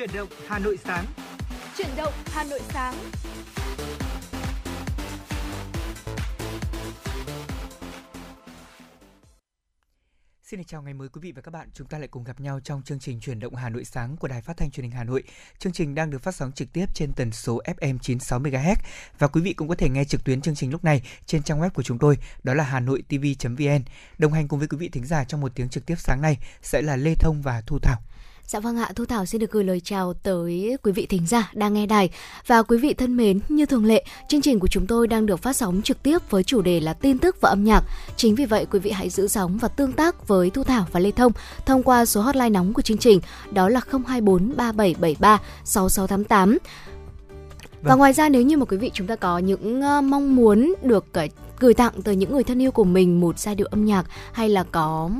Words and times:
Chuyển 0.00 0.12
động 0.14 0.28
Hà 0.46 0.58
Nội 0.58 0.78
sáng. 0.84 1.04
Chuyển 1.78 1.88
động 1.96 2.12
Hà 2.26 2.44
Nội 2.44 2.60
sáng. 2.68 2.94
Xin 10.42 10.64
chào 10.64 10.82
ngày 10.82 10.94
mới 10.94 11.08
quý 11.08 11.18
vị 11.22 11.32
và 11.32 11.42
các 11.42 11.50
bạn. 11.50 11.68
Chúng 11.74 11.86
ta 11.86 11.98
lại 11.98 12.08
cùng 12.08 12.24
gặp 12.24 12.40
nhau 12.40 12.60
trong 12.64 12.82
chương 12.82 12.98
trình 12.98 13.20
Chuyển 13.20 13.40
động 13.40 13.54
Hà 13.54 13.68
Nội 13.68 13.84
sáng 13.84 14.16
của 14.16 14.28
Đài 14.28 14.42
Phát 14.42 14.56
thanh 14.56 14.70
Truyền 14.70 14.84
hình 14.84 14.92
Hà 14.92 15.04
Nội. 15.04 15.22
Chương 15.58 15.72
trình 15.72 15.94
đang 15.94 16.10
được 16.10 16.22
phát 16.22 16.34
sóng 16.34 16.52
trực 16.52 16.72
tiếp 16.72 16.86
trên 16.94 17.12
tần 17.12 17.32
số 17.32 17.60
FM 17.64 17.98
96 17.98 18.40
MHz 18.40 18.76
và 19.18 19.28
quý 19.28 19.40
vị 19.40 19.52
cũng 19.52 19.68
có 19.68 19.74
thể 19.74 19.88
nghe 19.88 20.04
trực 20.04 20.24
tuyến 20.24 20.40
chương 20.40 20.54
trình 20.54 20.70
lúc 20.70 20.84
này 20.84 21.02
trên 21.26 21.42
trang 21.42 21.60
web 21.60 21.70
của 21.70 21.82
chúng 21.82 21.98
tôi, 21.98 22.18
đó 22.42 22.54
là 22.54 22.64
hanoitv.vn. 22.64 23.82
Đồng 24.18 24.32
hành 24.32 24.48
cùng 24.48 24.58
với 24.58 24.68
quý 24.68 24.76
vị 24.76 24.88
thính 24.88 25.06
giả 25.06 25.24
trong 25.24 25.40
một 25.40 25.52
tiếng 25.54 25.68
trực 25.68 25.86
tiếp 25.86 25.96
sáng 25.98 26.22
nay 26.22 26.38
sẽ 26.62 26.82
là 26.82 26.96
Lê 26.96 27.14
Thông 27.14 27.42
và 27.42 27.62
Thu 27.66 27.78
Thảo. 27.78 28.00
Dạ 28.50 28.60
vâng 28.60 28.76
ạ, 28.76 28.90
Thu 28.96 29.04
Thảo 29.04 29.26
xin 29.26 29.40
được 29.40 29.50
gửi 29.50 29.64
lời 29.64 29.80
chào 29.80 30.14
tới 30.14 30.76
quý 30.82 30.92
vị 30.92 31.06
thính 31.06 31.26
giả 31.26 31.50
đang 31.54 31.74
nghe 31.74 31.86
đài. 31.86 32.10
Và 32.46 32.62
quý 32.62 32.78
vị 32.78 32.94
thân 32.94 33.16
mến, 33.16 33.40
như 33.48 33.66
thường 33.66 33.84
lệ, 33.84 34.04
chương 34.28 34.40
trình 34.40 34.60
của 34.60 34.68
chúng 34.68 34.86
tôi 34.86 35.06
đang 35.08 35.26
được 35.26 35.42
phát 35.42 35.56
sóng 35.56 35.82
trực 35.82 36.02
tiếp 36.02 36.18
với 36.30 36.42
chủ 36.42 36.62
đề 36.62 36.80
là 36.80 36.92
tin 36.92 37.18
tức 37.18 37.40
và 37.40 37.48
âm 37.48 37.64
nhạc. 37.64 37.84
Chính 38.16 38.34
vì 38.34 38.44
vậy, 38.44 38.66
quý 38.70 38.78
vị 38.78 38.90
hãy 38.90 39.10
giữ 39.10 39.28
sóng 39.28 39.58
và 39.58 39.68
tương 39.68 39.92
tác 39.92 40.28
với 40.28 40.50
Thu 40.50 40.64
Thảo 40.64 40.86
và 40.92 41.00
Lê 41.00 41.10
Thông 41.10 41.32
thông 41.66 41.82
qua 41.82 42.06
số 42.06 42.20
hotline 42.20 42.48
nóng 42.48 42.72
của 42.72 42.82
chương 42.82 42.98
trình, 42.98 43.20
đó 43.52 43.68
là 43.68 43.80
024 43.90 44.56
3773 44.56 45.38
6688. 45.64 46.58
Và 47.82 47.88
vâng. 47.88 47.98
ngoài 47.98 48.12
ra 48.12 48.28
nếu 48.28 48.42
như 48.42 48.56
mà 48.56 48.64
quý 48.64 48.76
vị 48.76 48.90
chúng 48.94 49.06
ta 49.06 49.16
có 49.16 49.38
những 49.38 49.80
uh, 49.80 50.04
mong 50.04 50.36
muốn 50.36 50.74
được 50.82 51.06
uh, 51.24 51.30
gửi 51.60 51.74
tặng 51.74 52.02
tới 52.04 52.16
những 52.16 52.32
người 52.32 52.44
thân 52.44 52.62
yêu 52.62 52.70
của 52.70 52.84
mình 52.84 53.20
một 53.20 53.38
giai 53.38 53.54
điệu 53.54 53.66
âm 53.70 53.84
nhạc 53.84 54.06
hay 54.32 54.48
là 54.48 54.64
có 54.72 55.10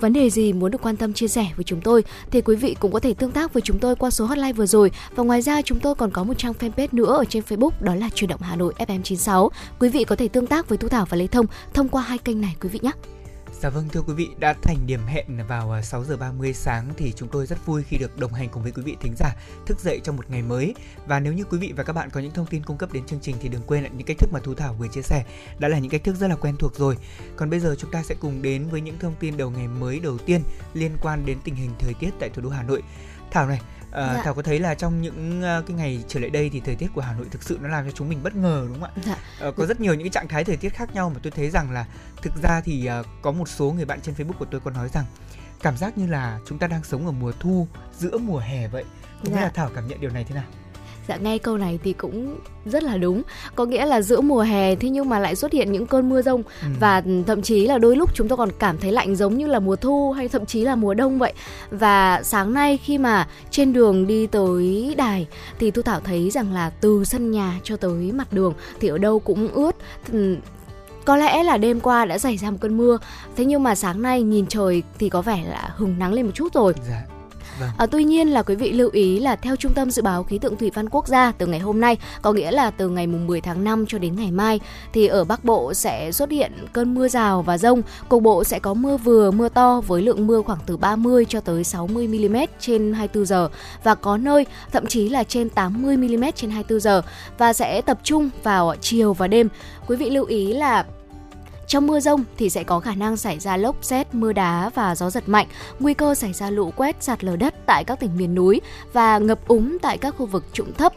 vấn 0.00 0.12
đề 0.12 0.30
gì 0.30 0.52
muốn 0.52 0.70
được 0.70 0.82
quan 0.82 0.96
tâm 0.96 1.12
chia 1.12 1.28
sẻ 1.28 1.46
với 1.56 1.64
chúng 1.64 1.80
tôi 1.80 2.04
thì 2.30 2.40
quý 2.40 2.56
vị 2.56 2.76
cũng 2.80 2.92
có 2.92 3.00
thể 3.00 3.14
tương 3.14 3.30
tác 3.30 3.52
với 3.52 3.60
chúng 3.60 3.78
tôi 3.78 3.96
qua 3.96 4.10
số 4.10 4.24
hotline 4.24 4.52
vừa 4.52 4.66
rồi 4.66 4.90
và 5.14 5.24
ngoài 5.24 5.42
ra, 5.42 5.62
chúng 5.62 5.80
tôi 5.80 5.94
còn 5.94 6.10
có 6.10 6.24
một 6.24 6.34
trang 6.38 6.52
fanpage 6.60 6.88
nữa 6.92 7.16
ở 7.16 7.24
trên 7.24 7.42
Facebook, 7.48 7.70
đó 7.80 7.94
là 7.94 8.08
chuyển 8.14 8.30
động 8.30 8.40
Hà 8.42 8.56
Nội 8.56 8.74
FM96 8.78 9.48
quý 9.78 9.88
vị 9.88 10.04
có 10.04 10.16
thể 10.16 10.28
tương 10.28 10.46
tác 10.46 10.68
với 10.68 10.78
Thu 10.78 10.88
Thảo 10.88 11.06
và 11.08 11.16
Lê 11.16 11.26
Thông 11.26 11.46
thông 11.74 11.88
qua 11.88 12.02
hai 12.02 12.18
kênh 12.18 12.40
này, 12.40 12.56
quý 12.60 12.68
vị 12.68 12.80
nhé. 12.82 12.92
Dạ 13.62 13.70
vâng 13.70 13.88
thưa 13.88 14.02
quý 14.02 14.14
vị, 14.14 14.30
đã 14.38 14.54
thành 14.62 14.86
điểm 14.86 15.00
hẹn 15.06 15.46
vào 15.48 15.72
à, 15.72 15.82
6 15.82 16.04
giờ 16.04 16.16
30 16.16 16.54
sáng 16.54 16.88
thì 16.96 17.12
chúng 17.16 17.28
tôi 17.28 17.46
rất 17.46 17.66
vui 17.66 17.82
khi 17.82 17.98
được 17.98 18.18
đồng 18.18 18.32
hành 18.32 18.48
cùng 18.48 18.62
với 18.62 18.72
quý 18.72 18.82
vị 18.82 18.96
thính 19.00 19.14
giả 19.16 19.34
thức 19.66 19.80
dậy 19.80 20.00
trong 20.04 20.16
một 20.16 20.30
ngày 20.30 20.42
mới. 20.42 20.74
Và 21.06 21.20
nếu 21.20 21.32
như 21.32 21.44
quý 21.44 21.58
vị 21.58 21.72
và 21.76 21.84
các 21.84 21.92
bạn 21.92 22.10
có 22.10 22.20
những 22.20 22.32
thông 22.32 22.46
tin 22.46 22.62
cung 22.62 22.78
cấp 22.78 22.92
đến 22.92 23.06
chương 23.06 23.20
trình 23.22 23.36
thì 23.40 23.48
đừng 23.48 23.62
quên 23.66 23.84
những 23.96 24.06
cách 24.06 24.18
thức 24.18 24.30
mà 24.32 24.40
Thu 24.44 24.54
Thảo 24.54 24.74
vừa 24.74 24.88
chia 24.88 25.02
sẻ 25.02 25.24
đã 25.58 25.68
là 25.68 25.78
những 25.78 25.90
cách 25.90 26.04
thức 26.04 26.16
rất 26.16 26.28
là 26.28 26.36
quen 26.36 26.56
thuộc 26.56 26.74
rồi. 26.74 26.96
Còn 27.36 27.50
bây 27.50 27.60
giờ 27.60 27.74
chúng 27.78 27.90
ta 27.90 28.02
sẽ 28.02 28.14
cùng 28.20 28.42
đến 28.42 28.68
với 28.68 28.80
những 28.80 28.98
thông 28.98 29.14
tin 29.20 29.36
đầu 29.36 29.50
ngày 29.50 29.68
mới 29.68 30.00
đầu 30.00 30.18
tiên 30.18 30.42
liên 30.74 30.96
quan 31.02 31.26
đến 31.26 31.38
tình 31.44 31.54
hình 31.54 31.70
thời 31.78 31.94
tiết 31.94 32.10
tại 32.20 32.28
thủ 32.28 32.42
đô 32.42 32.48
Hà 32.48 32.62
Nội. 32.62 32.82
Thảo 33.30 33.46
này, 33.46 33.60
À, 33.92 34.14
dạ. 34.14 34.22
Thảo 34.24 34.34
có 34.34 34.42
thấy 34.42 34.58
là 34.58 34.74
trong 34.74 35.02
những 35.02 35.42
uh, 35.58 35.66
cái 35.66 35.76
ngày 35.76 36.04
trở 36.08 36.20
lại 36.20 36.30
đây 36.30 36.50
thì 36.52 36.60
thời 36.60 36.74
tiết 36.74 36.88
của 36.94 37.00
Hà 37.00 37.12
Nội 37.12 37.26
thực 37.30 37.42
sự 37.42 37.58
nó 37.62 37.68
làm 37.68 37.84
cho 37.84 37.90
chúng 37.90 38.08
mình 38.08 38.22
bất 38.22 38.36
ngờ 38.36 38.64
đúng 38.68 38.80
không 38.80 38.90
ạ? 38.94 39.02
Dạ. 39.06 39.48
Uh, 39.48 39.56
có 39.56 39.66
rất 39.66 39.80
nhiều 39.80 39.94
những 39.94 40.02
cái 40.02 40.10
trạng 40.10 40.28
thái 40.28 40.44
thời 40.44 40.56
tiết 40.56 40.68
khác 40.68 40.94
nhau 40.94 41.10
mà 41.14 41.20
tôi 41.22 41.30
thấy 41.36 41.50
rằng 41.50 41.70
là 41.70 41.86
thực 42.22 42.32
ra 42.42 42.60
thì 42.60 42.90
uh, 43.00 43.06
có 43.22 43.32
một 43.32 43.48
số 43.48 43.72
người 43.72 43.84
bạn 43.84 44.00
trên 44.00 44.14
Facebook 44.14 44.38
của 44.38 44.46
tôi 44.50 44.60
còn 44.60 44.74
nói 44.74 44.88
rằng 44.88 45.04
cảm 45.62 45.76
giác 45.76 45.98
như 45.98 46.06
là 46.06 46.40
chúng 46.46 46.58
ta 46.58 46.66
đang 46.66 46.84
sống 46.84 47.06
ở 47.06 47.12
mùa 47.12 47.32
thu 47.40 47.68
giữa 47.98 48.18
mùa 48.18 48.38
hè 48.38 48.68
vậy. 48.68 48.84
Không 49.18 49.32
dạ. 49.32 49.36
biết 49.36 49.42
là 49.42 49.50
Thảo 49.54 49.70
cảm 49.74 49.88
nhận 49.88 50.00
điều 50.00 50.10
này 50.10 50.24
thế 50.24 50.34
nào? 50.34 50.44
Dạ 51.08 51.16
nghe 51.16 51.38
câu 51.38 51.58
này 51.58 51.78
thì 51.84 51.92
cũng 51.92 52.36
rất 52.64 52.82
là 52.82 52.96
đúng. 52.96 53.22
Có 53.54 53.64
nghĩa 53.64 53.86
là 53.86 54.02
giữa 54.02 54.20
mùa 54.20 54.40
hè 54.40 54.74
thế 54.74 54.88
nhưng 54.90 55.08
mà 55.08 55.18
lại 55.18 55.36
xuất 55.36 55.52
hiện 55.52 55.72
những 55.72 55.86
cơn 55.86 56.08
mưa 56.08 56.22
rông 56.22 56.42
ừ. 56.62 56.68
và 56.80 57.02
thậm 57.26 57.42
chí 57.42 57.66
là 57.66 57.78
đôi 57.78 57.96
lúc 57.96 58.14
chúng 58.14 58.28
tôi 58.28 58.36
còn 58.36 58.50
cảm 58.58 58.78
thấy 58.78 58.92
lạnh 58.92 59.16
giống 59.16 59.38
như 59.38 59.46
là 59.46 59.58
mùa 59.58 59.76
thu 59.76 60.12
hay 60.12 60.28
thậm 60.28 60.46
chí 60.46 60.64
là 60.64 60.76
mùa 60.76 60.94
đông 60.94 61.18
vậy. 61.18 61.32
Và 61.70 62.22
sáng 62.22 62.52
nay 62.52 62.76
khi 62.76 62.98
mà 62.98 63.28
trên 63.50 63.72
đường 63.72 64.06
đi 64.06 64.26
tới 64.26 64.94
đài 64.96 65.26
thì 65.58 65.70
Thu 65.70 65.82
Thảo 65.82 66.00
thấy 66.00 66.30
rằng 66.30 66.52
là 66.52 66.70
từ 66.70 67.04
sân 67.04 67.30
nhà 67.30 67.60
cho 67.64 67.76
tới 67.76 68.12
mặt 68.12 68.32
đường 68.32 68.54
thì 68.80 68.88
ở 68.88 68.98
đâu 68.98 69.18
cũng 69.18 69.48
ướt 69.48 69.76
có 71.04 71.16
lẽ 71.16 71.42
là 71.42 71.56
đêm 71.56 71.80
qua 71.80 72.04
đã 72.04 72.18
xảy 72.18 72.36
ra 72.36 72.50
một 72.50 72.56
cơn 72.60 72.76
mưa 72.76 72.98
thế 73.36 73.44
nhưng 73.44 73.62
mà 73.62 73.74
sáng 73.74 74.02
nay 74.02 74.22
nhìn 74.22 74.46
trời 74.46 74.82
thì 74.98 75.08
có 75.08 75.22
vẻ 75.22 75.44
là 75.48 75.70
hừng 75.76 75.98
nắng 75.98 76.12
lên 76.12 76.26
một 76.26 76.32
chút 76.34 76.54
rồi 76.54 76.74
dạ. 76.88 77.02
Vâng. 77.60 77.70
À, 77.78 77.86
tuy 77.86 78.04
nhiên 78.04 78.28
là 78.28 78.42
quý 78.42 78.54
vị 78.54 78.72
lưu 78.72 78.90
ý 78.92 79.18
là 79.20 79.36
theo 79.36 79.56
Trung 79.56 79.72
tâm 79.72 79.90
Dự 79.90 80.02
báo 80.02 80.22
Khí 80.22 80.38
tượng 80.38 80.56
Thủy 80.56 80.70
văn 80.74 80.88
Quốc 80.88 81.08
gia 81.08 81.32
từ 81.38 81.46
ngày 81.46 81.60
hôm 81.60 81.80
nay, 81.80 81.96
có 82.22 82.32
nghĩa 82.32 82.50
là 82.50 82.70
từ 82.70 82.88
ngày 82.88 83.06
mùng 83.06 83.26
10 83.26 83.40
tháng 83.40 83.64
5 83.64 83.84
cho 83.88 83.98
đến 83.98 84.16
ngày 84.16 84.30
mai, 84.30 84.60
thì 84.92 85.06
ở 85.06 85.24
Bắc 85.24 85.44
Bộ 85.44 85.74
sẽ 85.74 86.12
xuất 86.12 86.30
hiện 86.30 86.52
cơn 86.72 86.94
mưa 86.94 87.08
rào 87.08 87.42
và 87.42 87.58
rông. 87.58 87.82
Cục 88.08 88.22
bộ 88.22 88.44
sẽ 88.44 88.58
có 88.58 88.74
mưa 88.74 88.96
vừa, 88.96 89.30
mưa 89.30 89.48
to 89.48 89.80
với 89.86 90.02
lượng 90.02 90.26
mưa 90.26 90.42
khoảng 90.42 90.58
từ 90.66 90.76
30 90.76 91.24
cho 91.28 91.40
tới 91.40 91.64
60 91.64 92.08
mm 92.08 92.36
trên 92.60 92.92
24 92.92 93.26
giờ 93.26 93.48
và 93.84 93.94
có 93.94 94.16
nơi 94.16 94.46
thậm 94.72 94.86
chí 94.86 95.08
là 95.08 95.24
trên 95.24 95.48
80 95.48 95.96
mm 95.96 96.24
trên 96.34 96.50
24 96.50 96.80
giờ 96.80 97.02
và 97.38 97.52
sẽ 97.52 97.80
tập 97.80 97.98
trung 98.02 98.30
vào 98.42 98.74
chiều 98.80 99.12
và 99.12 99.26
đêm. 99.26 99.48
Quý 99.86 99.96
vị 99.96 100.10
lưu 100.10 100.24
ý 100.24 100.52
là 100.52 100.84
trong 101.70 101.86
mưa 101.86 102.00
rông 102.00 102.24
thì 102.36 102.50
sẽ 102.50 102.64
có 102.64 102.80
khả 102.80 102.94
năng 102.94 103.16
xảy 103.16 103.38
ra 103.38 103.56
lốc 103.56 103.76
xét, 103.84 104.14
mưa 104.14 104.32
đá 104.32 104.70
và 104.74 104.94
gió 104.94 105.10
giật 105.10 105.28
mạnh, 105.28 105.46
nguy 105.80 105.94
cơ 105.94 106.14
xảy 106.14 106.32
ra 106.32 106.50
lũ 106.50 106.72
quét, 106.76 106.96
sạt 107.00 107.24
lở 107.24 107.36
đất 107.36 107.54
tại 107.66 107.84
các 107.84 108.00
tỉnh 108.00 108.10
miền 108.16 108.34
núi 108.34 108.60
và 108.92 109.18
ngập 109.18 109.48
úng 109.48 109.78
tại 109.78 109.98
các 109.98 110.14
khu 110.18 110.26
vực 110.26 110.44
trũng 110.52 110.72
thấp. 110.72 110.92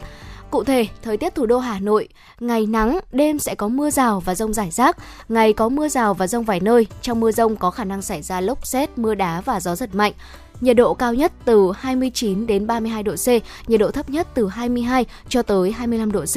Cụ 0.50 0.64
thể, 0.64 0.86
thời 1.02 1.16
tiết 1.16 1.34
thủ 1.34 1.46
đô 1.46 1.58
Hà 1.58 1.78
Nội, 1.80 2.08
ngày 2.40 2.66
nắng, 2.66 2.98
đêm 3.12 3.38
sẽ 3.38 3.54
có 3.54 3.68
mưa 3.68 3.90
rào 3.90 4.20
và 4.20 4.34
rông 4.34 4.52
rải 4.52 4.70
rác, 4.70 4.96
ngày 5.28 5.52
có 5.52 5.68
mưa 5.68 5.88
rào 5.88 6.14
và 6.14 6.26
rông 6.26 6.44
vài 6.44 6.60
nơi, 6.60 6.86
trong 7.02 7.20
mưa 7.20 7.32
rông 7.32 7.56
có 7.56 7.70
khả 7.70 7.84
năng 7.84 8.02
xảy 8.02 8.22
ra 8.22 8.40
lốc 8.40 8.66
xét, 8.66 8.98
mưa 8.98 9.14
đá 9.14 9.40
và 9.40 9.60
gió 9.60 9.76
giật 9.76 9.94
mạnh. 9.94 10.12
Nhiệt 10.60 10.76
độ 10.76 10.94
cao 10.94 11.14
nhất 11.14 11.32
từ 11.44 11.72
29 11.76 12.46
đến 12.46 12.66
32 12.66 13.02
độ 13.02 13.14
C, 13.14 13.28
nhiệt 13.68 13.80
độ 13.80 13.90
thấp 13.90 14.10
nhất 14.10 14.28
từ 14.34 14.48
22 14.48 15.06
cho 15.28 15.42
tới 15.42 15.72
25 15.72 16.12
độ 16.12 16.24
C. 16.24 16.36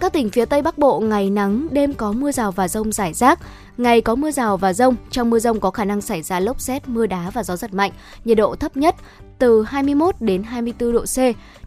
Các 0.00 0.12
tỉnh 0.12 0.30
phía 0.30 0.44
Tây 0.44 0.62
Bắc 0.62 0.78
Bộ 0.78 1.00
ngày 1.00 1.30
nắng, 1.30 1.66
đêm 1.70 1.94
có 1.94 2.12
mưa 2.12 2.32
rào 2.32 2.52
và 2.52 2.68
rông 2.68 2.92
rải 2.92 3.12
rác. 3.12 3.40
Ngày 3.76 4.00
có 4.00 4.14
mưa 4.14 4.30
rào 4.30 4.56
và 4.56 4.72
rông, 4.72 4.94
trong 5.10 5.30
mưa 5.30 5.38
rông 5.38 5.60
có 5.60 5.70
khả 5.70 5.84
năng 5.84 6.00
xảy 6.00 6.22
ra 6.22 6.40
lốc 6.40 6.60
xét, 6.60 6.88
mưa 6.88 7.06
đá 7.06 7.30
và 7.30 7.42
gió 7.42 7.56
giật 7.56 7.74
mạnh. 7.74 7.92
Nhiệt 8.24 8.36
độ 8.36 8.54
thấp 8.54 8.76
nhất 8.76 8.94
từ 9.38 9.62
21 9.62 10.14
đến 10.20 10.42
24 10.42 10.92
độ 10.92 11.04
C, 11.04 11.18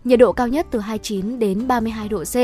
nhiệt 0.03 0.19
độ 0.19 0.31
cao 0.31 0.47
nhất 0.47 0.67
từ 0.71 0.79
29 0.79 1.39
đến 1.39 1.67
32 1.67 2.09
độ 2.09 2.23
C. 2.23 2.35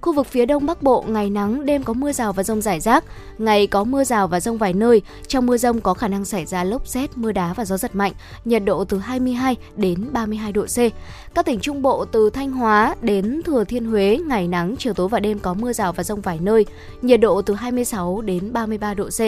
Khu 0.00 0.12
vực 0.12 0.26
phía 0.26 0.46
đông 0.46 0.66
bắc 0.66 0.82
bộ 0.82 1.04
ngày 1.08 1.30
nắng, 1.30 1.66
đêm 1.66 1.82
có 1.82 1.92
mưa 1.92 2.12
rào 2.12 2.32
và 2.32 2.42
rông 2.42 2.60
rải 2.60 2.80
rác, 2.80 3.04
ngày 3.38 3.66
có 3.66 3.84
mưa 3.84 4.04
rào 4.04 4.28
và 4.28 4.40
rông 4.40 4.58
vài 4.58 4.72
nơi. 4.72 5.02
Trong 5.28 5.46
mưa 5.46 5.56
rông 5.56 5.80
có 5.80 5.94
khả 5.94 6.08
năng 6.08 6.24
xảy 6.24 6.46
ra 6.46 6.64
lốc 6.64 6.86
xét, 6.86 7.18
mưa 7.18 7.32
đá 7.32 7.52
và 7.52 7.64
gió 7.64 7.76
giật 7.76 7.94
mạnh, 7.94 8.12
nhiệt 8.44 8.64
độ 8.64 8.84
từ 8.84 8.98
22 8.98 9.56
đến 9.76 10.08
32 10.12 10.52
độ 10.52 10.64
C. 10.64 10.78
Các 11.34 11.46
tỉnh 11.46 11.60
trung 11.60 11.82
bộ 11.82 12.04
từ 12.04 12.30
Thanh 12.30 12.50
Hóa 12.50 12.94
đến 13.02 13.42
Thừa 13.44 13.64
Thiên 13.64 13.84
Huế 13.84 14.18
ngày 14.26 14.48
nắng, 14.48 14.74
chiều 14.78 14.94
tối 14.94 15.08
và 15.08 15.20
đêm 15.20 15.38
có 15.38 15.54
mưa 15.54 15.72
rào 15.72 15.92
và 15.92 16.02
rông 16.02 16.20
vài 16.20 16.38
nơi, 16.42 16.66
nhiệt 17.02 17.20
độ 17.20 17.42
từ 17.42 17.54
26 17.54 18.20
đến 18.20 18.52
33 18.52 18.94
độ 18.94 19.08
C. 19.08 19.20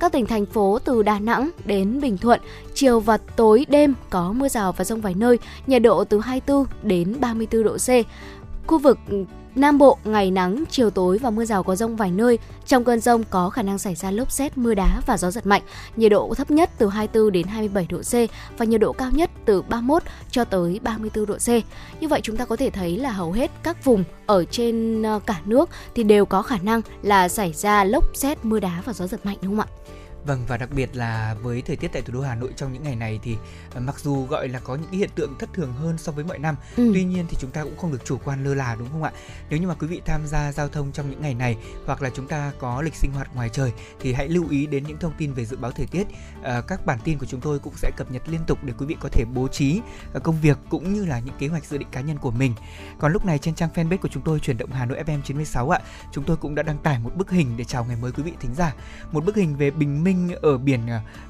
Các 0.00 0.12
tỉnh 0.12 0.26
thành 0.26 0.46
phố 0.46 0.78
từ 0.84 1.02
Đà 1.02 1.18
Nẵng 1.18 1.50
đến 1.64 2.00
Bình 2.00 2.18
Thuận, 2.18 2.40
chiều 2.74 3.00
và 3.00 3.16
tối 3.16 3.66
đêm 3.68 3.94
có 4.10 4.32
mưa 4.32 4.48
rào 4.48 4.72
và 4.72 4.84
rông 4.84 5.00
vài 5.00 5.14
nơi, 5.14 5.38
nhiệt 5.66 5.82
độ 5.82 6.04
từ 6.04 6.20
24 6.20 6.66
đến 6.82 7.16
34 7.20 7.62
độ 7.62 7.76
C. 7.76 7.88
Khu 8.66 8.78
vực 8.78 8.98
Nam 9.54 9.78
Bộ 9.78 9.98
ngày 10.04 10.30
nắng, 10.30 10.64
chiều 10.70 10.90
tối 10.90 11.18
và 11.18 11.30
mưa 11.30 11.44
rào 11.44 11.62
có 11.62 11.76
rông 11.76 11.96
vài 11.96 12.10
nơi. 12.10 12.38
Trong 12.66 12.84
cơn 12.84 13.00
rông 13.00 13.24
có 13.30 13.50
khả 13.50 13.62
năng 13.62 13.78
xảy 13.78 13.94
ra 13.94 14.10
lốc 14.10 14.30
xét, 14.30 14.58
mưa 14.58 14.74
đá 14.74 15.02
và 15.06 15.16
gió 15.16 15.30
giật 15.30 15.46
mạnh. 15.46 15.62
Nhiệt 15.96 16.10
độ 16.10 16.34
thấp 16.34 16.50
nhất 16.50 16.70
từ 16.78 16.88
24 16.88 17.32
đến 17.32 17.46
27 17.46 17.86
độ 17.90 17.98
C 17.98 18.14
và 18.58 18.64
nhiệt 18.64 18.80
độ 18.80 18.92
cao 18.92 19.10
nhất 19.12 19.30
từ 19.44 19.62
31 19.62 20.02
cho 20.30 20.44
tới 20.44 20.80
34 20.82 21.26
độ 21.26 21.34
C. 21.34 21.48
Như 22.00 22.08
vậy 22.08 22.20
chúng 22.22 22.36
ta 22.36 22.44
có 22.44 22.56
thể 22.56 22.70
thấy 22.70 22.96
là 22.96 23.10
hầu 23.10 23.32
hết 23.32 23.50
các 23.62 23.84
vùng 23.84 24.04
ở 24.26 24.44
trên 24.44 25.02
ờ, 25.02 25.20
cả 25.26 25.40
nước 25.44 25.68
thì 25.94 26.02
đều 26.02 26.24
có 26.24 26.42
khả 26.42 26.58
năng 26.62 26.80
là 27.02 27.28
xảy 27.28 27.52
ra 27.52 27.84
lốc 27.84 28.04
xét, 28.14 28.44
mưa 28.44 28.60
đá 28.60 28.82
và 28.84 28.92
gió 28.92 29.06
giật 29.06 29.26
mạnh 29.26 29.36
đúng 29.42 29.56
không 29.56 29.66
ạ? 29.66 29.80
Vâng 30.26 30.44
và 30.48 30.56
đặc 30.56 30.70
biệt 30.74 30.96
là 30.96 31.36
với 31.42 31.62
thời 31.62 31.76
tiết 31.76 31.88
tại 31.92 32.02
thủ 32.02 32.12
đô 32.12 32.20
Hà 32.20 32.34
Nội 32.34 32.52
trong 32.56 32.72
những 32.72 32.82
ngày 32.82 32.96
này 32.96 33.20
thì 33.22 33.36
uh, 33.76 33.82
mặc 33.82 33.98
dù 34.00 34.26
gọi 34.26 34.48
là 34.48 34.58
có 34.58 34.74
những 34.74 34.90
cái 34.90 34.98
hiện 34.98 35.10
tượng 35.14 35.38
thất 35.38 35.48
thường 35.54 35.72
hơn 35.72 35.98
so 35.98 36.12
với 36.12 36.24
mọi 36.24 36.38
năm, 36.38 36.56
ừ. 36.76 36.90
tuy 36.94 37.04
nhiên 37.04 37.26
thì 37.28 37.36
chúng 37.40 37.50
ta 37.50 37.64
cũng 37.64 37.76
không 37.76 37.92
được 37.92 38.04
chủ 38.04 38.18
quan 38.24 38.44
lơ 38.44 38.54
là 38.54 38.76
đúng 38.78 38.88
không 38.90 39.02
ạ? 39.02 39.12
Nếu 39.50 39.60
như 39.60 39.66
mà 39.66 39.74
quý 39.74 39.86
vị 39.86 40.02
tham 40.04 40.26
gia 40.26 40.52
giao 40.52 40.68
thông 40.68 40.92
trong 40.92 41.10
những 41.10 41.22
ngày 41.22 41.34
này 41.34 41.56
hoặc 41.86 42.02
là 42.02 42.10
chúng 42.14 42.26
ta 42.26 42.52
có 42.58 42.82
lịch 42.82 42.94
sinh 42.94 43.12
hoạt 43.12 43.34
ngoài 43.34 43.48
trời 43.52 43.72
thì 44.00 44.12
hãy 44.12 44.28
lưu 44.28 44.48
ý 44.50 44.66
đến 44.66 44.84
những 44.84 44.98
thông 44.98 45.12
tin 45.18 45.32
về 45.32 45.44
dự 45.44 45.56
báo 45.56 45.70
thời 45.70 45.86
tiết. 45.86 46.06
Uh, 46.40 46.66
các 46.66 46.86
bản 46.86 46.98
tin 47.04 47.18
của 47.18 47.26
chúng 47.26 47.40
tôi 47.40 47.58
cũng 47.58 47.74
sẽ 47.76 47.90
cập 47.96 48.10
nhật 48.10 48.28
liên 48.28 48.40
tục 48.46 48.58
để 48.64 48.72
quý 48.78 48.86
vị 48.86 48.96
có 49.00 49.08
thể 49.12 49.24
bố 49.34 49.48
trí 49.48 49.80
uh, 50.16 50.22
công 50.22 50.40
việc 50.40 50.58
cũng 50.70 50.94
như 50.94 51.04
là 51.04 51.18
những 51.18 51.34
kế 51.38 51.48
hoạch 51.48 51.64
dự 51.64 51.78
định 51.78 51.88
cá 51.92 52.00
nhân 52.00 52.18
của 52.18 52.30
mình. 52.30 52.54
Còn 52.98 53.12
lúc 53.12 53.24
này 53.24 53.38
trên 53.38 53.54
trang 53.54 53.70
fanpage 53.74 53.98
của 53.98 54.08
chúng 54.08 54.22
tôi 54.22 54.40
chuyển 54.40 54.58
động 54.58 54.70
Hà 54.72 54.86
Nội 54.86 55.02
FM 55.06 55.22
96 55.22 55.70
ạ, 55.70 55.80
chúng 56.12 56.24
tôi 56.24 56.36
cũng 56.36 56.54
đã 56.54 56.62
đăng 56.62 56.78
tải 56.78 56.98
một 56.98 57.10
bức 57.16 57.30
hình 57.30 57.56
để 57.56 57.64
chào 57.64 57.84
ngày 57.84 57.96
mới 57.96 58.12
quý 58.12 58.22
vị 58.22 58.32
thính 58.40 58.54
giả. 58.54 58.74
Một 59.12 59.24
bức 59.24 59.36
hình 59.36 59.56
về 59.56 59.70
bình 59.70 60.04
minh 60.04 60.09
minh 60.10 60.36
ở 60.42 60.58
biển 60.58 60.80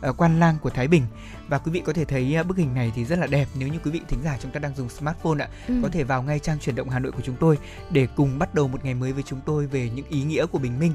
uh, 0.08 0.16
Quan 0.16 0.40
Lang 0.40 0.56
của 0.62 0.70
Thái 0.70 0.88
Bình. 0.88 1.02
Và 1.48 1.58
quý 1.58 1.72
vị 1.72 1.82
có 1.86 1.92
thể 1.92 2.04
thấy 2.04 2.36
bức 2.48 2.56
hình 2.56 2.74
này 2.74 2.92
thì 2.94 3.04
rất 3.04 3.18
là 3.18 3.26
đẹp 3.26 3.48
nếu 3.54 3.68
như 3.68 3.78
quý 3.84 3.90
vị 3.90 4.00
thính 4.08 4.22
giả 4.24 4.36
chúng 4.42 4.50
ta 4.50 4.60
đang 4.60 4.74
dùng 4.74 4.88
smartphone 4.88 5.44
ạ. 5.44 5.48
Ừ. 5.68 5.74
có 5.82 5.88
thể 5.88 6.04
vào 6.04 6.22
ngay 6.22 6.38
trang 6.38 6.58
chuyển 6.58 6.74
động 6.74 6.90
Hà 6.90 6.98
Nội 6.98 7.12
của 7.12 7.22
chúng 7.24 7.36
tôi 7.40 7.58
để 7.90 8.08
cùng 8.16 8.38
bắt 8.38 8.54
đầu 8.54 8.68
một 8.68 8.84
ngày 8.84 8.94
mới 8.94 9.12
với 9.12 9.22
chúng 9.26 9.40
tôi 9.46 9.66
về 9.66 9.90
những 9.90 10.06
ý 10.08 10.22
nghĩa 10.22 10.46
của 10.46 10.58
bình 10.58 10.78
minh. 10.78 10.92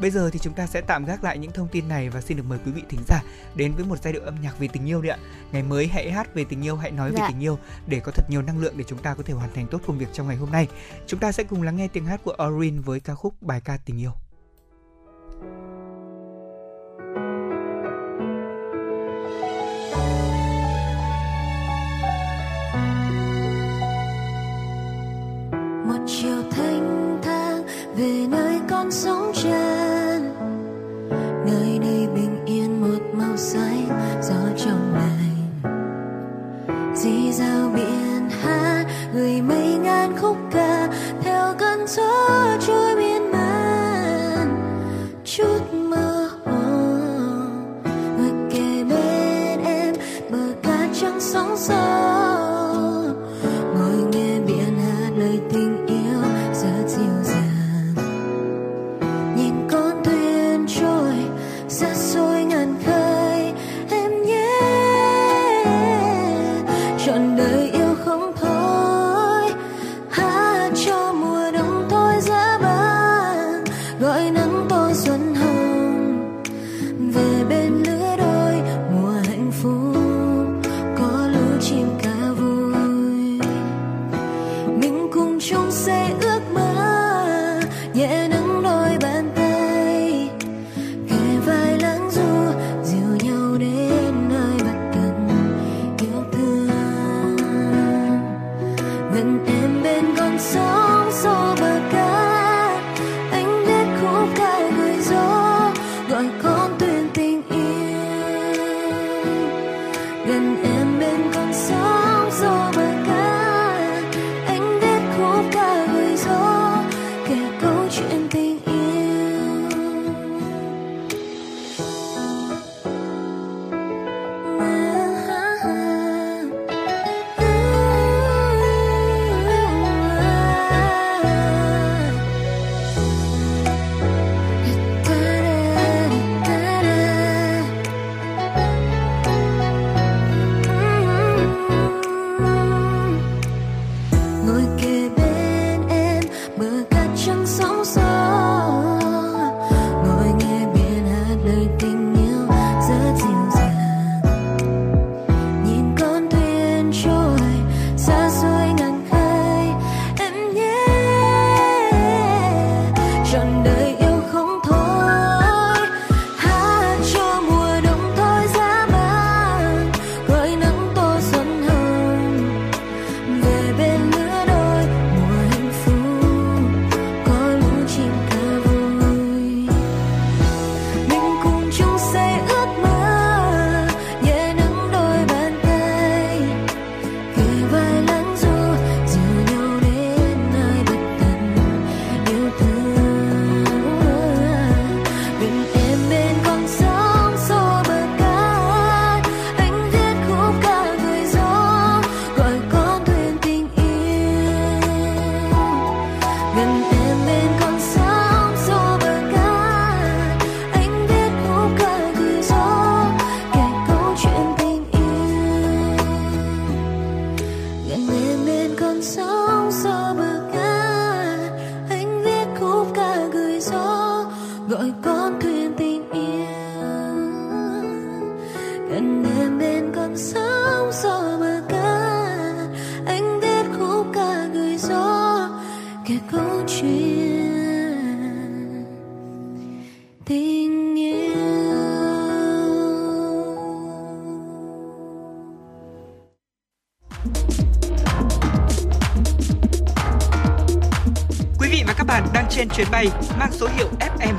Bây 0.00 0.10
giờ 0.10 0.30
thì 0.32 0.38
chúng 0.38 0.52
ta 0.52 0.66
sẽ 0.66 0.80
tạm 0.80 1.04
gác 1.04 1.24
lại 1.24 1.38
những 1.38 1.52
thông 1.52 1.68
tin 1.68 1.88
này 1.88 2.08
và 2.10 2.20
xin 2.20 2.36
được 2.36 2.42
mời 2.48 2.58
quý 2.66 2.72
vị 2.72 2.82
thính 2.88 3.00
giả 3.08 3.22
đến 3.54 3.72
với 3.72 3.84
một 3.84 4.02
giai 4.02 4.12
điệu 4.12 4.22
âm 4.22 4.34
nhạc 4.42 4.58
về 4.58 4.68
tình 4.68 4.88
yêu 4.88 5.02
đi 5.02 5.08
ạ. 5.08 5.18
Ngày 5.52 5.62
mới 5.62 5.86
hãy 5.86 6.10
hát 6.10 6.34
về 6.34 6.44
tình 6.44 6.64
yêu 6.64 6.76
hãy 6.76 6.90
nói 6.90 7.12
dạ. 7.14 7.22
về 7.22 7.28
tình 7.28 7.42
yêu 7.42 7.58
để 7.86 8.00
có 8.00 8.12
thật 8.12 8.24
nhiều 8.30 8.42
năng 8.42 8.58
lượng 8.58 8.74
để 8.76 8.84
chúng 8.88 8.98
ta 8.98 9.14
có 9.14 9.22
thể 9.22 9.34
hoàn 9.34 9.52
thành 9.54 9.66
tốt 9.66 9.80
công 9.86 9.98
việc 9.98 10.08
trong 10.12 10.28
ngày 10.28 10.36
hôm 10.36 10.50
nay. 10.50 10.68
Chúng 11.06 11.20
ta 11.20 11.32
sẽ 11.32 11.44
cùng 11.44 11.62
lắng 11.62 11.76
nghe 11.76 11.88
tiếng 11.88 12.04
hát 12.04 12.20
của 12.24 12.36
Orin 12.46 12.80
với 12.80 13.00
ca 13.00 13.14
khúc 13.14 13.42
bài 13.42 13.60
ca 13.60 13.76
tình 13.76 14.00
yêu 14.00 14.12
chiều 26.06 26.42
thanh 26.50 27.18
thang 27.22 27.62
về 27.96 28.26
nơi 28.30 28.60
con 28.70 28.90
sống 28.90 29.32
chân 29.34 30.34
nơi 31.46 31.78
đây 31.78 32.08
bình 32.14 32.44
yên 32.46 32.80
một 32.80 33.02
màu 33.12 33.36
xanh, 33.36 33.88
gió 34.22 34.64
trong 34.64 34.94
lành. 34.94 35.62
Dì 36.94 37.32
dao 37.32 37.70
biển 37.74 38.15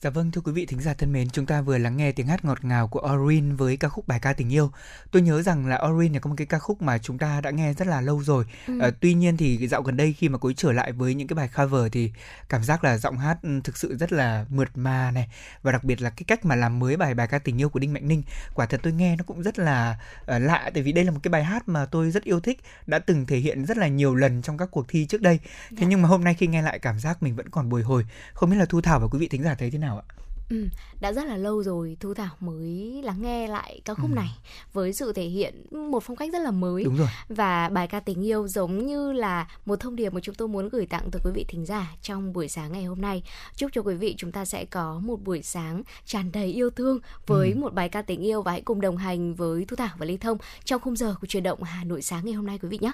Dạ 0.00 0.10
vâng 0.10 0.30
thưa 0.30 0.40
quý 0.40 0.52
vị 0.52 0.66
thính 0.66 0.80
giả 0.80 0.94
thân 0.94 1.12
mến, 1.12 1.30
chúng 1.30 1.46
ta 1.46 1.60
vừa 1.60 1.78
lắng 1.78 1.96
nghe 1.96 2.12
tiếng 2.12 2.26
hát 2.26 2.44
ngọt 2.44 2.64
ngào 2.64 2.88
của 2.88 3.08
Orin 3.14 3.56
với 3.56 3.76
ca 3.76 3.88
khúc 3.88 4.08
bài 4.08 4.20
ca 4.20 4.32
tình 4.32 4.52
yêu. 4.52 4.70
Tôi 5.10 5.22
nhớ 5.22 5.42
rằng 5.42 5.66
là 5.66 5.82
Orin 5.88 6.12
là 6.12 6.18
có 6.18 6.30
một 6.30 6.34
cái 6.38 6.46
ca 6.46 6.58
khúc 6.58 6.82
mà 6.82 6.98
chúng 6.98 7.18
ta 7.18 7.40
đã 7.40 7.50
nghe 7.50 7.74
rất 7.74 7.88
là 7.88 8.00
lâu 8.00 8.22
rồi. 8.22 8.44
Ừ. 8.66 8.80
À, 8.80 8.90
tuy 9.00 9.14
nhiên 9.14 9.36
thì 9.36 9.68
dạo 9.68 9.82
gần 9.82 9.96
đây 9.96 10.12
khi 10.12 10.28
mà 10.28 10.38
cô 10.38 10.48
ấy 10.48 10.54
trở 10.54 10.72
lại 10.72 10.92
với 10.92 11.14
những 11.14 11.28
cái 11.28 11.34
bài 11.34 11.48
cover 11.56 11.92
thì 11.92 12.12
cảm 12.48 12.64
giác 12.64 12.84
là 12.84 12.98
giọng 12.98 13.18
hát 13.18 13.38
ừ, 13.42 13.60
thực 13.64 13.76
sự 13.76 13.96
rất 13.96 14.12
là 14.12 14.46
mượt 14.48 14.68
mà 14.74 15.10
này 15.10 15.28
và 15.62 15.72
đặc 15.72 15.84
biệt 15.84 16.02
là 16.02 16.10
cái 16.10 16.24
cách 16.26 16.44
mà 16.44 16.54
làm 16.54 16.78
mới 16.78 16.96
bài 16.96 17.14
bài 17.14 17.26
ca 17.26 17.38
tình 17.38 17.60
yêu 17.60 17.68
của 17.68 17.78
Đinh 17.78 17.92
Mạnh 17.92 18.08
Ninh. 18.08 18.22
Quả 18.54 18.66
thật 18.66 18.80
tôi 18.82 18.92
nghe 18.92 19.16
nó 19.16 19.24
cũng 19.26 19.42
rất 19.42 19.58
là 19.58 19.98
uh, 20.20 20.26
lạ 20.26 20.70
tại 20.74 20.82
vì 20.82 20.92
đây 20.92 21.04
là 21.04 21.10
một 21.10 21.20
cái 21.22 21.30
bài 21.30 21.44
hát 21.44 21.68
mà 21.68 21.86
tôi 21.86 22.10
rất 22.10 22.24
yêu 22.24 22.40
thích, 22.40 22.60
đã 22.86 22.98
từng 22.98 23.26
thể 23.26 23.36
hiện 23.38 23.64
rất 23.66 23.76
là 23.76 23.88
nhiều 23.88 24.14
lần 24.14 24.42
trong 24.42 24.58
các 24.58 24.68
cuộc 24.70 24.88
thi 24.88 25.06
trước 25.06 25.22
đây. 25.22 25.38
Thế 25.70 25.76
dạ. 25.80 25.86
nhưng 25.86 26.02
mà 26.02 26.08
hôm 26.08 26.24
nay 26.24 26.34
khi 26.34 26.46
nghe 26.46 26.62
lại 26.62 26.78
cảm 26.78 26.98
giác 26.98 27.22
mình 27.22 27.36
vẫn 27.36 27.50
còn 27.50 27.68
bồi 27.68 27.82
hồi. 27.82 28.06
Không 28.32 28.50
biết 28.50 28.56
là 28.56 28.64
Thu 28.64 28.80
Thảo 28.80 29.00
và 29.00 29.06
quý 29.06 29.18
vị 29.18 29.28
thính 29.28 29.42
giả 29.42 29.54
thấy 29.54 29.70
thế 29.70 29.78
nào 29.78 29.95
ạ? 29.98 30.16
Ừ, 30.50 30.68
đã 31.00 31.12
rất 31.12 31.24
là 31.24 31.36
lâu 31.36 31.62
rồi 31.62 31.96
Thu 32.00 32.14
Thảo 32.14 32.36
mới 32.40 33.00
lắng 33.04 33.22
nghe 33.22 33.48
lại 33.48 33.80
ca 33.84 33.94
khúc 33.94 34.10
ừ. 34.10 34.14
này 34.14 34.28
với 34.72 34.92
sự 34.92 35.12
thể 35.12 35.24
hiện 35.24 35.66
một 35.90 36.02
phong 36.02 36.16
cách 36.16 36.32
rất 36.32 36.38
là 36.38 36.50
mới 36.50 36.84
Đúng 36.84 36.96
rồi. 36.96 37.08
và 37.28 37.68
bài 37.68 37.88
ca 37.88 38.00
tình 38.00 38.26
yêu 38.26 38.48
giống 38.48 38.86
như 38.86 39.12
là 39.12 39.48
một 39.64 39.80
thông 39.80 39.96
điệp 39.96 40.12
mà 40.12 40.20
chúng 40.20 40.34
tôi 40.34 40.48
muốn 40.48 40.68
gửi 40.68 40.86
tặng 40.86 41.10
tới 41.10 41.20
quý 41.24 41.30
vị 41.34 41.44
thính 41.48 41.66
giả 41.66 41.94
trong 42.02 42.32
buổi 42.32 42.48
sáng 42.48 42.72
ngày 42.72 42.84
hôm 42.84 43.00
nay. 43.00 43.22
Chúc 43.56 43.70
cho 43.74 43.82
quý 43.82 43.94
vị 43.94 44.14
chúng 44.18 44.32
ta 44.32 44.44
sẽ 44.44 44.64
có 44.64 45.00
một 45.04 45.22
buổi 45.24 45.42
sáng 45.42 45.82
tràn 46.04 46.32
đầy 46.32 46.52
yêu 46.52 46.70
thương 46.70 46.98
với 47.26 47.50
ừ. 47.50 47.58
một 47.58 47.74
bài 47.74 47.88
ca 47.88 48.02
tình 48.02 48.20
yêu 48.20 48.42
và 48.42 48.52
hãy 48.52 48.62
cùng 48.62 48.80
đồng 48.80 48.96
hành 48.96 49.34
với 49.34 49.64
Thu 49.68 49.76
Thảo 49.76 49.96
và 49.98 50.06
Lê 50.06 50.16
Thông 50.16 50.38
trong 50.64 50.80
khung 50.80 50.96
giờ 50.96 51.14
của 51.20 51.26
truyền 51.26 51.42
động 51.42 51.62
Hà 51.62 51.84
Nội 51.84 52.02
sáng 52.02 52.24
ngày 52.24 52.34
hôm 52.34 52.46
nay 52.46 52.58
quý 52.62 52.68
vị 52.68 52.78
nhé. 52.80 52.92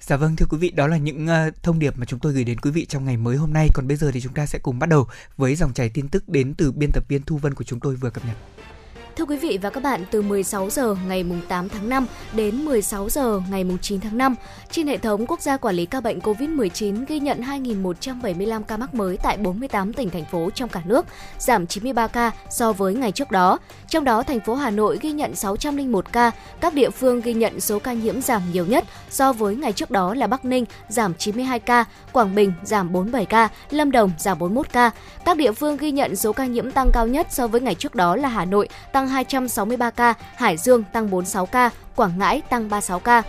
Dạ 0.00 0.16
vâng 0.16 0.36
thưa 0.36 0.46
quý 0.46 0.58
vị, 0.58 0.70
đó 0.70 0.86
là 0.86 0.96
những 0.96 1.26
uh, 1.26 1.62
thông 1.62 1.78
điệp 1.78 1.98
mà 1.98 2.06
chúng 2.06 2.20
tôi 2.20 2.32
gửi 2.32 2.44
đến 2.44 2.60
quý 2.60 2.70
vị 2.70 2.86
trong 2.86 3.04
ngày 3.04 3.16
mới 3.16 3.36
hôm 3.36 3.52
nay. 3.52 3.68
Còn 3.74 3.88
bây 3.88 3.96
giờ 3.96 4.10
thì 4.10 4.20
chúng 4.20 4.34
ta 4.34 4.46
sẽ 4.46 4.58
cùng 4.58 4.78
bắt 4.78 4.88
đầu 4.88 5.06
với 5.36 5.54
dòng 5.56 5.72
chảy 5.72 5.88
tin 5.88 6.08
tức 6.08 6.28
đến 6.28 6.54
từ 6.54 6.72
biên 6.72 6.90
tập 6.92 7.04
viên 7.08 7.22
Thu 7.22 7.36
Vân 7.36 7.54
của 7.54 7.64
chúng 7.64 7.80
tôi 7.80 7.96
vừa 7.96 8.10
cập 8.10 8.24
nhật. 8.26 8.36
Thưa 9.18 9.24
quý 9.24 9.36
vị 9.36 9.58
và 9.62 9.70
các 9.70 9.82
bạn, 9.82 10.04
từ 10.10 10.22
16 10.22 10.70
giờ 10.70 10.96
ngày 11.08 11.24
8 11.48 11.68
tháng 11.68 11.88
5 11.88 12.06
đến 12.32 12.64
16 12.64 13.08
giờ 13.08 13.40
ngày 13.50 13.64
9 13.82 14.00
tháng 14.00 14.18
5, 14.18 14.34
trên 14.70 14.86
hệ 14.86 14.98
thống 14.98 15.26
quốc 15.26 15.40
gia 15.40 15.56
quản 15.56 15.74
lý 15.74 15.86
ca 15.86 16.00
bệnh 16.00 16.18
COVID-19 16.18 17.04
ghi 17.08 17.20
nhận 17.20 17.40
2.175 17.40 18.62
ca 18.62 18.76
mắc 18.76 18.94
mới 18.94 19.16
tại 19.16 19.36
48 19.36 19.92
tỉnh 19.92 20.10
thành 20.10 20.24
phố 20.24 20.50
trong 20.54 20.68
cả 20.68 20.82
nước, 20.84 21.06
giảm 21.38 21.66
93 21.66 22.06
ca 22.06 22.30
so 22.50 22.72
với 22.72 22.94
ngày 22.94 23.12
trước 23.12 23.30
đó. 23.30 23.58
Trong 23.88 24.04
đó, 24.04 24.22
thành 24.22 24.40
phố 24.40 24.54
Hà 24.54 24.70
Nội 24.70 24.98
ghi 25.00 25.12
nhận 25.12 25.34
601 25.34 26.12
ca, 26.12 26.30
các 26.60 26.74
địa 26.74 26.90
phương 26.90 27.20
ghi 27.20 27.34
nhận 27.34 27.60
số 27.60 27.78
ca 27.78 27.92
nhiễm 27.92 28.20
giảm 28.20 28.42
nhiều 28.52 28.66
nhất 28.66 28.84
so 29.10 29.32
với 29.32 29.56
ngày 29.56 29.72
trước 29.72 29.90
đó 29.90 30.14
là 30.14 30.26
Bắc 30.26 30.44
Ninh 30.44 30.64
giảm 30.88 31.14
92 31.14 31.58
ca, 31.58 31.84
Quảng 32.12 32.34
Bình 32.34 32.52
giảm 32.62 32.92
47 32.92 33.26
ca, 33.26 33.48
Lâm 33.70 33.90
Đồng 33.90 34.10
giảm 34.18 34.38
41 34.38 34.72
ca. 34.72 34.90
Các 35.24 35.36
địa 35.36 35.52
phương 35.52 35.76
ghi 35.76 35.90
nhận 35.90 36.16
số 36.16 36.32
ca 36.32 36.46
nhiễm 36.46 36.70
tăng 36.70 36.90
cao 36.92 37.06
nhất 37.06 37.26
so 37.30 37.46
với 37.46 37.60
ngày 37.60 37.74
trước 37.74 37.94
đó 37.94 38.16
là 38.16 38.28
Hà 38.28 38.44
Nội 38.44 38.68
tăng 38.92 39.07
263 39.08 39.90
ca, 39.90 40.14
Hải 40.36 40.56
Dương 40.56 40.84
tăng 40.92 41.10
46 41.10 41.46
ca, 41.46 41.70
Quảng 41.96 42.18
Ngãi 42.18 42.40
tăng 42.40 42.70
36 42.70 43.00
ca. 43.00 43.22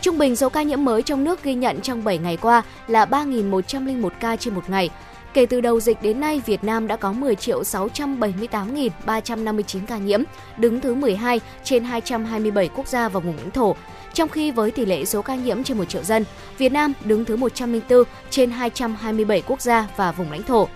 Trung 0.00 0.18
bình 0.18 0.36
số 0.36 0.48
ca 0.48 0.62
nhiễm 0.62 0.84
mới 0.84 1.02
trong 1.02 1.24
nước 1.24 1.42
ghi 1.42 1.54
nhận 1.54 1.80
trong 1.80 2.04
7 2.04 2.18
ngày 2.18 2.36
qua 2.36 2.62
là 2.86 3.04
3.101 3.04 4.08
ca 4.20 4.36
trên 4.36 4.54
một 4.54 4.70
ngày. 4.70 4.90
Kể 5.34 5.46
từ 5.46 5.60
đầu 5.60 5.80
dịch 5.80 6.02
đến 6.02 6.20
nay, 6.20 6.42
Việt 6.46 6.64
Nam 6.64 6.86
đã 6.86 6.96
có 6.96 7.12
10.678.359 7.12 9.80
ca 9.86 9.98
nhiễm, 9.98 10.22
đứng 10.56 10.80
thứ 10.80 10.94
12 10.94 11.40
trên 11.64 11.84
227 11.84 12.68
quốc 12.68 12.88
gia 12.88 13.08
và 13.08 13.20
vùng 13.20 13.36
lãnh 13.36 13.50
thổ. 13.50 13.76
Trong 14.14 14.28
khi 14.28 14.50
với 14.50 14.70
tỷ 14.70 14.86
lệ 14.86 15.04
số 15.04 15.22
ca 15.22 15.34
nhiễm 15.34 15.64
trên 15.64 15.78
1 15.78 15.84
triệu 15.84 16.02
dân, 16.02 16.24
Việt 16.58 16.72
Nam 16.72 16.92
đứng 17.04 17.24
thứ 17.24 17.36
104 17.36 18.02
trên 18.30 18.50
227 18.50 19.42
quốc 19.46 19.60
gia 19.60 19.86
và 19.96 20.12
vùng 20.12 20.30
lãnh 20.30 20.42
thổ. 20.42 20.68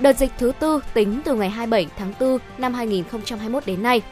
Đợt 0.00 0.16
dịch 0.16 0.32
thứ 0.38 0.52
tư 0.60 0.80
tính 0.94 1.20
từ 1.24 1.34
ngày 1.34 1.50
27 1.50 1.86
tháng 1.98 2.12
4 2.20 2.38
năm 2.58 2.74
2021 2.74 3.66
đến 3.66 3.82
nay. 3.82 4.02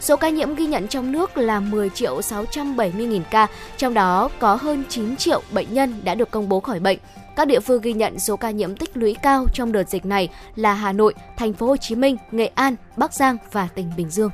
Số 0.00 0.16
ca 0.16 0.28
nhiễm 0.28 0.54
ghi 0.54 0.66
nhận 0.66 0.88
trong 0.88 1.12
nước 1.12 1.36
là 1.36 1.60
10 1.60 1.90
triệu 1.90 2.22
670 2.22 3.06
nghìn 3.06 3.22
ca, 3.30 3.46
trong 3.76 3.94
đó 3.94 4.30
có 4.38 4.54
hơn 4.54 4.82
9 4.88 5.16
triệu 5.16 5.42
bệnh 5.52 5.74
nhân 5.74 6.00
đã 6.04 6.14
được 6.14 6.30
công 6.30 6.48
bố 6.48 6.60
khỏi 6.60 6.80
bệnh. 6.80 6.98
Các 7.36 7.48
địa 7.48 7.60
phương 7.60 7.82
ghi 7.82 7.92
nhận 7.92 8.18
số 8.18 8.36
ca 8.36 8.50
nhiễm 8.50 8.76
tích 8.76 8.96
lũy 8.96 9.16
cao 9.22 9.46
trong 9.54 9.72
đợt 9.72 9.88
dịch 9.88 10.06
này 10.06 10.28
là 10.56 10.74
Hà 10.74 10.92
Nội, 10.92 11.14
Thành 11.36 11.52
phố 11.52 11.66
Hồ 11.66 11.76
Chí 11.76 11.94
Minh, 11.94 12.16
Nghệ 12.32 12.50
An, 12.54 12.76
Bắc 12.96 13.14
Giang 13.14 13.36
và 13.52 13.68
tỉnh 13.74 13.90
Bình 13.96 14.10
Dương. 14.10 14.30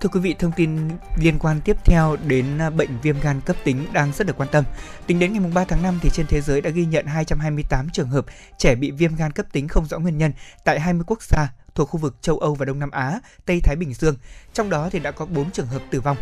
Thưa 0.00 0.08
quý 0.08 0.20
vị, 0.20 0.34
thông 0.38 0.52
tin 0.52 0.88
liên 1.16 1.38
quan 1.38 1.60
tiếp 1.60 1.76
theo 1.84 2.16
đến 2.26 2.58
à, 2.58 2.70
bệnh 2.70 3.00
viêm 3.02 3.20
gan 3.20 3.40
cấp 3.40 3.56
tính 3.64 3.86
đang 3.92 4.12
rất 4.12 4.26
được 4.26 4.36
quan 4.36 4.48
tâm. 4.52 4.64
Tính 5.06 5.18
đến 5.18 5.32
ngày 5.32 5.50
3 5.54 5.64
tháng 5.64 5.82
5 5.82 5.98
thì 6.02 6.10
trên 6.12 6.26
thế 6.26 6.40
giới 6.40 6.60
đã 6.60 6.70
ghi 6.70 6.84
nhận 6.84 7.06
228 7.06 7.90
trường 7.90 8.08
hợp 8.08 8.26
trẻ 8.58 8.74
bị 8.74 8.90
viêm 8.90 9.16
gan 9.16 9.32
cấp 9.32 9.46
tính 9.52 9.68
không 9.68 9.86
rõ 9.86 9.98
nguyên 9.98 10.18
nhân 10.18 10.32
tại 10.64 10.80
20 10.80 11.04
quốc 11.06 11.22
gia 11.22 11.52
thuộc 11.74 11.88
khu 11.88 12.00
vực 12.00 12.16
châu 12.20 12.38
Âu 12.38 12.54
và 12.54 12.64
Đông 12.64 12.78
Nam 12.78 12.90
Á, 12.90 13.20
Tây 13.46 13.60
Thái 13.64 13.76
Bình 13.76 13.94
Dương. 13.94 14.16
Trong 14.52 14.70
đó 14.70 14.88
thì 14.92 14.98
đã 14.98 15.10
có 15.10 15.26
4 15.26 15.50
trường 15.50 15.66
hợp 15.66 15.82
tử 15.90 16.00
vong. 16.00 16.16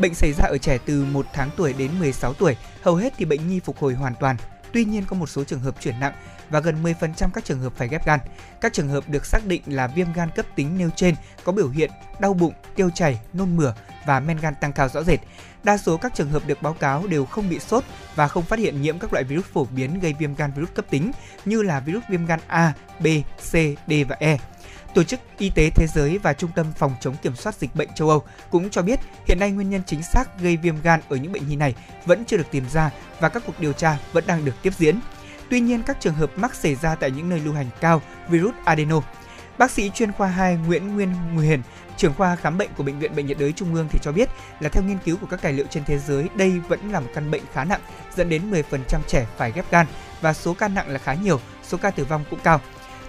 Bệnh 0.00 0.14
xảy 0.14 0.32
ra 0.32 0.44
ở 0.48 0.58
trẻ 0.58 0.78
từ 0.86 1.04
1 1.04 1.26
tháng 1.32 1.50
tuổi 1.56 1.72
đến 1.72 1.90
16 1.98 2.34
tuổi, 2.34 2.56
hầu 2.82 2.94
hết 2.94 3.12
thì 3.16 3.24
bệnh 3.24 3.48
nhi 3.48 3.60
phục 3.60 3.78
hồi 3.78 3.94
hoàn 3.94 4.14
toàn. 4.20 4.36
Tuy 4.72 4.84
nhiên 4.84 5.04
có 5.06 5.16
một 5.16 5.26
số 5.26 5.44
trường 5.44 5.60
hợp 5.60 5.80
chuyển 5.80 6.00
nặng 6.00 6.12
và 6.50 6.60
gần 6.60 6.82
10% 6.82 7.30
các 7.34 7.44
trường 7.44 7.60
hợp 7.60 7.72
phải 7.76 7.88
ghép 7.88 8.06
gan. 8.06 8.20
Các 8.60 8.72
trường 8.72 8.88
hợp 8.88 9.08
được 9.08 9.26
xác 9.26 9.46
định 9.46 9.62
là 9.66 9.86
viêm 9.86 10.12
gan 10.12 10.30
cấp 10.36 10.46
tính 10.56 10.78
nêu 10.78 10.90
trên 10.96 11.14
có 11.44 11.52
biểu 11.52 11.68
hiện 11.68 11.90
đau 12.20 12.34
bụng, 12.34 12.52
tiêu 12.74 12.90
chảy, 12.94 13.20
nôn 13.32 13.56
mửa 13.56 13.74
và 14.06 14.20
men 14.20 14.36
gan 14.36 14.54
tăng 14.60 14.72
cao 14.72 14.88
rõ 14.88 15.02
rệt. 15.02 15.20
Đa 15.62 15.76
số 15.76 15.96
các 15.96 16.14
trường 16.14 16.30
hợp 16.30 16.42
được 16.46 16.62
báo 16.62 16.72
cáo 16.72 17.06
đều 17.06 17.24
không 17.24 17.48
bị 17.48 17.58
sốt 17.58 17.84
và 18.14 18.28
không 18.28 18.44
phát 18.44 18.58
hiện 18.58 18.82
nhiễm 18.82 18.98
các 18.98 19.12
loại 19.12 19.24
virus 19.24 19.44
phổ 19.44 19.64
biến 19.64 20.00
gây 20.00 20.14
viêm 20.18 20.34
gan 20.34 20.52
virus 20.52 20.70
cấp 20.74 20.84
tính 20.90 21.12
như 21.44 21.62
là 21.62 21.80
virus 21.80 22.04
viêm 22.10 22.26
gan 22.26 22.40
A, 22.46 22.72
B, 23.00 23.06
C, 23.38 23.52
D 23.86 23.92
và 24.08 24.16
E. 24.18 24.38
Tổ 24.94 25.02
chức 25.02 25.20
Y 25.38 25.50
tế 25.50 25.70
Thế 25.70 25.86
giới 25.86 26.18
và 26.18 26.32
Trung 26.32 26.50
tâm 26.54 26.66
Phòng 26.76 26.94
chống 27.00 27.16
kiểm 27.22 27.36
soát 27.36 27.54
dịch 27.54 27.74
bệnh 27.74 27.88
châu 27.94 28.08
Âu 28.08 28.22
cũng 28.50 28.70
cho 28.70 28.82
biết 28.82 29.00
hiện 29.26 29.38
nay 29.40 29.50
nguyên 29.50 29.70
nhân 29.70 29.82
chính 29.86 30.02
xác 30.02 30.40
gây 30.40 30.56
viêm 30.56 30.82
gan 30.82 31.00
ở 31.08 31.16
những 31.16 31.32
bệnh 31.32 31.48
nhi 31.48 31.56
này 31.56 31.74
vẫn 32.06 32.24
chưa 32.24 32.36
được 32.36 32.50
tìm 32.50 32.64
ra 32.72 32.90
và 33.20 33.28
các 33.28 33.42
cuộc 33.46 33.60
điều 33.60 33.72
tra 33.72 33.98
vẫn 34.12 34.24
đang 34.26 34.44
được 34.44 34.54
tiếp 34.62 34.72
diễn. 34.78 35.00
Tuy 35.50 35.60
nhiên, 35.60 35.82
các 35.82 36.00
trường 36.00 36.14
hợp 36.14 36.30
mắc 36.36 36.54
xảy 36.54 36.74
ra 36.74 36.94
tại 36.94 37.10
những 37.10 37.28
nơi 37.28 37.40
lưu 37.40 37.54
hành 37.54 37.66
cao 37.80 38.02
virus 38.28 38.54
adeno. 38.64 39.00
Bác 39.58 39.70
sĩ 39.70 39.90
chuyên 39.94 40.12
khoa 40.12 40.28
2 40.28 40.56
Nguyễn 40.56 40.94
Nguyên 40.94 41.12
Nguyền, 41.34 41.62
trưởng 41.96 42.14
khoa 42.14 42.36
khám 42.36 42.58
bệnh 42.58 42.70
của 42.76 42.82
bệnh 42.82 42.98
viện 42.98 43.16
Bệnh 43.16 43.26
nhiệt 43.26 43.38
đới 43.38 43.52
Trung 43.52 43.74
ương 43.74 43.88
thì 43.90 43.98
cho 44.02 44.12
biết 44.12 44.28
là 44.60 44.68
theo 44.68 44.82
nghiên 44.82 44.98
cứu 44.98 45.16
của 45.16 45.26
các 45.26 45.42
tài 45.42 45.52
liệu 45.52 45.66
trên 45.70 45.84
thế 45.84 45.98
giới, 45.98 46.28
đây 46.34 46.50
vẫn 46.68 46.92
là 46.92 47.00
một 47.00 47.10
căn 47.14 47.30
bệnh 47.30 47.42
khá 47.52 47.64
nặng, 47.64 47.80
dẫn 48.16 48.28
đến 48.28 48.50
10% 48.50 48.62
trẻ 49.08 49.26
phải 49.36 49.52
ghép 49.52 49.70
gan 49.70 49.86
và 50.20 50.32
số 50.32 50.54
ca 50.54 50.68
nặng 50.68 50.88
là 50.88 50.98
khá 50.98 51.14
nhiều, 51.14 51.40
số 51.62 51.78
ca 51.78 51.90
tử 51.90 52.04
vong 52.04 52.24
cũng 52.30 52.40
cao. 52.42 52.60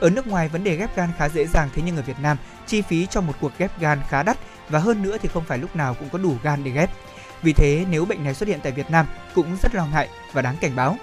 Ở 0.01 0.09
nước 0.09 0.27
ngoài 0.27 0.47
vấn 0.47 0.63
đề 0.63 0.75
ghép 0.75 0.95
gan 0.95 1.09
khá 1.17 1.29
dễ 1.29 1.47
dàng 1.47 1.69
thế 1.75 1.81
nhưng 1.85 1.95
ở 1.95 2.01
Việt 2.01 2.19
Nam 2.19 2.37
chi 2.67 2.81
phí 2.81 3.05
cho 3.05 3.21
một 3.21 3.33
cuộc 3.41 3.51
ghép 3.57 3.79
gan 3.79 3.99
khá 4.09 4.23
đắt 4.23 4.37
và 4.69 4.79
hơn 4.79 5.01
nữa 5.01 5.17
thì 5.21 5.29
không 5.33 5.43
phải 5.45 5.57
lúc 5.57 5.75
nào 5.75 5.93
cũng 5.93 6.09
có 6.09 6.17
đủ 6.17 6.35
gan 6.43 6.63
để 6.63 6.71
ghép. 6.71 6.89
Vì 7.41 7.53
thế 7.53 7.85
nếu 7.89 8.05
bệnh 8.05 8.23
này 8.23 8.33
xuất 8.33 8.49
hiện 8.49 8.59
tại 8.63 8.71
Việt 8.71 8.91
Nam 8.91 9.05
cũng 9.35 9.57
rất 9.61 9.75
lo 9.75 9.85
ngại 9.85 10.09
và 10.33 10.41
đáng 10.41 10.55
cảnh 10.61 10.75
báo. 10.75 10.97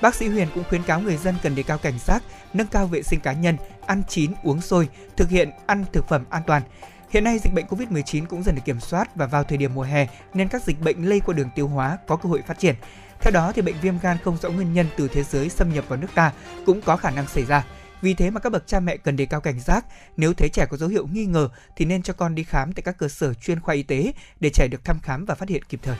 Bác 0.00 0.14
sĩ 0.14 0.28
Huyền 0.28 0.48
cũng 0.54 0.64
khuyến 0.68 0.82
cáo 0.82 1.00
người 1.00 1.16
dân 1.16 1.34
cần 1.42 1.54
đề 1.54 1.62
cao 1.62 1.78
cảnh 1.78 1.98
giác, 1.98 2.22
nâng 2.52 2.66
cao 2.66 2.86
vệ 2.86 3.02
sinh 3.02 3.20
cá 3.20 3.32
nhân, 3.32 3.56
ăn 3.86 4.02
chín, 4.08 4.32
uống 4.42 4.60
sôi, 4.60 4.88
thực 5.16 5.30
hiện 5.30 5.50
ăn 5.66 5.84
thực 5.92 6.08
phẩm 6.08 6.24
an 6.30 6.42
toàn. 6.46 6.62
Hiện 7.10 7.24
nay 7.24 7.38
dịch 7.38 7.52
bệnh 7.52 7.66
COVID-19 7.66 8.26
cũng 8.26 8.42
dần 8.42 8.54
được 8.54 8.62
kiểm 8.64 8.80
soát 8.80 9.16
và 9.16 9.26
vào 9.26 9.44
thời 9.44 9.58
điểm 9.58 9.74
mùa 9.74 9.82
hè 9.82 10.06
nên 10.34 10.48
các 10.48 10.62
dịch 10.62 10.80
bệnh 10.80 11.08
lây 11.08 11.20
qua 11.20 11.34
đường 11.34 11.50
tiêu 11.54 11.68
hóa 11.68 11.98
có 12.06 12.16
cơ 12.16 12.28
hội 12.28 12.42
phát 12.46 12.58
triển. 12.58 12.74
Theo 13.20 13.32
đó 13.32 13.52
thì 13.54 13.62
bệnh 13.62 13.80
viêm 13.82 13.98
gan 13.98 14.16
không 14.24 14.36
rõ 14.42 14.50
nguyên 14.50 14.72
nhân 14.72 14.86
từ 14.96 15.08
thế 15.08 15.22
giới 15.22 15.48
xâm 15.48 15.74
nhập 15.74 15.84
vào 15.88 15.98
nước 15.98 16.08
ta 16.14 16.32
cũng 16.66 16.80
có 16.82 16.96
khả 16.96 17.10
năng 17.10 17.26
xảy 17.26 17.44
ra. 17.44 17.64
Vì 18.04 18.14
thế 18.14 18.30
mà 18.30 18.40
các 18.40 18.50
bậc 18.50 18.66
cha 18.66 18.80
mẹ 18.80 18.96
cần 18.96 19.16
đề 19.16 19.26
cao 19.26 19.40
cảnh 19.40 19.60
giác, 19.60 19.84
nếu 20.16 20.34
thấy 20.34 20.48
trẻ 20.48 20.66
có 20.70 20.76
dấu 20.76 20.88
hiệu 20.88 21.06
nghi 21.12 21.24
ngờ 21.24 21.48
thì 21.76 21.84
nên 21.84 22.02
cho 22.02 22.12
con 22.12 22.34
đi 22.34 22.44
khám 22.44 22.72
tại 22.72 22.82
các 22.82 22.98
cơ 22.98 23.08
sở 23.08 23.34
chuyên 23.34 23.60
khoa 23.60 23.74
y 23.74 23.82
tế 23.82 24.12
để 24.40 24.50
trẻ 24.50 24.68
được 24.68 24.84
thăm 24.84 24.98
khám 25.02 25.24
và 25.24 25.34
phát 25.34 25.48
hiện 25.48 25.62
kịp 25.68 25.80
thời. 25.82 25.96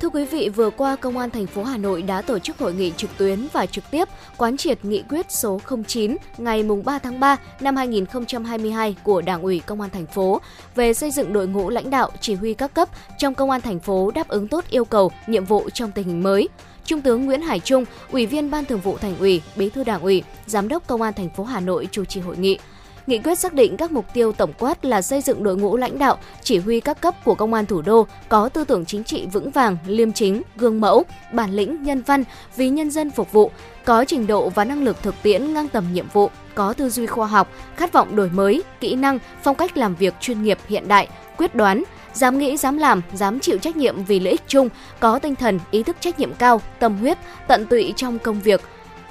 Thưa 0.00 0.08
quý 0.08 0.24
vị, 0.24 0.48
vừa 0.48 0.70
qua 0.70 0.96
Công 0.96 1.18
an 1.18 1.30
thành 1.30 1.46
phố 1.46 1.64
Hà 1.64 1.76
Nội 1.76 2.02
đã 2.02 2.22
tổ 2.22 2.38
chức 2.38 2.58
hội 2.58 2.74
nghị 2.74 2.92
trực 2.96 3.10
tuyến 3.18 3.48
và 3.52 3.66
trực 3.66 3.84
tiếp 3.90 4.08
quán 4.36 4.56
triệt 4.56 4.84
nghị 4.84 5.02
quyết 5.08 5.26
số 5.28 5.60
09 5.86 6.16
ngày 6.38 6.64
3 6.84 6.98
tháng 6.98 7.20
3 7.20 7.36
năm 7.60 7.76
2022 7.76 8.96
của 9.02 9.20
Đảng 9.20 9.42
ủy 9.42 9.60
Công 9.66 9.80
an 9.80 9.90
thành 9.90 10.06
phố 10.06 10.40
về 10.74 10.94
xây 10.94 11.10
dựng 11.10 11.32
đội 11.32 11.48
ngũ 11.48 11.70
lãnh 11.70 11.90
đạo 11.90 12.10
chỉ 12.20 12.34
huy 12.34 12.54
các 12.54 12.74
cấp 12.74 12.88
trong 13.18 13.34
Công 13.34 13.50
an 13.50 13.60
thành 13.60 13.80
phố 13.80 14.10
đáp 14.10 14.28
ứng 14.28 14.48
tốt 14.48 14.64
yêu 14.70 14.84
cầu, 14.84 15.10
nhiệm 15.26 15.44
vụ 15.44 15.70
trong 15.70 15.92
tình 15.92 16.06
hình 16.06 16.22
mới. 16.22 16.48
Trung 16.84 17.00
tướng 17.00 17.26
Nguyễn 17.26 17.42
Hải 17.42 17.60
Trung, 17.60 17.84
Ủy 18.10 18.26
viên 18.26 18.50
Ban 18.50 18.64
Thường 18.64 18.80
vụ 18.80 18.98
Thành 18.98 19.18
ủy, 19.18 19.42
Bí 19.56 19.68
thư 19.68 19.84
Đảng 19.84 20.00
ủy, 20.00 20.22
Giám 20.46 20.68
đốc 20.68 20.86
Công 20.86 21.02
an 21.02 21.12
thành 21.16 21.30
phố 21.30 21.44
Hà 21.44 21.60
Nội 21.60 21.88
chủ 21.90 22.04
trì 22.04 22.20
hội 22.20 22.36
nghị. 22.36 22.58
Nghị 23.06 23.18
quyết 23.18 23.38
xác 23.38 23.52
định 23.52 23.76
các 23.76 23.92
mục 23.92 24.04
tiêu 24.14 24.32
tổng 24.32 24.52
quát 24.58 24.84
là 24.84 25.02
xây 25.02 25.20
dựng 25.20 25.42
đội 25.42 25.56
ngũ 25.56 25.76
lãnh 25.76 25.98
đạo, 25.98 26.18
chỉ 26.42 26.58
huy 26.58 26.80
các 26.80 27.00
cấp 27.00 27.14
của 27.24 27.34
công 27.34 27.54
an 27.54 27.66
thủ 27.66 27.82
đô 27.82 28.06
có 28.28 28.48
tư 28.48 28.64
tưởng 28.64 28.84
chính 28.84 29.04
trị 29.04 29.26
vững 29.32 29.50
vàng, 29.50 29.76
liêm 29.86 30.12
chính, 30.12 30.42
gương 30.56 30.80
mẫu, 30.80 31.04
bản 31.32 31.50
lĩnh, 31.50 31.82
nhân 31.82 32.02
văn, 32.06 32.24
vì 32.56 32.68
nhân 32.68 32.90
dân 32.90 33.10
phục 33.10 33.32
vụ, 33.32 33.50
có 33.84 34.04
trình 34.04 34.26
độ 34.26 34.48
và 34.48 34.64
năng 34.64 34.84
lực 34.84 35.02
thực 35.02 35.14
tiễn 35.22 35.54
ngang 35.54 35.68
tầm 35.68 35.84
nhiệm 35.92 36.06
vụ, 36.12 36.30
có 36.54 36.72
tư 36.72 36.90
duy 36.90 37.06
khoa 37.06 37.26
học, 37.26 37.48
khát 37.76 37.92
vọng 37.92 38.16
đổi 38.16 38.30
mới, 38.30 38.62
kỹ 38.80 38.94
năng, 38.94 39.18
phong 39.42 39.56
cách 39.56 39.76
làm 39.76 39.94
việc 39.94 40.14
chuyên 40.20 40.42
nghiệp 40.42 40.58
hiện 40.68 40.88
đại, 40.88 41.08
quyết 41.36 41.54
đoán, 41.54 41.84
dám 42.14 42.38
nghĩ, 42.38 42.56
dám 42.56 42.78
làm, 42.78 43.02
dám 43.14 43.40
chịu 43.40 43.58
trách 43.58 43.76
nhiệm 43.76 44.04
vì 44.04 44.20
lợi 44.20 44.30
ích 44.30 44.42
chung, 44.48 44.68
có 45.00 45.18
tinh 45.18 45.34
thần, 45.34 45.60
ý 45.70 45.82
thức 45.82 45.96
trách 46.00 46.20
nhiệm 46.20 46.34
cao, 46.34 46.60
tâm 46.78 46.96
huyết, 46.96 47.18
tận 47.48 47.66
tụy 47.66 47.92
trong 47.96 48.18
công 48.18 48.40
việc, 48.40 48.60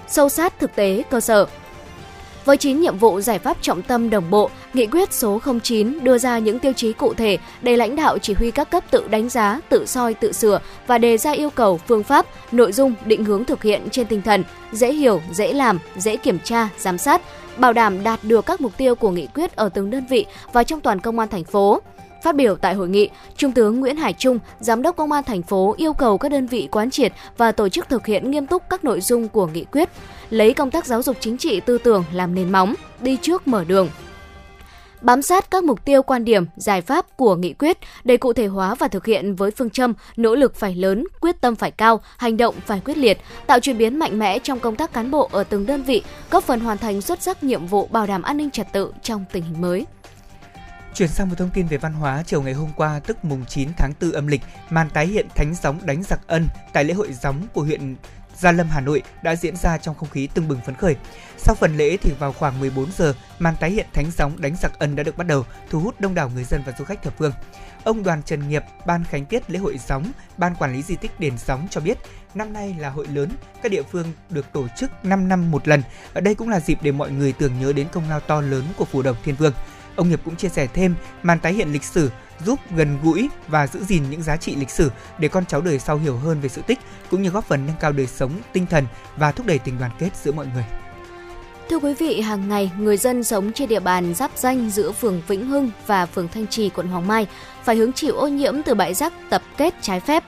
sâu 0.08 0.30
sát 0.30 0.60
thực 0.60 0.76
tế 0.76 1.04
cơ 1.10 1.20
sở, 1.20 1.46
Với 2.46 2.58
9 2.58 2.82
nhiệm 2.82 2.98
vụ 2.98 3.22
giải 3.22 3.40
pháp 3.40 3.58
trọng 3.62 3.82
tâm 3.82 4.10
đồng 4.10 4.30
bộ, 4.30 4.50
nghị 4.74 4.86
quyết 4.86 5.14
số 5.14 5.42
09 5.64 6.04
đưa 6.04 6.18
ra 6.18 6.40
những 6.40 6.60
tiêu 6.60 6.74
chí 6.74 6.94
cụ 6.94 7.14
thể 7.14 7.38
để 7.62 7.78
lãnh 7.78 7.96
đạo 7.96 8.18
chỉ 8.18 8.34
huy 8.34 8.52
các 8.52 8.70
cấp 8.70 8.84
tự 8.92 9.08
đánh 9.08 9.30
giá, 9.30 9.60
tự 9.70 9.86
soi, 9.86 10.14
tự 10.14 10.32
sửa 10.32 10.60
và 10.88 10.98
đề 10.98 11.18
ra 11.18 11.32
yêu 11.32 11.50
cầu, 11.50 11.80
phương 11.88 12.04
pháp, 12.04 12.26
nội 12.52 12.72
dung, 12.72 12.94
định 13.06 13.26
hướng 13.26 13.46
thực 13.46 13.64
hiện 13.64 13.90
trên 13.92 14.08
tinh 14.08 14.22
thần 14.22 14.44
dễ 14.72 14.94
hiểu, 14.94 15.22
dễ 15.32 15.54
làm, 15.54 15.80
dễ 15.98 16.18
kiểm 16.18 16.40
tra, 16.40 16.70
giám 16.78 16.98
sát, 16.98 17.22
bảo 17.58 17.74
đảm 17.74 18.04
đạt 18.04 18.20
được 18.24 18.46
các 18.46 18.62
mục 18.62 18.78
tiêu 18.78 18.96
của 18.96 19.10
nghị 19.10 19.28
quyết 19.28 19.56
ở 19.56 19.70
từng 19.70 19.90
đơn 19.90 20.06
vị 20.10 20.26
và 20.54 20.64
trong 20.64 20.82
toàn 20.82 21.00
công 21.00 21.20
an 21.20 21.30
thành 21.30 21.44
phố. 21.44 21.82
Phát 22.24 22.36
biểu 22.36 22.56
tại 22.56 22.74
hội 22.74 22.90
nghị, 22.90 23.10
Trung 23.38 23.52
tướng 23.52 23.80
Nguyễn 23.80 23.98
Hải 23.98 24.14
Trung, 24.14 24.40
Giám 24.60 24.82
đốc 24.82 24.96
Công 24.96 25.12
an 25.12 25.24
thành 25.24 25.42
phố 25.42 25.76
yêu 25.78 25.94
cầu 25.94 26.18
các 26.18 26.30
đơn 26.30 26.48
vị 26.48 26.68
quán 26.72 26.90
triệt 26.90 27.14
và 27.38 27.52
tổ 27.52 27.70
chức 27.70 27.90
thực 27.90 28.06
hiện 28.06 28.32
nghiêm 28.32 28.48
túc 28.48 28.64
các 28.70 28.84
nội 28.84 29.02
dung 29.02 29.30
của 29.30 29.48
nghị 29.48 29.64
quyết, 29.64 29.90
lấy 30.30 30.54
công 30.54 30.72
tác 30.72 30.86
giáo 30.86 31.04
dục 31.04 31.18
chính 31.20 31.38
trị 31.38 31.60
tư 31.60 31.78
tưởng 31.78 32.04
làm 32.14 32.36
nền 32.36 32.52
móng, 32.52 32.74
đi 33.02 33.18
trước 33.22 33.48
mở 33.48 33.64
đường, 33.64 33.90
bám 35.02 35.22
sát 35.22 35.52
các 35.52 35.64
mục 35.64 35.86
tiêu 35.86 36.04
quan 36.04 36.26
điểm, 36.26 36.46
giải 36.56 36.82
pháp 36.82 37.18
của 37.18 37.36
nghị 37.36 37.54
quyết 37.54 37.78
để 38.04 38.18
cụ 38.18 38.34
thể 38.34 38.48
hóa 38.48 38.76
và 38.76 38.88
thực 38.88 39.06
hiện 39.06 39.36
với 39.36 39.52
phương 39.52 39.70
châm 39.70 39.94
nỗ 40.16 40.36
lực 40.36 40.56
phải 40.56 40.76
lớn, 40.76 41.04
quyết 41.22 41.42
tâm 41.42 41.56
phải 41.56 41.72
cao, 41.72 42.02
hành 42.18 42.38
động 42.38 42.56
phải 42.66 42.82
quyết 42.86 42.98
liệt, 42.98 43.18
tạo 43.48 43.60
chuyển 43.60 43.78
biến 43.78 44.00
mạnh 44.00 44.20
mẽ 44.20 44.40
trong 44.40 44.60
công 44.60 44.76
tác 44.76 44.94
cán 44.94 45.12
bộ 45.12 45.30
ở 45.32 45.44
từng 45.44 45.66
đơn 45.66 45.84
vị, 45.84 46.04
góp 46.32 46.44
phần 46.44 46.60
hoàn 46.60 46.78
thành 46.78 47.02
xuất 47.02 47.22
sắc 47.22 47.44
nhiệm 47.44 47.68
vụ 47.68 47.88
bảo 47.88 48.08
đảm 48.08 48.22
an 48.22 48.38
ninh 48.38 48.50
trật 48.50 48.74
tự 48.74 48.94
trong 49.04 49.26
tình 49.32 49.44
hình 49.44 49.62
mới. 49.62 49.86
Chuyển 50.94 51.10
sang 51.10 51.30
một 51.30 51.36
thông 51.38 51.50
tin 51.50 51.68
về 51.68 51.78
văn 51.78 51.94
hóa, 51.94 52.24
chiều 52.26 52.42
ngày 52.42 52.54
hôm 52.54 52.70
qua 52.76 53.00
tức 53.00 53.26
mùng 53.26 53.46
9 53.46 53.70
tháng 53.78 53.94
4 54.02 54.12
âm 54.12 54.28
lịch, 54.28 54.42
màn 54.70 54.90
tái 54.90 55.08
hiện 55.08 55.28
thánh 55.36 55.56
gióng 55.56 55.80
đánh 55.86 56.04
giặc 56.04 56.28
ân 56.28 56.48
tại 56.74 56.84
lễ 56.84 56.94
hội 56.94 57.14
gióng 57.14 57.48
của 57.54 57.62
huyện 57.62 57.96
Gia 58.38 58.52
Lâm 58.52 58.68
Hà 58.70 58.82
Nội 58.82 59.04
đã 59.24 59.36
diễn 59.36 59.56
ra 59.56 59.78
trong 59.78 59.96
không 59.96 60.10
khí 60.10 60.28
tưng 60.28 60.48
bừng 60.48 60.60
phấn 60.66 60.76
khởi. 60.76 60.96
Sau 61.38 61.56
phần 61.56 61.78
lễ 61.78 61.98
thì 61.98 62.12
vào 62.20 62.34
khoảng 62.34 62.60
14 62.60 62.92
giờ, 62.98 63.14
màn 63.40 63.56
tái 63.60 63.72
hiện 63.72 63.86
thánh 63.94 64.12
gióng 64.12 64.42
đánh 64.42 64.56
giặc 64.56 64.80
ân 64.80 64.96
đã 64.96 65.04
được 65.04 65.18
bắt 65.18 65.28
đầu, 65.28 65.46
thu 65.70 65.80
hút 65.80 66.00
đông 66.00 66.16
đảo 66.16 66.32
người 66.36 66.44
dân 66.44 66.64
và 66.66 66.74
du 66.80 66.86
khách 66.86 67.04
thập 67.04 67.18
phương. 67.18 67.32
Ông 67.84 68.04
Đoàn 68.04 68.24
Trần 68.24 68.50
Nghiệp, 68.50 68.64
ban 68.86 69.04
khánh 69.04 69.26
tiết 69.26 69.52
lễ 69.52 69.60
hội 69.60 69.78
gióng, 69.88 70.12
ban 70.38 70.56
quản 70.56 70.74
lý 70.74 70.82
di 70.82 70.96
tích 70.96 71.20
đền 71.20 71.38
gióng 71.38 71.68
cho 71.70 71.82
biết, 71.82 71.98
năm 72.36 72.54
nay 72.54 72.76
là 72.80 72.90
hội 72.90 73.08
lớn, 73.08 73.30
các 73.64 73.72
địa 73.72 73.84
phương 73.84 74.08
được 74.30 74.46
tổ 74.54 74.68
chức 74.78 75.06
5 75.06 75.28
năm 75.28 75.52
một 75.52 75.68
lần. 75.68 75.84
Ở 76.14 76.22
đây 76.22 76.36
cũng 76.36 76.50
là 76.50 76.60
dịp 76.60 76.80
để 76.82 76.92
mọi 76.92 77.12
người 77.12 77.32
tưởng 77.34 77.60
nhớ 77.60 77.74
đến 77.74 77.88
công 77.92 78.10
lao 78.10 78.20
to 78.20 78.42
lớn 78.42 78.64
của 78.78 78.86
phù 78.86 79.02
đồng 79.02 79.16
Thiên 79.24 79.36
Vương. 79.36 79.54
Ông 79.96 80.10
Nghiệp 80.10 80.22
cũng 80.26 80.36
chia 80.36 80.50
sẻ 80.50 80.68
thêm, 80.68 80.96
màn 81.24 81.40
tái 81.40 81.54
hiện 81.54 81.74
lịch 81.74 81.84
sử 81.84 82.12
giúp 82.46 82.60
gần 82.76 82.98
gũi 83.04 83.30
và 83.48 83.68
giữ 83.68 83.84
gìn 83.84 84.10
những 84.10 84.24
giá 84.24 84.38
trị 84.38 84.56
lịch 84.56 84.70
sử 84.70 84.92
để 85.18 85.28
con 85.28 85.46
cháu 85.46 85.62
đời 85.62 85.80
sau 85.80 85.98
hiểu 85.98 86.18
hơn 86.18 86.42
về 86.42 86.50
sự 86.50 86.62
tích 86.68 86.80
cũng 87.12 87.22
như 87.22 87.30
góp 87.30 87.46
phần 87.46 87.66
nâng 87.66 87.76
cao 87.80 87.92
đời 87.92 88.08
sống 88.08 88.32
tinh 88.54 88.66
thần 88.66 88.86
và 89.18 89.32
thúc 89.32 89.46
đẩy 89.46 89.60
tình 89.60 89.80
đoàn 89.80 89.92
kết 90.00 90.10
giữa 90.24 90.32
mọi 90.32 90.48
người. 90.54 90.66
Thưa 91.70 91.80
quý 91.80 91.94
vị, 91.94 92.22
hàng 92.22 92.50
ngày 92.50 92.72
người 92.78 92.98
dân 92.98 93.24
sống 93.24 93.52
trên 93.52 93.70
địa 93.70 93.80
bàn 93.80 94.14
giáp 94.14 94.32
danh 94.36 94.70
giữa 94.70 94.92
phường 94.92 95.22
Vĩnh 95.28 95.46
Hưng 95.46 95.72
và 95.88 96.06
phường 96.06 96.28
Thanh 96.28 96.48
Trì, 96.48 96.70
quận 96.70 96.88
Hoàng 96.88 97.08
Mai 97.08 97.28
phải 97.64 97.76
hứng 97.76 97.94
chịu 97.94 98.16
ô 98.16 98.28
nhiễm 98.28 98.64
từ 98.64 98.74
bãi 98.74 98.94
rác 98.94 99.14
tập 99.30 99.42
kết 99.58 99.74
trái 99.82 100.00
phép. 100.00 100.24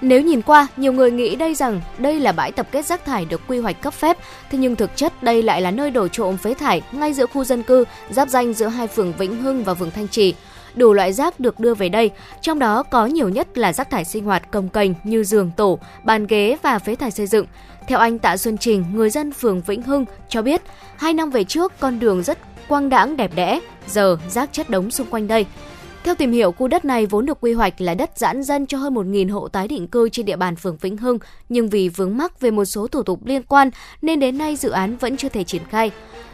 Nếu 0.00 0.22
nhìn 0.22 0.42
qua, 0.42 0.66
nhiều 0.76 0.92
người 0.92 1.10
nghĩ 1.10 1.36
đây 1.36 1.54
rằng 1.54 1.80
đây 1.98 2.20
là 2.20 2.32
bãi 2.32 2.52
tập 2.52 2.66
kết 2.72 2.86
rác 2.86 3.04
thải 3.04 3.24
được 3.24 3.40
quy 3.48 3.58
hoạch 3.58 3.82
cấp 3.82 3.94
phép, 3.94 4.18
thế 4.50 4.58
nhưng 4.58 4.76
thực 4.76 4.96
chất 4.96 5.22
đây 5.22 5.42
lại 5.42 5.62
là 5.62 5.70
nơi 5.70 5.90
đổ 5.90 6.08
trộm 6.08 6.36
phế 6.36 6.54
thải 6.54 6.82
ngay 6.92 7.12
giữa 7.12 7.26
khu 7.26 7.44
dân 7.44 7.62
cư, 7.62 7.84
giáp 8.10 8.28
danh 8.28 8.54
giữa 8.54 8.68
hai 8.68 8.86
phường 8.86 9.12
Vĩnh 9.12 9.42
Hưng 9.42 9.64
và 9.64 9.74
phường 9.74 9.90
Thanh 9.90 10.08
Trì 10.08 10.34
đủ 10.74 10.92
loại 10.92 11.12
rác 11.12 11.40
được 11.40 11.60
đưa 11.60 11.74
về 11.74 11.88
đây, 11.88 12.10
trong 12.40 12.58
đó 12.58 12.82
có 12.82 13.06
nhiều 13.06 13.28
nhất 13.28 13.58
là 13.58 13.72
rác 13.72 13.90
thải 13.90 14.04
sinh 14.04 14.24
hoạt 14.24 14.50
công 14.50 14.68
cành 14.68 14.94
như 15.04 15.24
giường 15.24 15.50
tổ, 15.56 15.78
bàn 16.04 16.26
ghế 16.26 16.56
và 16.62 16.78
phế 16.78 16.94
thải 16.94 17.10
xây 17.10 17.26
dựng. 17.26 17.46
Theo 17.88 17.98
anh 17.98 18.18
Tạ 18.18 18.36
Xuân 18.36 18.58
Trình, 18.58 18.84
người 18.94 19.10
dân 19.10 19.32
phường 19.32 19.60
Vĩnh 19.60 19.82
Hưng 19.82 20.04
cho 20.28 20.42
biết, 20.42 20.62
hai 20.96 21.14
năm 21.14 21.30
về 21.30 21.44
trước 21.44 21.72
con 21.80 21.98
đường 21.98 22.22
rất 22.22 22.38
quang 22.68 22.88
đãng 22.88 23.16
đẹp 23.16 23.30
đẽ, 23.34 23.60
giờ 23.86 24.16
rác 24.28 24.52
chất 24.52 24.70
đống 24.70 24.90
xung 24.90 25.06
quanh 25.10 25.28
đây. 25.28 25.46
Theo 26.04 26.14
tìm 26.14 26.32
hiểu, 26.32 26.52
khu 26.52 26.68
đất 26.68 26.84
này 26.84 27.06
vốn 27.06 27.26
được 27.26 27.38
quy 27.40 27.52
hoạch 27.52 27.80
là 27.80 27.94
đất 27.94 28.10
giãn 28.16 28.42
dân 28.42 28.66
cho 28.66 28.78
hơn 28.78 28.94
1.000 28.94 29.32
hộ 29.32 29.48
tái 29.48 29.68
định 29.68 29.88
cư 29.88 30.08
trên 30.08 30.26
địa 30.26 30.36
bàn 30.36 30.56
phường 30.56 30.76
Vĩnh 30.76 30.96
Hưng, 30.96 31.18
nhưng 31.48 31.68
vì 31.68 31.88
vướng 31.88 32.16
mắc 32.16 32.40
về 32.40 32.50
một 32.50 32.64
số 32.64 32.86
thủ 32.86 33.02
tục 33.02 33.20
liên 33.24 33.42
quan 33.42 33.70
nên 34.02 34.20
đến 34.20 34.38
nay 34.38 34.56
dự 34.56 34.70
án 34.70 34.96
vẫn 34.96 35.16
chưa 35.16 35.28
thể 35.28 35.44
triển 35.44 35.62
khai. 35.70 35.90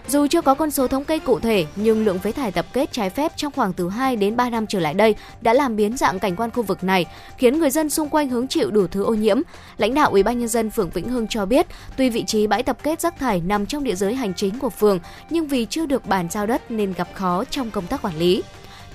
Dù 0.08 0.26
chưa 0.26 0.40
có 0.42 0.54
con 0.54 0.70
số 0.70 0.88
thống 0.88 1.04
kê 1.04 1.18
cụ 1.18 1.38
thể, 1.38 1.66
nhưng 1.76 2.04
lượng 2.04 2.18
phế 2.18 2.32
thải 2.32 2.52
tập 2.52 2.66
kết 2.72 2.92
trái 2.92 3.10
phép 3.10 3.32
trong 3.36 3.52
khoảng 3.52 3.72
từ 3.72 3.88
2 3.88 4.16
đến 4.16 4.36
3 4.36 4.50
năm 4.50 4.66
trở 4.66 4.80
lại 4.80 4.94
đây 4.94 5.14
đã 5.40 5.52
làm 5.52 5.76
biến 5.76 5.96
dạng 5.96 6.18
cảnh 6.18 6.36
quan 6.36 6.50
khu 6.50 6.62
vực 6.62 6.84
này, 6.84 7.06
khiến 7.38 7.58
người 7.58 7.70
dân 7.70 7.90
xung 7.90 8.08
quanh 8.08 8.28
hứng 8.28 8.48
chịu 8.48 8.70
đủ 8.70 8.86
thứ 8.86 9.04
ô 9.04 9.14
nhiễm. 9.14 9.40
Lãnh 9.78 9.94
đạo 9.94 10.10
Ủy 10.10 10.22
ban 10.22 10.38
nhân 10.38 10.48
dân 10.48 10.70
phường 10.70 10.90
Vĩnh 10.90 11.08
Hưng 11.08 11.26
cho 11.28 11.46
biết, 11.46 11.66
tuy 11.96 12.10
vị 12.10 12.24
trí 12.24 12.46
bãi 12.46 12.62
tập 12.62 12.78
kết 12.82 13.00
rác 13.00 13.18
thải 13.18 13.40
nằm 13.40 13.66
trong 13.66 13.84
địa 13.84 13.94
giới 13.94 14.14
hành 14.14 14.34
chính 14.34 14.58
của 14.58 14.70
phường, 14.70 14.98
nhưng 15.30 15.46
vì 15.46 15.66
chưa 15.70 15.86
được 15.86 16.06
bàn 16.06 16.28
giao 16.30 16.46
đất 16.46 16.70
nên 16.70 16.92
gặp 16.92 17.08
khó 17.14 17.44
trong 17.44 17.70
công 17.70 17.86
tác 17.86 18.02
quản 18.02 18.18
lý. 18.18 18.42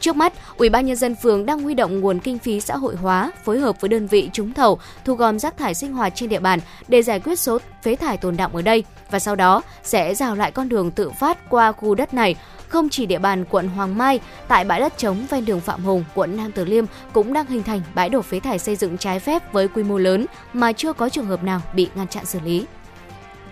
Trước 0.01 0.15
mắt, 0.15 0.33
Ủy 0.57 0.69
ban 0.69 0.85
nhân 0.85 0.95
dân 0.95 1.15
phường 1.15 1.45
đang 1.45 1.61
huy 1.61 1.73
động 1.73 1.99
nguồn 1.99 2.19
kinh 2.19 2.37
phí 2.37 2.61
xã 2.61 2.77
hội 2.77 2.95
hóa, 2.95 3.31
phối 3.43 3.59
hợp 3.59 3.81
với 3.81 3.89
đơn 3.89 4.07
vị 4.07 4.29
trúng 4.33 4.53
thầu 4.53 4.79
thu 5.05 5.13
gom 5.13 5.39
rác 5.39 5.57
thải 5.57 5.73
sinh 5.73 5.93
hoạt 5.93 6.15
trên 6.15 6.29
địa 6.29 6.39
bàn 6.39 6.59
để 6.87 7.01
giải 7.01 7.19
quyết 7.19 7.39
số 7.39 7.57
phế 7.83 7.95
thải 7.95 8.17
tồn 8.17 8.37
đọng 8.37 8.55
ở 8.55 8.61
đây 8.61 8.83
và 9.11 9.19
sau 9.19 9.35
đó 9.35 9.61
sẽ 9.83 10.15
rào 10.15 10.35
lại 10.35 10.51
con 10.51 10.69
đường 10.69 10.91
tự 10.91 11.09
phát 11.09 11.49
qua 11.49 11.71
khu 11.71 11.95
đất 11.95 12.13
này. 12.13 12.35
Không 12.67 12.89
chỉ 12.89 13.05
địa 13.05 13.19
bàn 13.19 13.45
quận 13.49 13.67
Hoàng 13.67 13.97
Mai, 13.97 14.19
tại 14.47 14.65
bãi 14.65 14.79
đất 14.79 14.97
trống 14.97 15.25
ven 15.29 15.45
đường 15.45 15.59
Phạm 15.59 15.83
Hùng, 15.83 16.03
quận 16.15 16.37
Nam 16.37 16.51
Từ 16.51 16.65
Liêm 16.65 16.85
cũng 17.13 17.33
đang 17.33 17.45
hình 17.45 17.63
thành 17.63 17.81
bãi 17.95 18.09
đổ 18.09 18.21
phế 18.21 18.39
thải 18.39 18.59
xây 18.59 18.75
dựng 18.75 18.97
trái 18.97 19.19
phép 19.19 19.53
với 19.53 19.67
quy 19.67 19.83
mô 19.83 19.97
lớn 19.97 20.25
mà 20.53 20.73
chưa 20.73 20.93
có 20.93 21.09
trường 21.09 21.25
hợp 21.25 21.43
nào 21.43 21.61
bị 21.73 21.87
ngăn 21.95 22.07
chặn 22.07 22.25
xử 22.25 22.39
lý. 22.39 22.65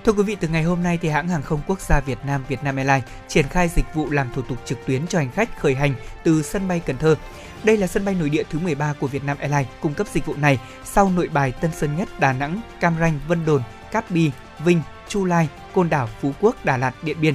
Thưa 0.05 0.11
quý 0.11 0.23
vị, 0.23 0.37
từ 0.39 0.47
ngày 0.47 0.63
hôm 0.63 0.83
nay 0.83 0.99
thì 1.01 1.09
hãng 1.09 1.27
hàng 1.27 1.41
không 1.41 1.61
quốc 1.67 1.81
gia 1.81 1.99
Việt 1.99 2.17
Nam 2.25 2.43
Vietnam 2.47 2.75
Airlines 2.75 3.03
triển 3.27 3.47
khai 3.47 3.69
dịch 3.75 3.85
vụ 3.93 4.09
làm 4.09 4.27
thủ 4.33 4.41
tục 4.41 4.57
trực 4.65 4.85
tuyến 4.85 5.07
cho 5.07 5.19
hành 5.19 5.31
khách 5.31 5.59
khởi 5.59 5.75
hành 5.75 5.93
từ 6.23 6.43
sân 6.43 6.67
bay 6.67 6.81
Cần 6.85 6.97
Thơ. 6.97 7.15
Đây 7.63 7.77
là 7.77 7.87
sân 7.87 8.05
bay 8.05 8.15
nội 8.15 8.29
địa 8.29 8.43
thứ 8.49 8.59
13 8.59 8.93
của 8.99 9.07
Vietnam 9.07 9.37
Airlines 9.37 9.67
cung 9.81 9.93
cấp 9.93 10.07
dịch 10.13 10.25
vụ 10.25 10.35
này 10.35 10.59
sau 10.85 11.09
Nội 11.09 11.27
Bài, 11.27 11.51
Tân 11.51 11.71
Sơn 11.71 11.97
Nhất, 11.97 12.19
Đà 12.19 12.33
Nẵng, 12.33 12.61
Cam 12.79 12.95
Ranh, 12.99 13.19
Vân 13.27 13.45
Đồn, 13.45 13.61
Cát 13.91 14.11
Bi, 14.11 14.31
Vinh, 14.59 14.81
Chu 15.07 15.25
Lai, 15.25 15.49
Côn 15.73 15.89
Đảo, 15.89 16.09
Phú 16.21 16.31
Quốc, 16.41 16.65
Đà 16.65 16.77
Lạt, 16.77 17.03
Điện 17.03 17.17
Biên. 17.21 17.33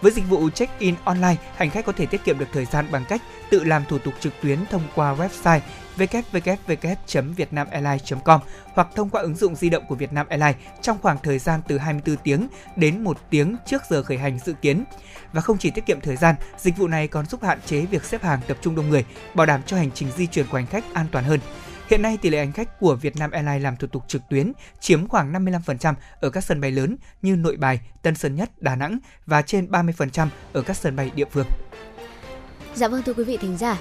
Với 0.00 0.12
dịch 0.12 0.28
vụ 0.28 0.50
check-in 0.50 0.94
online, 1.04 1.36
hành 1.56 1.70
khách 1.70 1.84
có 1.84 1.92
thể 1.92 2.06
tiết 2.06 2.24
kiệm 2.24 2.38
được 2.38 2.48
thời 2.52 2.64
gian 2.64 2.86
bằng 2.90 3.04
cách 3.08 3.22
tự 3.50 3.64
làm 3.64 3.84
thủ 3.84 3.98
tục 3.98 4.14
trực 4.20 4.32
tuyến 4.42 4.58
thông 4.70 4.82
qua 4.94 5.14
website 5.14 5.60
www.vietnamairlines.com 5.98 8.40
hoặc 8.64 8.88
thông 8.94 9.10
qua 9.10 9.22
ứng 9.22 9.34
dụng 9.34 9.54
di 9.54 9.70
động 9.70 9.84
của 9.88 9.94
Vietnam 9.94 10.26
Airlines 10.28 10.56
trong 10.82 10.98
khoảng 11.02 11.18
thời 11.22 11.38
gian 11.38 11.60
từ 11.68 11.78
24 11.78 12.16
tiếng 12.16 12.48
đến 12.76 13.04
1 13.04 13.30
tiếng 13.30 13.56
trước 13.66 13.82
giờ 13.90 14.02
khởi 14.02 14.18
hành 14.18 14.38
dự 14.38 14.52
kiến. 14.52 14.84
Và 15.32 15.40
không 15.40 15.58
chỉ 15.58 15.70
tiết 15.70 15.86
kiệm 15.86 16.00
thời 16.00 16.16
gian, 16.16 16.34
dịch 16.58 16.76
vụ 16.76 16.88
này 16.88 17.08
còn 17.08 17.26
giúp 17.26 17.42
hạn 17.42 17.58
chế 17.66 17.80
việc 17.80 18.04
xếp 18.04 18.22
hàng 18.22 18.40
tập 18.48 18.56
trung 18.60 18.74
đông 18.74 18.90
người, 18.90 19.04
bảo 19.34 19.46
đảm 19.46 19.62
cho 19.66 19.76
hành 19.76 19.90
trình 19.94 20.08
di 20.16 20.26
chuyển 20.26 20.46
của 20.46 20.56
hành 20.56 20.66
khách 20.66 20.84
an 20.94 21.06
toàn 21.12 21.24
hơn. 21.24 21.40
Hiện 21.88 22.02
nay 22.02 22.18
tỷ 22.22 22.30
lệ 22.30 22.38
hành 22.38 22.52
khách 22.52 22.80
của 22.80 22.94
Vietnam 22.94 23.30
Airlines 23.30 23.62
làm 23.62 23.76
thủ 23.76 23.88
tục 23.88 24.04
trực 24.08 24.22
tuyến 24.30 24.52
chiếm 24.80 25.08
khoảng 25.08 25.32
55% 25.32 25.94
ở 26.20 26.30
các 26.30 26.44
sân 26.44 26.60
bay 26.60 26.70
lớn 26.70 26.96
như 27.22 27.36
Nội 27.36 27.56
Bài, 27.56 27.80
Tân 28.02 28.14
Sơn 28.14 28.34
Nhất, 28.34 28.62
Đà 28.62 28.76
Nẵng 28.76 28.98
và 29.26 29.42
trên 29.42 29.70
30% 29.70 30.28
ở 30.52 30.62
các 30.62 30.76
sân 30.76 30.96
bay 30.96 31.10
địa 31.14 31.24
phương. 31.30 31.46
Dạ 32.74 32.88
vâng 32.88 33.02
thưa 33.02 33.14
quý 33.14 33.24
vị 33.24 33.36
thính 33.36 33.56
giả, 33.56 33.78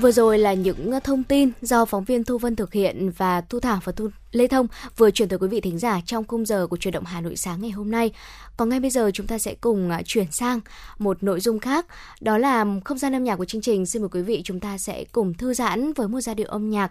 Vừa 0.00 0.12
rồi 0.12 0.38
là 0.38 0.54
những 0.54 0.92
thông 1.04 1.24
tin 1.24 1.50
do 1.62 1.84
phóng 1.84 2.04
viên 2.04 2.24
Thu 2.24 2.38
Vân 2.38 2.56
thực 2.56 2.72
hiện 2.72 3.10
và 3.16 3.40
Thu 3.40 3.60
Thảo 3.60 3.80
và 3.84 3.92
Thu 3.92 4.08
Lê 4.32 4.46
Thông 4.46 4.66
vừa 4.96 5.10
chuyển 5.10 5.28
tới 5.28 5.38
quý 5.38 5.48
vị 5.48 5.60
thính 5.60 5.78
giả 5.78 6.00
trong 6.06 6.24
khung 6.24 6.46
giờ 6.46 6.66
của 6.66 6.76
truyền 6.76 6.92
động 6.92 7.04
Hà 7.04 7.20
Nội 7.20 7.36
sáng 7.36 7.60
ngày 7.60 7.70
hôm 7.70 7.90
nay. 7.90 8.12
Còn 8.56 8.68
ngay 8.68 8.80
bây 8.80 8.90
giờ 8.90 9.10
chúng 9.14 9.26
ta 9.26 9.38
sẽ 9.38 9.54
cùng 9.54 9.90
à, 9.90 10.02
chuyển 10.04 10.32
sang 10.32 10.60
một 10.98 11.22
nội 11.22 11.40
dung 11.40 11.58
khác, 11.58 11.86
đó 12.20 12.38
là 12.38 12.66
không 12.84 12.98
gian 12.98 13.14
âm 13.14 13.24
nhạc 13.24 13.36
của 13.36 13.44
chương 13.44 13.62
trình. 13.62 13.86
Xin 13.86 14.02
mời 14.02 14.08
quý 14.08 14.22
vị 14.22 14.42
chúng 14.44 14.60
ta 14.60 14.78
sẽ 14.78 15.04
cùng 15.12 15.34
thư 15.34 15.54
giãn 15.54 15.92
với 15.92 16.08
một 16.08 16.20
giai 16.20 16.34
điệu 16.34 16.48
âm 16.48 16.70
nhạc 16.70 16.90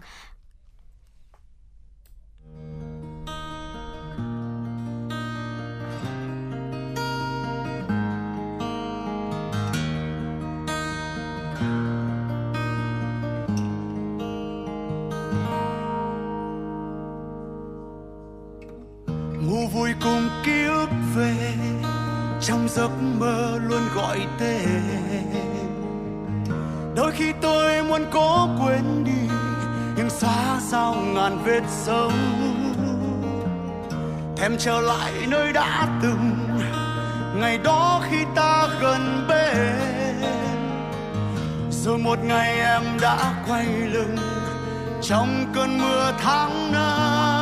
giấc 22.74 22.90
mơ 23.18 23.58
luôn 23.62 23.82
gọi 23.94 24.26
tên. 24.38 24.82
Đôi 26.96 27.12
khi 27.12 27.32
tôi 27.40 27.82
muốn 27.82 28.04
cố 28.10 28.48
quên 28.60 29.04
đi 29.04 29.34
nhưng 29.96 30.10
xa 30.10 30.60
sao 30.60 30.94
ngàn 30.94 31.38
vết 31.44 31.62
sâu. 31.68 32.10
Thèm 34.36 34.56
trở 34.58 34.80
lại 34.80 35.12
nơi 35.28 35.52
đã 35.52 35.88
từng, 36.02 36.30
ngày 37.40 37.58
đó 37.58 38.02
khi 38.10 38.16
ta 38.34 38.68
gần 38.80 39.26
bên. 39.28 40.20
Rồi 41.70 41.98
một 41.98 42.18
ngày 42.24 42.60
em 42.60 42.82
đã 43.00 43.44
quay 43.48 43.66
lưng 43.66 44.16
trong 45.02 45.52
cơn 45.54 45.78
mưa 45.78 46.12
tháng 46.18 46.72
năm 46.72 47.33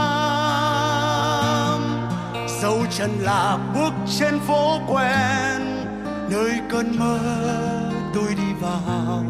dấu 2.62 2.86
chân 2.90 3.10
là 3.20 3.58
bước 3.74 3.92
trên 4.18 4.40
phố 4.40 4.78
quen, 4.88 5.86
nơi 6.30 6.52
cơn 6.70 6.98
mơ 6.98 7.18
tôi 8.14 8.34
đi 8.36 8.52
vào 8.60 9.24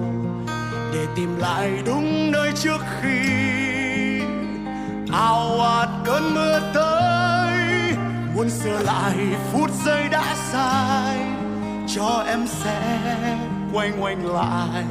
để 0.92 1.06
tìm 1.16 1.36
lại 1.38 1.82
đúng 1.86 2.30
nơi 2.30 2.52
trước 2.52 2.78
khi 3.00 4.20
ao 5.12 5.60
ạt 5.60 5.88
cơn 6.04 6.34
mưa 6.34 6.60
tới. 6.74 7.58
Muốn 8.34 8.50
sửa 8.50 8.78
lại 8.82 9.16
phút 9.52 9.70
giây 9.84 10.08
đã 10.10 10.34
sai 10.52 11.18
cho 11.96 12.24
em 12.26 12.46
sẽ 12.46 13.08
quay 13.72 13.90
ngoảnh 13.90 14.34
lại. 14.34 14.84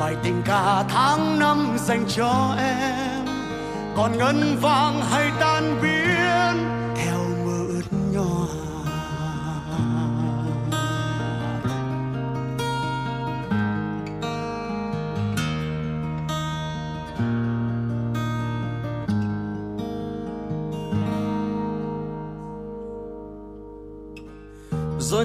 Bài 0.00 0.14
tình 0.22 0.42
ca 0.44 0.84
tháng 0.88 1.38
năm 1.38 1.76
dành 1.78 2.04
cho 2.16 2.54
em, 2.58 3.26
còn 3.96 4.18
ngân 4.18 4.56
vang 4.60 5.00
hay 5.10 5.30
tan 5.40 5.78
biến 5.82 5.89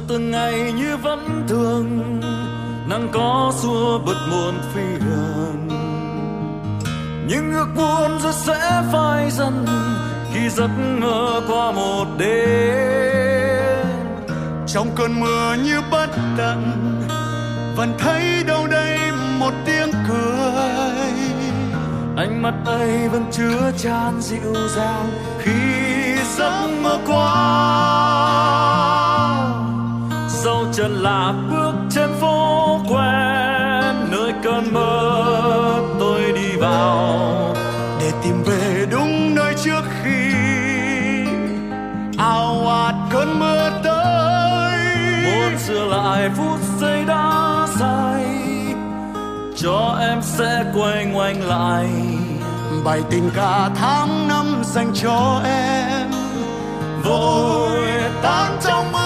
từng 0.07 0.31
ngày 0.31 0.71
như 0.71 0.97
vẫn 0.97 1.45
thường, 1.47 2.19
nắng 2.89 3.09
có 3.13 3.53
xua 3.61 3.99
bật 3.99 4.27
muôn 4.31 4.53
phiền 4.73 5.01
nhưng 7.27 7.53
ước 7.53 7.67
muốn 7.75 8.19
rồi 8.19 8.33
sẽ 8.33 8.83
phai 8.91 9.31
dần 9.31 9.65
khi 10.33 10.49
giấc 10.49 10.69
mơ 10.99 11.41
qua 11.47 11.71
một 11.71 12.05
đêm. 12.17 13.85
Trong 14.67 14.87
cơn 14.95 15.19
mưa 15.19 15.55
như 15.63 15.81
bất 15.91 16.09
tận, 16.37 16.71
vẫn 17.75 17.93
thấy 17.99 18.43
đâu 18.47 18.67
đây 18.67 19.11
một 19.39 19.53
tiếng 19.65 19.91
cười. 20.07 21.11
Ánh 22.17 22.41
mắt 22.41 22.53
ấy 22.65 23.09
vẫn 23.09 23.25
chứa 23.31 23.71
chan 23.77 24.21
dịu 24.21 24.53
dàng 24.75 25.11
khi 25.39 25.51
giấc 26.37 26.67
mơ 26.81 26.99
qua 27.07 28.94
chân 30.85 31.03
là 31.03 31.33
bước 31.51 31.73
trên 31.89 32.09
phố 32.21 32.79
quen, 32.89 33.95
nơi 34.11 34.33
cơn 34.43 34.73
mơ 34.73 35.81
tôi 35.99 36.21
đi 36.35 36.57
vào. 36.57 37.55
Để 37.99 38.11
tìm 38.23 38.43
về 38.43 38.85
đúng 38.91 39.35
nơi 39.35 39.53
trước 39.63 39.81
khi 40.03 40.33
ao 42.17 42.67
ạt 42.67 42.95
cơn 43.11 43.39
mưa 43.39 43.69
tới. 43.83 44.77
Muốn 45.25 45.57
sửa 45.57 45.85
lại 45.85 46.29
phút 46.37 46.59
giây 46.79 47.03
đã 47.07 47.67
sai 47.79 48.25
cho 49.55 49.97
em 49.99 50.21
sẽ 50.21 50.65
quay 50.75 51.05
ngoảnh 51.05 51.41
lại. 51.47 51.87
Bài 52.85 53.01
tình 53.09 53.29
ca 53.35 53.69
tháng 53.75 54.27
năm 54.27 54.61
dành 54.63 54.91
cho 54.93 55.41
em. 55.45 56.11
Vội 57.03 57.79
tan 58.21 58.57
trong 58.61 58.91
mưa. 58.91 59.04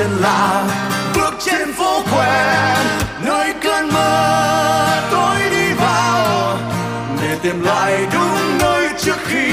Chân 0.00 0.16
là 0.20 0.64
bước 1.14 1.34
trên 1.38 1.72
phố 1.72 2.02
quen 2.12 2.76
nơi 3.24 3.54
cơn 3.62 3.92
mơ 3.92 5.00
tôi 5.10 5.36
đi 5.50 5.72
vào. 5.72 6.56
Để 7.22 7.38
tìm 7.42 7.62
lại 7.62 8.06
đúng 8.12 8.58
nơi 8.58 8.88
trước 8.98 9.16
khi 9.26 9.52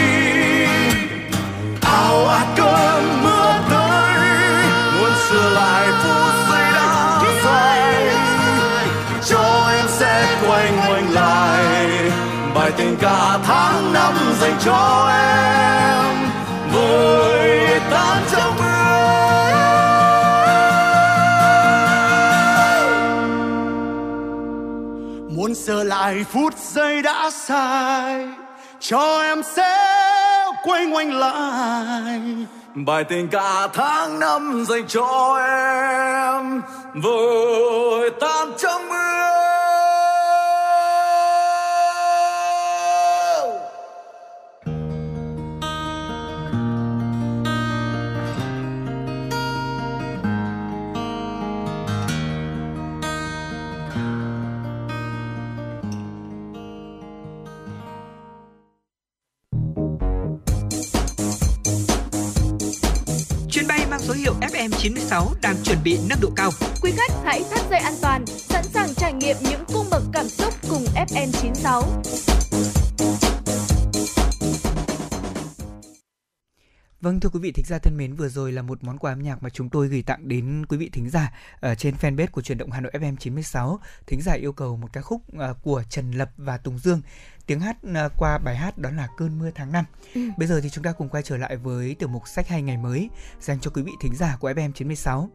ao 1.81 2.27
ạt 2.27 2.47
cơn 2.57 3.23
mưa 3.23 3.53
tới, 3.69 4.19
muốn 4.99 5.11
sửa 5.29 5.49
lại 5.49 5.87
phút 6.03 6.33
giây 6.49 6.71
đã 6.73 7.19
say 7.43 8.15
cho 9.29 9.69
em 9.71 9.85
sẽ 9.87 10.37
quay 10.47 10.71
ngoảnh 10.71 11.13
lại 11.13 11.63
bài 12.55 12.71
tình 12.77 12.95
cả 13.01 13.39
tháng 13.43 13.93
năm 13.93 14.13
dành 14.41 14.57
cho 14.65 15.09
em. 15.11 15.76
Vài 26.07 26.23
phút 26.23 26.57
giây 26.57 27.01
đã 27.01 27.29
sai, 27.31 28.27
cho 28.79 29.21
em 29.21 29.43
sẽ 29.43 29.77
quay 30.63 30.85
ngoảnh 30.85 31.13
lại. 31.13 32.21
Bài 32.75 33.03
tình 33.03 33.27
cả 33.27 33.67
tháng 33.73 34.19
năm 34.19 34.65
dành 34.67 34.87
cho 34.87 35.37
em, 35.47 36.61
vội 37.03 38.09
tan 38.19 38.47
trong 38.57 38.89
mưa. 38.89 39.36
FM96 64.71 65.33
đang 65.41 65.55
chuẩn 65.63 65.77
bị 65.83 65.99
nâng 66.09 66.19
độ 66.21 66.29
cao. 66.35 66.51
Quý 66.81 66.91
khách 66.97 67.11
hãy 67.23 67.43
thắt 67.51 67.69
dây 67.69 67.79
an 67.79 67.93
toàn, 68.01 68.25
sẵn 68.25 68.63
sàng 68.63 68.93
trải 68.95 69.13
nghiệm 69.13 69.35
những 69.41 69.63
cung 69.73 69.85
bậc 69.91 70.03
cảm 70.13 70.27
xúc 70.27 70.53
cùng 70.69 70.85
FN96. 70.95 71.83
Vâng 77.01 77.19
thưa 77.19 77.29
quý 77.29 77.39
vị 77.39 77.51
thính 77.51 77.65
giả 77.65 77.79
thân 77.79 77.97
mến, 77.97 78.13
vừa 78.13 78.29
rồi 78.29 78.51
là 78.51 78.61
một 78.61 78.83
món 78.83 78.97
quà 78.97 79.11
âm 79.11 79.23
nhạc 79.23 79.43
mà 79.43 79.49
chúng 79.49 79.69
tôi 79.69 79.87
gửi 79.87 80.01
tặng 80.01 80.27
đến 80.27 80.65
quý 80.69 80.77
vị 80.77 80.89
thính 80.93 81.09
giả 81.09 81.33
ở 81.59 81.75
trên 81.75 81.95
fanpage 82.01 82.27
của 82.31 82.41
truyền 82.41 82.57
động 82.57 82.71
Hà 82.71 82.81
Nội 82.81 82.91
FM 82.95 83.15
96. 83.15 83.79
Thính 84.07 84.21
giả 84.21 84.33
yêu 84.33 84.53
cầu 84.53 84.77
một 84.77 84.93
ca 84.93 85.01
khúc 85.01 85.21
à, 85.39 85.53
của 85.63 85.83
Trần 85.89 86.11
Lập 86.11 86.29
và 86.37 86.57
Tùng 86.57 86.79
Dương. 86.79 87.01
Tiếng 87.47 87.59
hát 87.59 87.77
à, 87.93 88.09
qua 88.17 88.37
bài 88.37 88.55
hát 88.55 88.77
đó 88.77 88.89
là 88.91 89.07
Cơn 89.17 89.39
mưa 89.39 89.51
tháng 89.55 89.71
5. 89.71 89.85
Ừ. 90.15 90.21
Bây 90.37 90.47
giờ 90.47 90.61
thì 90.63 90.69
chúng 90.69 90.83
ta 90.83 90.91
cùng 90.91 91.09
quay 91.09 91.23
trở 91.23 91.37
lại 91.37 91.57
với 91.57 91.95
tiểu 91.99 92.09
mục 92.09 92.27
sách 92.27 92.47
hay 92.47 92.61
ngày 92.61 92.77
mới 92.77 93.09
dành 93.41 93.59
cho 93.59 93.71
quý 93.71 93.81
vị 93.81 93.91
thính 94.01 94.15
giả 94.15 94.37
của 94.39 94.51
FM 94.51 94.71
96. 94.71 95.29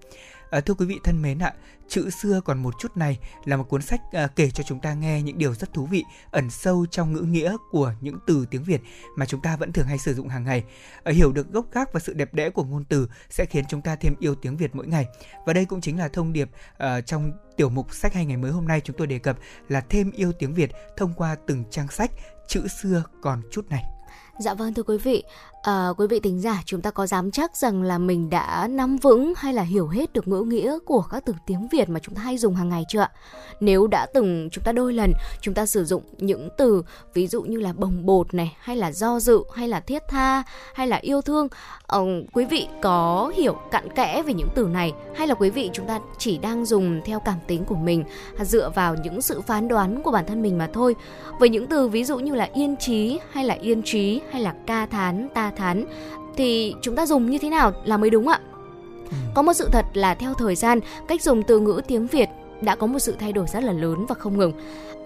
À, 0.52 0.60
thưa 0.60 0.74
quý 0.74 0.86
vị 0.86 1.00
thân 1.04 1.22
mến 1.22 1.38
ạ, 1.38 1.52
Chữ 1.92 2.10
xưa 2.10 2.40
còn 2.44 2.62
một 2.62 2.74
chút 2.78 2.96
này 2.96 3.18
là 3.44 3.56
một 3.56 3.64
cuốn 3.68 3.82
sách 3.82 4.00
à, 4.12 4.26
kể 4.26 4.50
cho 4.50 4.64
chúng 4.64 4.80
ta 4.80 4.94
nghe 4.94 5.22
những 5.22 5.38
điều 5.38 5.54
rất 5.54 5.72
thú 5.72 5.86
vị, 5.86 6.04
ẩn 6.30 6.50
sâu 6.50 6.86
trong 6.90 7.12
ngữ 7.12 7.20
nghĩa 7.20 7.56
của 7.70 7.92
những 8.00 8.18
từ 8.26 8.46
tiếng 8.50 8.64
Việt 8.64 8.80
mà 9.16 9.26
chúng 9.26 9.42
ta 9.42 9.56
vẫn 9.56 9.72
thường 9.72 9.86
hay 9.86 9.98
sử 9.98 10.14
dụng 10.14 10.28
hàng 10.28 10.44
ngày. 10.44 10.64
À, 11.04 11.12
hiểu 11.12 11.32
được 11.32 11.52
gốc 11.52 11.66
gác 11.72 11.92
và 11.92 12.00
sự 12.00 12.12
đẹp 12.12 12.34
đẽ 12.34 12.50
của 12.50 12.64
ngôn 12.64 12.84
từ 12.84 13.08
sẽ 13.30 13.44
khiến 13.44 13.64
chúng 13.68 13.82
ta 13.82 13.96
thêm 13.96 14.14
yêu 14.20 14.34
tiếng 14.34 14.56
Việt 14.56 14.74
mỗi 14.74 14.86
ngày. 14.86 15.06
Và 15.46 15.52
đây 15.52 15.64
cũng 15.64 15.80
chính 15.80 15.98
là 15.98 16.08
thông 16.08 16.32
điệp 16.32 16.50
à, 16.78 17.00
trong 17.00 17.32
tiểu 17.56 17.68
mục 17.68 17.94
sách 17.94 18.14
hay 18.14 18.26
ngày 18.26 18.36
mới 18.36 18.50
hôm 18.50 18.68
nay 18.68 18.80
chúng 18.80 18.96
tôi 18.96 19.06
đề 19.06 19.18
cập 19.18 19.38
là 19.68 19.80
thêm 19.80 20.10
yêu 20.10 20.32
tiếng 20.32 20.54
Việt 20.54 20.70
thông 20.96 21.14
qua 21.14 21.36
từng 21.46 21.64
trang 21.70 21.88
sách 21.88 22.10
chữ 22.48 22.68
xưa 22.68 23.02
còn 23.22 23.42
chút 23.50 23.70
này. 23.70 23.84
Dạ 24.38 24.54
vâng 24.54 24.74
thưa 24.74 24.82
quý 24.82 24.98
vị, 24.98 25.24
à, 25.62 25.88
quý 25.96 26.06
vị 26.06 26.20
thính 26.20 26.40
giả 26.40 26.62
chúng 26.66 26.80
ta 26.80 26.90
có 26.90 27.06
dám 27.06 27.30
chắc 27.30 27.56
rằng 27.56 27.82
là 27.82 27.98
mình 27.98 28.30
đã 28.30 28.68
nắm 28.70 28.96
vững 28.96 29.32
hay 29.36 29.54
là 29.54 29.62
hiểu 29.62 29.88
hết 29.88 30.12
được 30.12 30.28
ngữ 30.28 30.40
nghĩa 30.40 30.78
của 30.84 31.02
các 31.10 31.22
từ 31.26 31.34
tiếng 31.46 31.68
Việt 31.72 31.88
mà 31.88 32.00
chúng 32.00 32.14
ta 32.14 32.22
hay 32.22 32.38
dùng 32.38 32.54
hàng 32.54 32.68
ngày 32.68 32.84
chưa 32.88 33.00
ạ? 33.00 33.10
Nếu 33.60 33.86
đã 33.86 34.06
từng 34.14 34.48
chúng 34.52 34.64
ta 34.64 34.72
đôi 34.72 34.92
lần 34.92 35.12
chúng 35.40 35.54
ta 35.54 35.66
sử 35.66 35.84
dụng 35.84 36.02
những 36.18 36.48
từ 36.58 36.82
ví 37.14 37.26
dụ 37.26 37.42
như 37.42 37.58
là 37.58 37.72
bồng 37.72 38.06
bột 38.06 38.34
này 38.34 38.56
hay 38.60 38.76
là 38.76 38.92
do 38.92 39.20
dự 39.20 39.42
hay 39.54 39.68
là 39.68 39.80
thiết 39.80 40.02
tha 40.08 40.42
hay 40.74 40.86
là 40.86 40.96
yêu 40.96 41.22
thương, 41.22 41.48
ờ, 41.86 42.04
quý 42.32 42.44
vị 42.44 42.68
có 42.82 43.32
hiểu 43.36 43.56
cặn 43.70 43.92
kẽ 43.94 44.22
về 44.22 44.34
những 44.34 44.48
từ 44.54 44.64
này 44.64 44.92
hay 45.16 45.26
là 45.26 45.34
quý 45.34 45.50
vị 45.50 45.70
chúng 45.72 45.86
ta 45.86 46.00
chỉ 46.18 46.38
đang 46.38 46.64
dùng 46.66 47.00
theo 47.04 47.20
cảm 47.20 47.38
tính 47.46 47.64
của 47.64 47.74
mình 47.74 48.04
à, 48.38 48.44
dựa 48.44 48.70
vào 48.74 48.96
những 49.04 49.22
sự 49.22 49.40
phán 49.40 49.68
đoán 49.68 50.02
của 50.02 50.10
bản 50.10 50.26
thân 50.26 50.42
mình 50.42 50.58
mà 50.58 50.68
thôi. 50.72 50.96
Với 51.38 51.48
những 51.48 51.66
từ 51.66 51.88
ví 51.88 52.04
dụ 52.04 52.18
như 52.18 52.34
là 52.34 52.48
yên 52.54 52.76
trí 52.76 53.20
hay 53.30 53.44
là 53.44 53.54
yên 53.54 53.82
trí 53.82 54.20
hay 54.30 54.42
là 54.42 54.54
ca 54.66 54.86
thán, 54.86 55.28
ta 55.34 55.51
thán 55.56 55.84
thì 56.36 56.74
chúng 56.82 56.96
ta 56.96 57.06
dùng 57.06 57.30
như 57.30 57.38
thế 57.38 57.50
nào 57.50 57.72
là 57.84 57.96
mới 57.96 58.10
đúng 58.10 58.28
ạ? 58.28 58.40
Ừ. 59.10 59.16
Có 59.34 59.42
một 59.42 59.52
sự 59.52 59.68
thật 59.72 59.86
là 59.94 60.14
theo 60.14 60.34
thời 60.34 60.54
gian, 60.54 60.80
cách 61.08 61.22
dùng 61.22 61.42
từ 61.42 61.60
ngữ 61.60 61.80
tiếng 61.86 62.06
Việt 62.06 62.28
đã 62.60 62.74
có 62.74 62.86
một 62.86 62.98
sự 62.98 63.16
thay 63.18 63.32
đổi 63.32 63.46
rất 63.52 63.62
là 63.62 63.72
lớn 63.72 64.06
và 64.08 64.14
không 64.14 64.38
ngừng. 64.38 64.52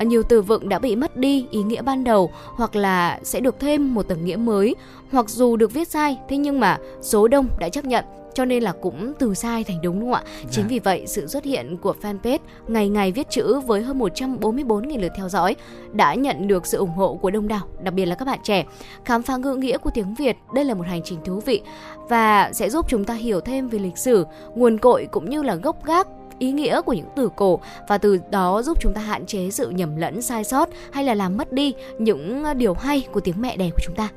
Nhiều 0.00 0.22
từ 0.22 0.42
vựng 0.42 0.68
đã 0.68 0.78
bị 0.78 0.96
mất 0.96 1.16
đi 1.16 1.46
ý 1.50 1.62
nghĩa 1.62 1.82
ban 1.82 2.04
đầu 2.04 2.30
hoặc 2.44 2.76
là 2.76 3.20
sẽ 3.22 3.40
được 3.40 3.60
thêm 3.60 3.94
một 3.94 4.02
tầng 4.02 4.24
nghĩa 4.24 4.36
mới, 4.36 4.74
hoặc 5.12 5.28
dù 5.28 5.56
được 5.56 5.72
viết 5.72 5.88
sai 5.88 6.18
thế 6.28 6.36
nhưng 6.36 6.60
mà 6.60 6.78
số 7.02 7.28
đông 7.28 7.48
đã 7.58 7.68
chấp 7.68 7.84
nhận 7.84 8.04
cho 8.36 8.44
nên 8.44 8.62
là 8.62 8.72
cũng 8.72 9.12
từ 9.18 9.34
sai 9.34 9.64
thành 9.64 9.82
đúng 9.82 10.00
đúng 10.00 10.12
không 10.12 10.22
ạ? 10.24 10.30
Dạ. 10.42 10.48
Chính 10.50 10.68
vì 10.68 10.78
vậy 10.78 11.04
sự 11.06 11.26
xuất 11.26 11.44
hiện 11.44 11.76
của 11.76 11.94
fanpage 12.02 12.38
ngày 12.68 12.88
ngày 12.88 13.12
viết 13.12 13.30
chữ 13.30 13.60
với 13.60 13.82
hơn 13.82 13.98
144.000 13.98 15.00
lượt 15.00 15.12
theo 15.16 15.28
dõi 15.28 15.56
đã 15.92 16.14
nhận 16.14 16.48
được 16.48 16.66
sự 16.66 16.78
ủng 16.78 16.90
hộ 16.90 17.14
của 17.14 17.30
đông 17.30 17.48
đảo, 17.48 17.68
đặc 17.82 17.94
biệt 17.94 18.06
là 18.06 18.14
các 18.14 18.24
bạn 18.24 18.38
trẻ. 18.42 18.64
Khám 19.04 19.22
phá 19.22 19.36
ngữ 19.36 19.54
nghĩa 19.54 19.78
của 19.78 19.90
tiếng 19.94 20.14
Việt, 20.14 20.36
đây 20.54 20.64
là 20.64 20.74
một 20.74 20.86
hành 20.86 21.00
trình 21.04 21.18
thú 21.24 21.40
vị 21.40 21.62
và 22.08 22.50
sẽ 22.52 22.70
giúp 22.70 22.86
chúng 22.88 23.04
ta 23.04 23.14
hiểu 23.14 23.40
thêm 23.40 23.68
về 23.68 23.78
lịch 23.78 23.98
sử, 23.98 24.26
nguồn 24.54 24.78
cội 24.78 25.08
cũng 25.10 25.30
như 25.30 25.42
là 25.42 25.54
gốc 25.54 25.84
gác 25.84 26.08
ý 26.38 26.52
nghĩa 26.52 26.80
của 26.80 26.92
những 26.92 27.08
từ 27.16 27.30
cổ 27.36 27.60
và 27.88 27.98
từ 27.98 28.18
đó 28.30 28.62
giúp 28.62 28.78
chúng 28.80 28.94
ta 28.94 29.00
hạn 29.00 29.26
chế 29.26 29.50
sự 29.50 29.70
nhầm 29.70 29.96
lẫn 29.96 30.22
sai 30.22 30.44
sót 30.44 30.68
hay 30.92 31.04
là 31.04 31.14
làm 31.14 31.36
mất 31.36 31.52
đi 31.52 31.74
những 31.98 32.44
điều 32.56 32.74
hay 32.74 33.06
của 33.12 33.20
tiếng 33.20 33.40
mẹ 33.40 33.56
đẻ 33.56 33.70
của 33.70 33.80
chúng 33.84 33.94
ta. 33.94 34.08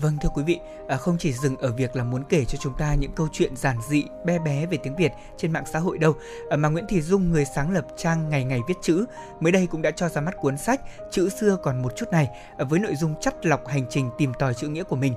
Vâng 0.00 0.16
thưa 0.20 0.28
quý 0.28 0.42
vị, 0.42 0.60
à, 0.88 0.96
không 0.96 1.16
chỉ 1.18 1.32
dừng 1.32 1.56
ở 1.56 1.72
việc 1.72 1.96
là 1.96 2.04
muốn 2.04 2.24
kể 2.28 2.44
cho 2.44 2.58
chúng 2.58 2.74
ta 2.78 2.94
những 2.94 3.12
câu 3.12 3.28
chuyện 3.32 3.56
giản 3.56 3.76
dị, 3.88 4.04
bé 4.24 4.38
bé 4.38 4.66
về 4.66 4.78
tiếng 4.82 4.96
Việt 4.96 5.12
trên 5.36 5.52
mạng 5.52 5.64
xã 5.72 5.78
hội 5.78 5.98
đâu, 5.98 6.14
à, 6.50 6.56
mà 6.56 6.68
Nguyễn 6.68 6.86
Thị 6.88 7.00
Dung, 7.00 7.32
người 7.32 7.44
sáng 7.44 7.70
lập 7.70 7.86
trang 7.96 8.28
Ngày 8.28 8.44
Ngày 8.44 8.60
Viết 8.68 8.74
Chữ, 8.82 9.04
mới 9.40 9.52
đây 9.52 9.66
cũng 9.66 9.82
đã 9.82 9.90
cho 9.90 10.08
ra 10.08 10.20
mắt 10.20 10.34
cuốn 10.40 10.58
sách 10.58 10.80
Chữ 11.10 11.28
xưa 11.28 11.56
còn 11.62 11.82
một 11.82 11.96
chút 11.96 12.06
này 12.12 12.28
à, 12.58 12.64
với 12.64 12.80
nội 12.80 12.94
dung 12.96 13.14
chắt 13.20 13.46
lọc 13.46 13.68
hành 13.68 13.86
trình 13.90 14.10
tìm 14.18 14.32
tòi 14.38 14.54
chữ 14.54 14.68
nghĩa 14.68 14.82
của 14.82 14.96
mình. 14.96 15.14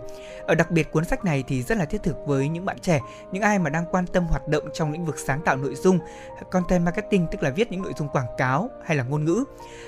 Ở 0.48 0.56
đặc 0.56 0.72
biệt 0.72 0.92
cuốn 0.92 1.06
sách 1.06 1.26
này 1.26 1.44
thì 1.48 1.64
rất 1.64 1.78
là 1.78 1.86
thiết 1.86 2.04
thực 2.04 2.18
với 2.26 2.50
những 2.50 2.66
bạn 2.66 2.80
trẻ, 2.80 3.00
những 3.32 3.44
ai 3.44 3.60
mà 3.60 3.70
đang 3.70 3.86
quan 3.92 4.08
tâm 4.08 4.26
hoạt 4.26 4.48
động 4.48 4.64
trong 4.74 4.92
lĩnh 4.92 5.06
vực 5.06 5.20
sáng 5.20 5.42
tạo 5.46 5.58
nội 5.58 5.76
dung, 5.76 6.00
content 6.52 6.86
marketing 6.86 7.28
tức 7.32 7.44
là 7.44 7.50
viết 7.50 7.72
những 7.72 7.82
nội 7.82 7.94
dung 7.98 8.10
quảng 8.10 8.28
cáo 8.38 8.70
hay 8.86 8.98
là 8.98 9.04
ngôn 9.04 9.26
ngữ. 9.26 9.44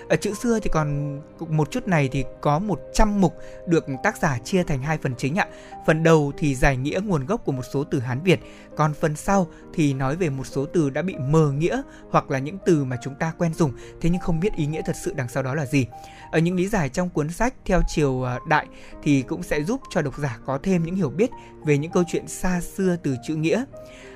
Ở 0.09 0.15
chữ 0.15 0.33
xưa 0.33 0.59
thì 0.59 0.69
còn 0.73 1.19
một 1.39 1.71
chút 1.71 1.87
này 1.87 2.09
thì 2.11 2.25
có 2.41 2.59
100 2.59 3.21
mục 3.21 3.37
được 3.65 3.85
tác 4.03 4.17
giả 4.17 4.37
chia 4.43 4.63
thành 4.63 4.80
hai 4.81 4.97
phần 4.97 5.13
chính 5.17 5.35
ạ. 5.35 5.47
Phần 5.85 6.03
đầu 6.03 6.31
thì 6.37 6.55
giải 6.55 6.77
nghĩa 6.77 6.99
nguồn 7.05 7.25
gốc 7.25 7.45
của 7.45 7.51
một 7.51 7.63
số 7.73 7.83
từ 7.83 7.99
Hán 7.99 8.23
Việt, 8.23 8.39
còn 8.77 8.93
phần 8.93 9.15
sau 9.15 9.47
thì 9.73 9.93
nói 9.93 10.15
về 10.15 10.29
một 10.29 10.47
số 10.47 10.65
từ 10.65 10.89
đã 10.89 11.01
bị 11.01 11.15
mờ 11.15 11.51
nghĩa 11.51 11.81
hoặc 12.11 12.31
là 12.31 12.39
những 12.39 12.57
từ 12.65 12.83
mà 12.83 12.97
chúng 13.03 13.15
ta 13.15 13.33
quen 13.37 13.53
dùng 13.53 13.71
thế 14.01 14.09
nhưng 14.09 14.21
không 14.21 14.39
biết 14.39 14.53
ý 14.55 14.65
nghĩa 14.65 14.81
thật 14.85 14.95
sự 15.03 15.13
đằng 15.15 15.29
sau 15.29 15.43
đó 15.43 15.55
là 15.55 15.65
gì. 15.65 15.85
Ở 16.31 16.39
những 16.39 16.55
lý 16.55 16.67
giải 16.67 16.89
trong 16.89 17.09
cuốn 17.09 17.29
sách 17.29 17.53
theo 17.65 17.81
chiều 17.87 18.23
à, 18.23 18.39
đại 18.49 18.65
thì 19.03 19.21
cũng 19.21 19.43
sẽ 19.43 19.63
giúp 19.63 19.81
cho 19.89 20.01
độc 20.01 20.17
giả 20.17 20.39
có 20.45 20.59
thêm 20.63 20.83
những 20.83 20.95
hiểu 20.95 21.09
biết 21.09 21.29
về 21.65 21.77
những 21.77 21.91
câu 21.91 22.03
chuyện 22.07 22.27
xa 22.27 22.61
xưa 22.61 22.95
từ 23.03 23.15
chữ 23.27 23.35
nghĩa. 23.35 23.63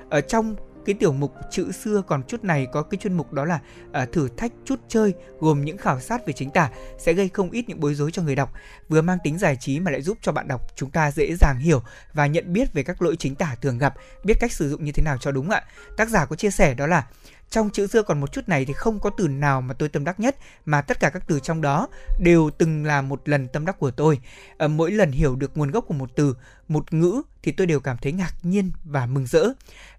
Ở 0.10 0.21
trong 0.21 0.56
cái 0.86 0.95
tiểu 1.00 1.13
mục 1.13 1.34
chữ 1.52 1.71
xưa 1.71 2.02
còn 2.08 2.24
chút 2.28 2.43
này 2.43 2.67
có 2.71 2.82
cái 2.82 2.98
chuyên 2.98 3.13
mục 3.13 3.34
đó 3.34 3.45
là 3.45 3.60
uh, 4.04 4.12
thử 4.12 4.30
thách 4.38 4.52
chút 4.65 4.80
chơi 4.88 5.13
gồm 5.39 5.65
những 5.65 5.78
khảo 5.78 6.00
sát 6.00 6.26
về 6.28 6.34
chính 6.34 6.50
tả 6.50 6.69
sẽ 6.98 7.13
gây 7.13 7.30
không 7.30 7.52
ít 7.52 7.69
những 7.69 7.80
bối 7.80 7.95
rối 7.95 8.12
cho 8.12 8.21
người 8.21 8.36
đọc. 8.36 8.54
Vừa 8.89 9.02
mang 9.02 9.17
tính 9.24 9.38
giải 9.38 9.58
trí 9.60 9.80
mà 9.80 9.91
lại 9.91 10.02
giúp 10.02 10.17
cho 10.21 10.32
bạn 10.32 10.48
đọc 10.48 10.62
chúng 10.76 10.91
ta 10.91 11.12
dễ 11.12 11.36
dàng 11.36 11.58
hiểu 11.60 11.82
và 12.13 12.28
nhận 12.28 12.54
biết 12.54 12.74
về 12.74 12.84
các 12.84 13.02
lỗi 13.02 13.15
chính 13.19 13.36
tả 13.36 13.56
thường 13.62 13.78
gặp 13.78 13.93
biết 14.24 14.38
cách 14.39 14.52
sử 14.52 14.69
dụng 14.69 14.86
như 14.86 14.91
thế 14.91 15.04
nào 15.04 15.17
cho 15.17 15.32
đúng 15.32 15.50
ạ. 15.50 15.63
Tác 15.98 16.10
giả 16.10 16.26
có 16.26 16.36
chia 16.36 16.52
sẻ 16.52 16.74
đó 16.74 16.88
là 16.88 17.08
trong 17.56 17.70
chữ 17.70 17.88
xưa 17.88 18.04
còn 18.04 18.20
một 18.20 18.32
chút 18.32 18.50
này 18.50 18.65
thì 18.65 18.74
không 18.74 19.00
có 19.00 19.10
từ 19.10 19.28
nào 19.28 19.62
mà 19.62 19.74
tôi 19.74 19.89
tâm 19.89 20.04
đắc 20.04 20.20
nhất 20.20 20.36
mà 20.65 20.82
tất 20.82 21.00
cả 21.00 21.10
các 21.10 21.24
từ 21.28 21.39
trong 21.39 21.62
đó 21.62 21.88
đều 22.20 22.50
từng 22.58 22.86
là 22.86 23.02
một 23.02 23.30
lần 23.30 23.48
tâm 23.48 23.65
đắc 23.65 23.80
của 23.80 23.91
tôi. 23.91 24.20
à, 24.58 24.68
mỗi 24.68 24.91
lần 24.91 25.12
hiểu 25.12 25.36
được 25.36 25.58
nguồn 25.58 25.72
gốc 25.72 25.86
của 25.88 25.94
một 25.94 26.10
từ, 26.15 26.36
một 26.68 26.94
ngữ 26.94 27.22
thì 27.44 27.52
tôi 27.52 27.68
đều 27.68 27.80
cảm 27.80 27.98
thấy 28.02 28.12
ngạc 28.12 28.34
nhiên 28.44 28.72
và 28.84 29.06
mừng 29.06 29.28
rỡ. 29.28 29.48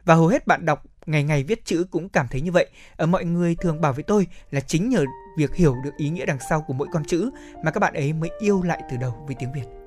Và 0.05 0.15
hầu 0.15 0.29
hết 0.29 0.47
bạn 0.47 0.65
đọc 0.67 0.83
ngày 1.07 1.23
ngày 1.25 1.43
viết 1.43 1.65
chữ 1.65 1.87
cũng 1.91 2.09
cảm 2.09 2.29
thấy 2.29 2.41
như 2.41 2.53
vậy. 2.53 2.67
à, 2.97 3.07
mọi 3.07 3.25
người 3.25 3.57
thường 3.61 3.81
bảo 3.81 3.93
với 3.93 4.03
tôi 4.03 4.27
là 4.51 4.61
chính 4.61 4.89
nhờ 4.89 5.05
việc 5.39 5.55
hiểu 5.55 5.75
được 5.85 5.93
ý 5.97 6.09
nghĩa 6.09 6.27
đằng 6.27 6.39
sau 6.51 6.61
của 6.61 6.75
mỗi 6.75 6.89
con 6.93 7.05
chữ 7.05 7.31
mà 7.65 7.71
các 7.71 7.81
bạn 7.81 7.95
ấy 7.95 8.13
mới 8.13 8.31
yêu 8.39 8.63
lại 8.63 8.83
từ 8.91 8.97
đầu 8.97 9.25
với 9.27 9.37
tiếng 9.39 9.53
Việt. 9.53 9.86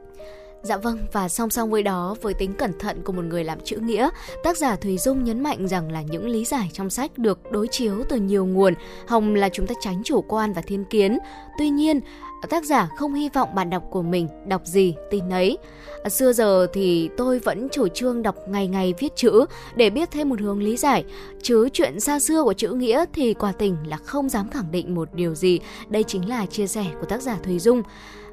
Dạ 0.63 0.77
vâng, 0.77 0.99
và 1.11 1.29
song 1.29 1.49
song 1.49 1.69
với 1.71 1.83
đó, 1.83 2.15
với 2.21 2.33
tính 2.33 2.53
cẩn 2.53 2.79
thận 2.79 3.01
của 3.03 3.13
một 3.13 3.25
người 3.25 3.43
làm 3.43 3.59
chữ 3.63 3.77
nghĩa, 3.77 4.09
tác 4.43 4.57
giả 4.57 4.75
Thùy 4.75 4.97
Dung 4.97 5.23
nhấn 5.23 5.43
mạnh 5.43 5.67
rằng 5.67 5.91
là 5.91 6.01
những 6.01 6.27
lý 6.27 6.45
giải 6.45 6.69
trong 6.73 6.89
sách 6.89 7.17
được 7.17 7.51
đối 7.51 7.67
chiếu 7.67 8.03
từ 8.09 8.17
nhiều 8.17 8.45
nguồn, 8.45 8.73
hòng 9.07 9.35
là 9.35 9.49
chúng 9.49 9.67
ta 9.67 9.75
tránh 9.81 10.01
chủ 10.05 10.21
quan 10.21 10.53
và 10.53 10.61
thiên 10.61 10.85
kiến. 10.85 11.17
Tuy 11.57 11.69
nhiên, 11.69 11.99
tác 12.49 12.65
giả 12.65 12.89
không 12.97 13.13
hy 13.13 13.29
vọng 13.29 13.55
bạn 13.55 13.69
đọc 13.69 13.83
của 13.91 14.01
mình 14.01 14.27
đọc 14.47 14.61
gì 14.65 14.95
tin 15.09 15.29
ấy. 15.29 15.57
À, 16.03 16.09
xưa 16.09 16.33
giờ 16.33 16.67
thì 16.73 17.09
tôi 17.17 17.39
vẫn 17.39 17.67
chủ 17.71 17.87
trương 17.87 18.21
đọc 18.21 18.35
ngày 18.47 18.67
ngày 18.67 18.93
viết 18.99 19.15
chữ 19.15 19.45
để 19.75 19.89
biết 19.89 20.11
thêm 20.11 20.29
một 20.29 20.39
hướng 20.39 20.63
lý 20.63 20.77
giải, 20.77 21.03
chứ 21.41 21.69
chuyện 21.73 21.99
xa 21.99 22.19
xưa 22.19 22.43
của 22.43 22.53
chữ 22.53 22.69
nghĩa 22.69 23.05
thì 23.13 23.33
quả 23.33 23.51
tình 23.51 23.77
là 23.85 23.97
không 23.97 24.29
dám 24.29 24.49
khẳng 24.49 24.71
định 24.71 24.95
một 24.95 25.13
điều 25.13 25.35
gì. 25.35 25.59
Đây 25.89 26.03
chính 26.03 26.29
là 26.29 26.45
chia 26.45 26.67
sẻ 26.67 26.85
của 26.99 27.05
tác 27.05 27.21
giả 27.21 27.37
Thùy 27.43 27.59
Dung. 27.59 27.83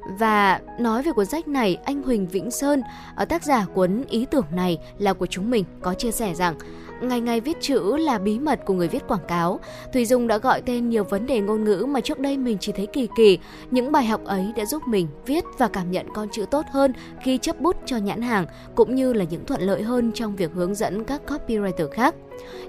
Và 0.07 0.59
nói 0.79 1.03
về 1.03 1.11
cuốn 1.11 1.25
sách 1.25 1.47
này, 1.47 1.77
anh 1.85 2.03
Huỳnh 2.03 2.27
Vĩnh 2.27 2.51
Sơn, 2.51 2.81
ờ, 3.15 3.25
tác 3.25 3.43
giả 3.43 3.65
cuốn 3.73 4.03
ý 4.09 4.25
tưởng 4.31 4.45
này 4.51 4.77
là 4.97 5.13
của 5.13 5.25
chúng 5.25 5.51
mình, 5.51 5.65
có 5.81 5.93
chia 5.93 6.11
sẻ 6.11 6.33
rằng 6.33 6.55
ngày 7.01 7.21
ngày 7.21 7.41
viết 7.41 7.57
chữ 7.61 7.97
là 7.97 8.17
bí 8.17 8.39
mật 8.39 8.59
của 8.65 8.73
người 8.73 8.87
viết 8.87 9.07
quảng 9.07 9.25
cáo. 9.27 9.59
Thùy 9.93 10.05
Dung 10.05 10.27
đã 10.27 10.37
gọi 10.37 10.61
tên 10.61 10.89
nhiều 10.89 11.03
vấn 11.03 11.27
đề 11.27 11.39
ngôn 11.39 11.63
ngữ 11.63 11.85
mà 11.89 12.01
trước 12.01 12.19
đây 12.19 12.37
mình 12.37 12.57
chỉ 12.61 12.71
thấy 12.71 12.85
kỳ 12.85 13.07
kỳ. 13.17 13.39
Những 13.71 13.91
bài 13.91 14.05
học 14.05 14.21
ấy 14.25 14.53
đã 14.55 14.65
giúp 14.65 14.83
mình 14.87 15.07
viết 15.25 15.43
và 15.57 15.67
cảm 15.67 15.91
nhận 15.91 16.05
con 16.13 16.27
chữ 16.31 16.45
tốt 16.51 16.65
hơn 16.71 16.93
khi 17.21 17.37
chấp 17.37 17.61
bút 17.61 17.75
cho 17.85 17.97
nhãn 17.97 18.21
hàng, 18.21 18.45
cũng 18.75 18.95
như 18.95 19.13
là 19.13 19.25
những 19.29 19.45
thuận 19.45 19.61
lợi 19.61 19.81
hơn 19.81 20.11
trong 20.11 20.35
việc 20.35 20.51
hướng 20.53 20.75
dẫn 20.75 21.03
các 21.03 21.21
copywriter 21.27 21.89
khác. 21.89 22.15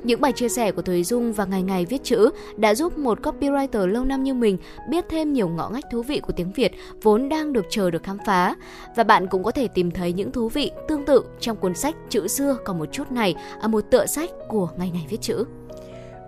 Những 0.03 0.21
bài 0.21 0.33
chia 0.33 0.49
sẻ 0.49 0.73
của 0.73 0.83
Thùy 0.83 1.05
Dung 1.05 1.33
và 1.33 1.45
ngày 1.45 1.63
ngày 1.63 1.85
viết 1.85 2.05
chữ 2.05 2.31
đã 2.57 2.75
giúp 2.75 2.99
một 2.99 3.21
copywriter 3.23 3.87
lâu 3.87 4.05
năm 4.05 4.23
như 4.23 4.35
mình 4.35 4.59
biết 4.89 5.05
thêm 5.09 5.33
nhiều 5.33 5.49
ngõ 5.49 5.69
ngách 5.69 5.85
thú 5.93 6.03
vị 6.03 6.21
của 6.21 6.33
tiếng 6.37 6.53
Việt 6.53 6.73
vốn 7.03 7.29
đang 7.29 7.53
được 7.53 7.67
chờ 7.71 7.91
được 7.91 8.03
khám 8.03 8.19
phá. 8.27 8.55
Và 8.97 9.05
bạn 9.05 9.27
cũng 9.27 9.43
có 9.43 9.51
thể 9.51 9.69
tìm 9.69 9.91
thấy 9.91 10.13
những 10.13 10.33
thú 10.33 10.49
vị 10.49 10.71
tương 10.89 11.05
tự 11.05 11.25
trong 11.41 11.57
cuốn 11.57 11.75
sách 11.75 11.95
Chữ 12.09 12.29
xưa 12.29 12.57
còn 12.65 12.79
một 12.79 12.93
chút 12.93 13.13
này 13.13 13.35
ở 13.61 13.69
một 13.69 13.85
tựa 13.91 14.07
sách 14.07 14.18
của 14.49 14.71
ngày 14.77 14.91
ngày 14.91 15.07
viết 15.09 15.21
chữ. 15.21 15.45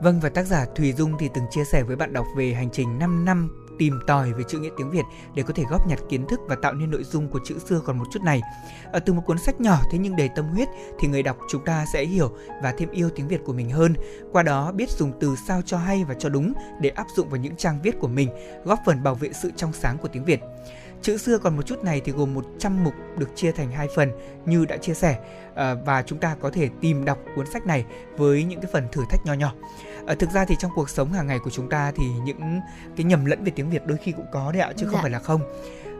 Vâng 0.03 0.21
và 0.21 0.29
tác 0.29 0.43
giả 0.43 0.67
Thùy 0.77 0.93
Dung 0.93 1.13
thì 1.19 1.29
từng 1.35 1.45
chia 1.51 1.65
sẻ 1.65 1.83
với 1.83 1.97
bạn 1.97 2.13
đọc 2.13 2.27
về 2.37 2.53
hành 2.53 2.71
trình 2.73 2.99
5 2.99 3.25
năm 3.25 3.67
tìm 3.79 4.01
tòi 4.07 4.33
về 4.33 4.45
chữ 4.49 4.59
nghĩa 4.59 4.71
tiếng 4.77 4.91
Việt 4.91 5.05
để 5.35 5.43
có 5.43 5.53
thể 5.55 5.65
góp 5.71 5.89
nhặt 5.89 5.99
kiến 6.09 6.27
thức 6.27 6.41
và 6.49 6.57
tạo 6.63 6.73
nên 6.73 6.91
nội 6.91 7.05
dung 7.05 7.29
của 7.29 7.41
chữ 7.45 7.59
xưa 7.59 7.81
còn 7.85 7.99
một 7.99 8.05
chút 8.13 8.23
này. 8.23 8.41
Ở 8.93 9.01
từ 9.01 9.13
một 9.13 9.23
cuốn 9.27 9.39
sách 9.39 9.61
nhỏ 9.61 9.79
thế 9.91 9.99
nhưng 9.99 10.17
đầy 10.17 10.29
tâm 10.37 10.49
huyết 10.49 10.69
thì 10.99 11.09
người 11.09 11.23
đọc 11.23 11.37
chúng 11.51 11.65
ta 11.65 11.85
sẽ 11.93 12.05
hiểu 12.05 12.33
và 12.63 12.73
thêm 12.73 12.91
yêu 12.91 13.11
tiếng 13.11 13.29
Việt 13.29 13.41
của 13.45 13.53
mình 13.53 13.71
hơn. 13.71 13.95
Qua 14.33 14.43
đó 14.43 14.73
biết 14.73 14.91
dùng 14.91 15.13
từ 15.21 15.35
sao 15.47 15.63
cho 15.67 15.79
hay 15.79 16.05
và 16.05 16.15
cho 16.15 16.29
đúng 16.29 16.53
để 16.81 16.91
áp 16.91 17.07
dụng 17.17 17.29
vào 17.29 17.41
những 17.41 17.57
trang 17.57 17.83
viết 17.83 17.99
của 18.01 18.09
mình, 18.09 18.29
góp 18.65 18.79
phần 18.87 19.03
bảo 19.03 19.15
vệ 19.15 19.33
sự 19.33 19.51
trong 19.57 19.73
sáng 19.73 19.99
của 19.99 20.09
tiếng 20.09 20.25
Việt. 20.25 20.41
Chữ 21.03 21.17
xưa 21.17 21.39
còn 21.39 21.57
một 21.57 21.63
chút 21.67 21.85
này 21.85 22.01
thì 22.05 22.13
gồm 22.13 22.35
100 22.35 22.85
mục 22.85 22.95
được 23.19 23.37
chia 23.37 23.53
thành 23.53 23.71
hai 23.71 23.89
phần 23.97 24.11
như 24.47 24.65
đã 24.65 24.77
chia 24.77 24.95
sẻ 24.95 25.19
à, 25.55 25.75
và 25.75 26.03
chúng 26.03 26.19
ta 26.19 26.37
có 26.41 26.51
thể 26.51 26.69
tìm 26.81 27.05
đọc 27.05 27.19
cuốn 27.37 27.47
sách 27.47 27.67
này 27.67 27.85
với 28.17 28.45
những 28.45 28.61
cái 28.61 28.71
phần 28.73 28.89
thử 28.93 29.03
thách 29.11 29.27
nho 29.27 29.33
nhỏ. 29.33 29.53
À, 30.07 30.15
thực 30.15 30.31
ra 30.31 30.45
thì 30.45 30.55
trong 30.59 30.71
cuộc 30.75 30.91
sống 30.91 31.13
hàng 31.13 31.27
ngày 31.27 31.39
của 31.39 31.51
chúng 31.51 31.69
ta 31.69 31.93
thì 31.97 32.05
những 32.25 32.61
cái 32.97 33.05
nhầm 33.05 33.25
lẫn 33.25 33.45
về 33.45 33.53
tiếng 33.57 33.71
Việt 33.71 33.87
đôi 33.87 33.99
khi 33.99 34.13
cũng 34.13 34.27
có 34.33 34.53
đấy 34.53 34.63
ạ 34.63 34.73
chứ 34.77 34.87
dạ. 34.87 34.93
không 34.93 35.03
phải 35.03 35.11
là 35.11 35.19
không. 35.19 35.41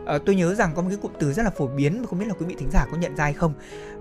À, 0.05 0.17
tôi 0.25 0.35
nhớ 0.35 0.55
rằng 0.55 0.71
có 0.75 0.81
một 0.81 0.87
cái 0.89 0.97
cụm 1.01 1.11
từ 1.19 1.33
rất 1.33 1.43
là 1.43 1.49
phổ 1.49 1.67
biến 1.67 2.01
mà 2.01 2.07
không 2.07 2.19
biết 2.19 2.25
là 2.27 2.33
quý 2.39 2.45
vị 2.45 2.55
thính 2.59 2.71
giả 2.71 2.85
có 2.91 2.97
nhận 2.97 3.15
ra 3.15 3.23
hay 3.23 3.33
không. 3.33 3.53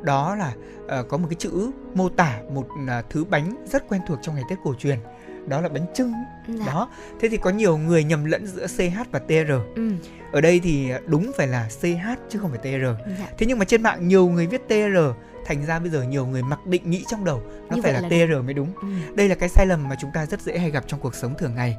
Đó 0.03 0.35
là 0.35 0.53
uh, 1.01 1.09
có 1.09 1.17
một 1.17 1.27
cái 1.31 1.37
chữ 1.39 1.71
mô 1.95 2.09
tả 2.09 2.41
một 2.51 2.67
uh, 2.73 3.11
thứ 3.11 3.25
bánh 3.25 3.65
rất 3.67 3.89
quen 3.89 4.01
thuộc 4.09 4.19
trong 4.23 4.35
ngày 4.35 4.45
Tết 4.51 4.59
cổ 4.65 4.75
truyền 4.75 4.99
đó 5.47 5.61
là 5.61 5.69
bánh 5.69 5.87
trưng 5.95 6.13
dạ. 6.49 6.67
đó 6.67 6.89
thế 7.21 7.29
thì 7.29 7.37
có 7.37 7.51
nhiều 7.51 7.77
người 7.79 8.05
nhầm 8.05 8.25
lẫn 8.25 8.47
giữa 8.47 8.67
ch 8.67 8.81
và 9.11 9.19
tr 9.19 9.51
ừ. 9.75 9.91
ở 10.33 10.41
đây 10.41 10.61
thì 10.63 10.91
đúng 11.07 11.31
phải 11.37 11.47
là 11.47 11.69
ch 11.81 11.87
chứ 12.29 12.39
không 12.39 12.51
phải 12.51 12.59
tr 12.59 12.85
dạ. 13.19 13.29
thế 13.39 13.47
nhưng 13.47 13.59
mà 13.59 13.65
trên 13.65 13.83
mạng 13.83 14.09
nhiều 14.09 14.29
người 14.29 14.47
viết 14.47 14.63
tr 14.69 14.99
thành 15.47 15.67
ra 15.67 15.79
bây 15.79 15.91
giờ 15.91 16.03
nhiều 16.03 16.27
người 16.27 16.43
mặc 16.43 16.67
định 16.67 16.91
nghĩ 16.91 17.05
trong 17.11 17.25
đầu 17.25 17.43
nó 17.71 17.77
Như 17.77 17.83
phải 17.83 17.93
là, 17.93 18.01
là 18.01 18.09
tr 18.09 18.45
mới 18.45 18.55
đúng 18.55 18.73
Ừ. 18.83 18.89
đây 19.15 19.29
là 19.29 19.35
cái 19.35 19.49
sai 19.49 19.67
lầm 19.67 19.89
mà 19.89 19.97
chúng 20.01 20.11
ta 20.15 20.27
rất 20.27 20.41
dễ 20.41 20.59
hay 20.59 20.71
gặp 20.71 20.85
trong 20.87 21.01
cuộc 21.01 21.15
sống 21.15 21.35
thường 21.39 21.55
ngày 21.55 21.77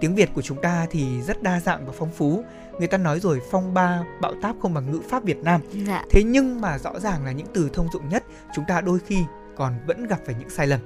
tiếng 0.00 0.14
việt 0.14 0.30
của 0.34 0.42
chúng 0.42 0.60
ta 0.62 0.86
thì 0.90 1.22
rất 1.22 1.42
đa 1.42 1.60
dạng 1.60 1.86
và 1.86 1.92
phong 1.98 2.10
phú 2.10 2.44
người 2.78 2.88
ta 2.88 2.98
nói 2.98 3.20
rồi 3.20 3.40
phong 3.50 3.74
ba 3.74 4.02
bạo 4.20 4.34
táp 4.42 4.56
không 4.62 4.74
bằng 4.74 4.90
ngữ 4.92 5.00
pháp 5.10 5.24
việt 5.24 5.38
nam 5.38 5.60
Dạ. 5.86 6.02
thế 6.10 6.22
nhưng 6.26 6.60
mà 6.60 6.78
rõ 6.78 7.00
ràng 7.00 7.24
là 7.24 7.32
những 7.32 7.46
từ 7.54 7.70
thông 7.74 7.88
dụng 7.92 8.08
nhất 8.08 8.24
chúng 8.56 8.64
ta 8.68 8.80
đôi 8.80 8.98
khi 9.06 9.18
còn 9.56 9.74
vẫn 9.86 10.06
gặp 10.06 10.18
phải 10.26 10.34
những 10.38 10.50
sai 10.50 10.66
lầm 10.66 10.80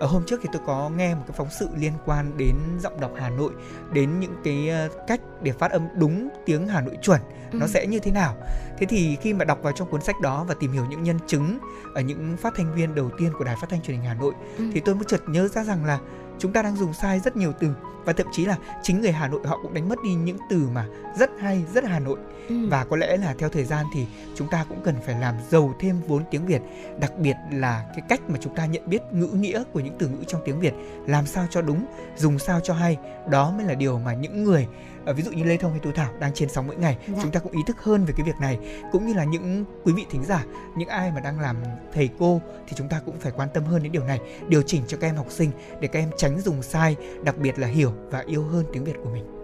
ở 0.00 0.06
hôm 0.06 0.22
trước 0.26 0.40
thì 0.42 0.48
tôi 0.52 0.62
có 0.66 0.90
nghe 0.96 1.14
một 1.14 1.22
cái 1.26 1.34
phóng 1.36 1.48
sự 1.50 1.68
liên 1.76 1.92
quan 2.06 2.36
đến 2.36 2.54
giọng 2.80 3.00
đọc 3.00 3.10
Hà 3.16 3.28
Nội 3.30 3.52
đến 3.92 4.20
những 4.20 4.34
cái 4.44 4.68
ờ, 4.68 4.88
cách 5.06 5.20
để 5.42 5.52
phát 5.52 5.70
âm 5.70 5.88
đúng 5.94 6.28
tiếng 6.46 6.68
Hà 6.68 6.80
Nội 6.80 6.96
chuẩn 7.02 7.20
nó 7.52 7.66
Ừ. 7.66 7.68
sẽ 7.68 7.86
như 7.86 7.98
thế 7.98 8.10
nào 8.10 8.34
thế 8.78 8.86
thì 8.86 9.16
khi 9.20 9.34
mà 9.34 9.44
đọc 9.44 9.58
vào 9.62 9.72
trong 9.72 9.90
cuốn 9.90 10.00
sách 10.02 10.20
đó 10.22 10.44
và 10.48 10.54
tìm 10.60 10.72
hiểu 10.72 10.84
những 10.90 11.02
nhân 11.02 11.18
chứng 11.26 11.58
ở 11.94 12.00
những 12.00 12.36
phát 12.36 12.54
thanh 12.56 12.74
viên 12.74 12.94
đầu 12.94 13.10
tiên 13.18 13.32
của 13.38 13.44
đài 13.44 13.56
phát 13.60 13.70
thanh 13.70 13.82
truyền 13.82 13.96
hình 13.96 14.06
Hà 14.06 14.14
Nội 14.14 14.32
Ừ. 14.58 14.64
thì 14.74 14.80
tôi 14.80 14.94
mới 14.94 15.04
chợt 15.08 15.20
nhớ 15.28 15.48
ra 15.48 15.64
rằng 15.64 15.84
là 15.84 15.98
chúng 16.38 16.52
ta 16.52 16.62
đang 16.62 16.76
dùng 16.76 16.92
sai 16.92 17.20
rất 17.20 17.36
nhiều 17.36 17.52
từ 17.60 17.68
và 18.04 18.12
thậm 18.12 18.26
chí 18.32 18.44
là 18.44 18.56
chính 18.82 19.00
người 19.00 19.12
Hà 19.12 19.28
Nội 19.28 19.40
họ 19.44 19.58
cũng 19.62 19.74
đánh 19.74 19.88
mất 19.88 19.98
đi 20.04 20.14
những 20.14 20.38
từ 20.50 20.68
mà 20.74 20.86
rất 21.18 21.30
hay 21.40 21.64
rất 21.74 21.84
Hà 21.84 21.98
Nội 21.98 22.18
Ừ. 22.48 22.68
và 22.70 22.84
có 22.84 22.96
lẽ 22.96 23.16
là 23.16 23.34
theo 23.38 23.48
thời 23.48 23.64
gian 23.64 23.86
thì 23.94 24.06
chúng 24.34 24.48
ta 24.50 24.64
cũng 24.68 24.80
cần 24.84 24.94
phải 25.06 25.20
làm 25.20 25.34
giàu 25.50 25.74
thêm 25.80 26.00
vốn 26.06 26.22
tiếng 26.30 26.46
Việt 26.46 26.62
đặc 27.00 27.12
biệt 27.18 27.36
là 27.52 27.84
cái 27.94 28.02
cách 28.08 28.20
mà 28.30 28.38
chúng 28.40 28.54
ta 28.54 28.66
nhận 28.66 28.90
biết 28.90 29.02
ngữ 29.12 29.26
nghĩa 29.26 29.62
của 29.72 29.80
những 29.80 29.96
từ 29.98 30.08
ngữ 30.08 30.24
trong 30.26 30.40
tiếng 30.44 30.60
Việt 30.60 30.74
làm 31.06 31.26
sao 31.26 31.46
cho 31.50 31.62
đúng 31.62 31.84
dùng 32.16 32.38
sao 32.38 32.60
cho 32.60 32.74
hay 32.74 32.96
đó 33.30 33.50
mới 33.56 33.66
là 33.66 33.74
điều 33.74 33.98
mà 33.98 34.14
những 34.14 34.44
người 34.44 34.66
ờ, 35.08 35.14
ví 35.14 35.22
dụ 35.22 35.30
như 35.32 35.44
Lê 35.44 35.56
Thông 35.56 35.70
hay 35.70 35.80
Tú 35.80 35.92
Thảo 35.92 36.10
đang 36.20 36.34
trên 36.34 36.48
sóng 36.48 36.66
mỗi 36.66 36.76
ngày 36.76 36.96
Dạ. 37.08 37.18
chúng 37.22 37.30
ta 37.30 37.40
cũng 37.40 37.52
ý 37.52 37.60
thức 37.66 37.76
hơn 37.82 38.04
về 38.04 38.14
cái 38.16 38.26
việc 38.26 38.40
này 38.40 38.58
cũng 38.92 39.06
như 39.06 39.14
là 39.14 39.24
những 39.24 39.64
quý 39.84 39.92
vị 39.92 40.06
thính 40.10 40.24
giả 40.24 40.44
những 40.76 40.88
ai 40.88 41.10
mà 41.10 41.20
đang 41.20 41.40
làm 41.40 41.56
thầy 41.94 42.08
cô 42.18 42.40
thì 42.68 42.72
chúng 42.76 42.88
ta 42.88 43.00
cũng 43.06 43.18
phải 43.20 43.32
quan 43.36 43.48
tâm 43.54 43.64
hơn 43.64 43.82
đến 43.82 43.92
điều 43.92 44.04
này 44.04 44.20
điều 44.48 44.62
chỉnh 44.62 44.82
cho 44.88 44.96
các 45.00 45.08
em 45.08 45.16
học 45.16 45.26
sinh 45.30 45.50
để 45.80 45.88
các 45.88 45.98
em 45.98 46.10
tránh 46.16 46.40
dùng 46.40 46.62
sai 46.62 46.96
đặc 47.24 47.38
biệt 47.38 47.58
là 47.58 47.66
hiểu 47.66 47.92
và 48.10 48.24
yêu 48.26 48.42
hơn 48.42 48.64
tiếng 48.72 48.84
Việt 48.84 48.96
của 49.04 49.10
mình 49.10 49.37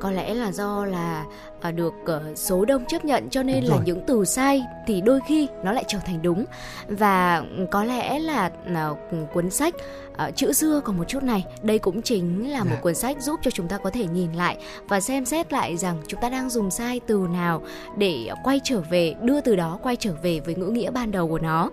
có 0.00 0.10
lẽ 0.10 0.34
là 0.34 0.52
do 0.52 0.84
là 0.84 1.24
à, 1.60 1.70
được 1.70 1.94
ờ, 2.06 2.22
số 2.34 2.64
đông 2.64 2.84
chấp 2.88 3.04
nhận 3.04 3.30
cho 3.30 3.42
nên 3.42 3.60
Đúng 3.60 3.70
là 3.70 3.76
rồi. 3.76 3.82
những 3.86 4.00
từ 4.06 4.24
sai 4.24 4.62
thì 4.86 5.00
đôi 5.00 5.20
khi 5.28 5.48
nó 5.64 5.72
lại 5.72 5.84
trở 5.88 5.98
thành 6.06 6.22
đúng 6.22 6.44
và 6.88 7.44
có 7.70 7.84
lẽ 7.84 8.18
là, 8.18 8.50
là 8.66 8.94
cuốn 9.34 9.50
sách 9.50 9.74
ờ, 10.16 10.30
chữ 10.36 10.52
xưa 10.52 10.80
còn 10.84 10.98
một 10.98 11.04
chút 11.08 11.22
này 11.22 11.44
đây 11.62 11.78
cũng 11.78 12.02
chính 12.02 12.50
là 12.50 12.64
một 12.64 12.70
Dạ. 12.70 12.80
cuốn 12.80 12.94
sách 12.94 13.22
giúp 13.22 13.40
cho 13.42 13.50
chúng 13.50 13.68
ta 13.68 13.78
có 13.78 13.90
thể 13.90 14.06
nhìn 14.06 14.32
lại 14.32 14.56
và 14.88 15.00
xem 15.00 15.24
xét 15.24 15.52
lại 15.52 15.76
rằng 15.76 15.96
chúng 16.06 16.20
ta 16.20 16.28
đang 16.28 16.50
dùng 16.50 16.70
sai 16.70 17.00
từ 17.06 17.26
nào 17.32 17.62
để 17.96 18.28
quay 18.44 18.60
trở 18.64 18.80
về 18.90 19.14
đưa 19.22 19.40
từ 19.40 19.56
đó 19.56 19.78
quay 19.82 19.96
trở 19.96 20.12
về 20.22 20.40
với 20.40 20.54
ngữ 20.54 20.66
nghĩa 20.66 20.90
ban 20.90 21.10
đầu 21.10 21.28
của 21.28 21.38
nó 21.38 21.70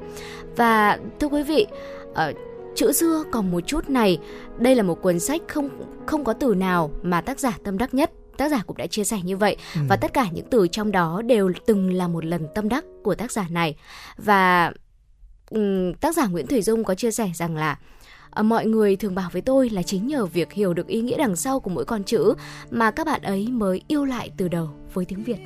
và 0.58 0.98
thưa 1.20 1.28
quý 1.28 1.44
vị 1.44 1.68
ờ, 2.14 2.34
chữ 2.76 2.92
xưa 2.92 3.24
còn 3.32 3.52
một 3.52 3.60
chút 3.68 3.90
này 3.90 4.18
đây 4.58 4.76
là 4.76 4.84
một 4.84 5.02
cuốn 5.02 5.20
sách 5.20 5.42
không 5.48 5.70
không 6.06 6.24
có 6.24 6.34
từ 6.34 6.56
nào 6.56 6.92
mà 7.04 7.22
tác 7.22 7.40
giả 7.40 7.58
tâm 7.64 7.78
đắc 7.78 7.94
nhất 7.94 8.12
tác 8.38 8.52
giả 8.52 8.64
cũng 8.68 8.78
đã 8.78 8.88
chia 8.88 9.04
sẻ 9.04 9.20
như 9.24 9.38
vậy 9.38 9.56
Ừ. 9.76 9.82
và 9.90 9.96
tất 9.96 10.14
cả 10.14 10.28
những 10.34 10.46
từ 10.52 10.68
trong 10.68 10.92
đó 10.92 11.22
đều 11.26 11.52
từng 11.66 11.94
là 11.94 12.08
một 12.08 12.26
lần 12.26 12.48
tâm 12.56 12.70
đắc 12.70 12.86
của 13.04 13.16
tác 13.16 13.32
giả 13.32 13.48
này 13.50 13.76
và 14.18 14.72
ừm, 15.50 15.94
tác 15.94 16.16
giả 16.16 16.28
Nguyễn 16.28 16.48
Thủy 16.48 16.62
Dung 16.62 16.84
có 16.84 16.96
chia 16.96 17.12
sẻ 17.12 17.32
rằng 17.36 17.56
là 17.56 17.78
ờ, 18.30 18.44
mọi 18.44 18.66
người 18.66 18.96
thường 18.96 19.16
bảo 19.16 19.30
với 19.34 19.42
tôi 19.42 19.70
là 19.70 19.84
chính 19.84 20.08
nhờ 20.08 20.26
việc 20.26 20.54
hiểu 20.54 20.74
được 20.74 20.88
ý 20.88 21.02
nghĩa 21.02 21.18
đằng 21.18 21.36
sau 21.36 21.60
của 21.60 21.70
mỗi 21.70 21.86
con 21.86 22.04
chữ 22.04 22.34
mà 22.72 22.92
các 22.92 23.06
bạn 23.08 23.22
ấy 23.22 23.48
mới 23.52 23.82
yêu 23.88 24.06
lại 24.06 24.32
từ 24.38 24.48
đầu 24.48 24.70
với 24.94 25.06
tiếng 25.06 25.24
Việt. 25.24 25.38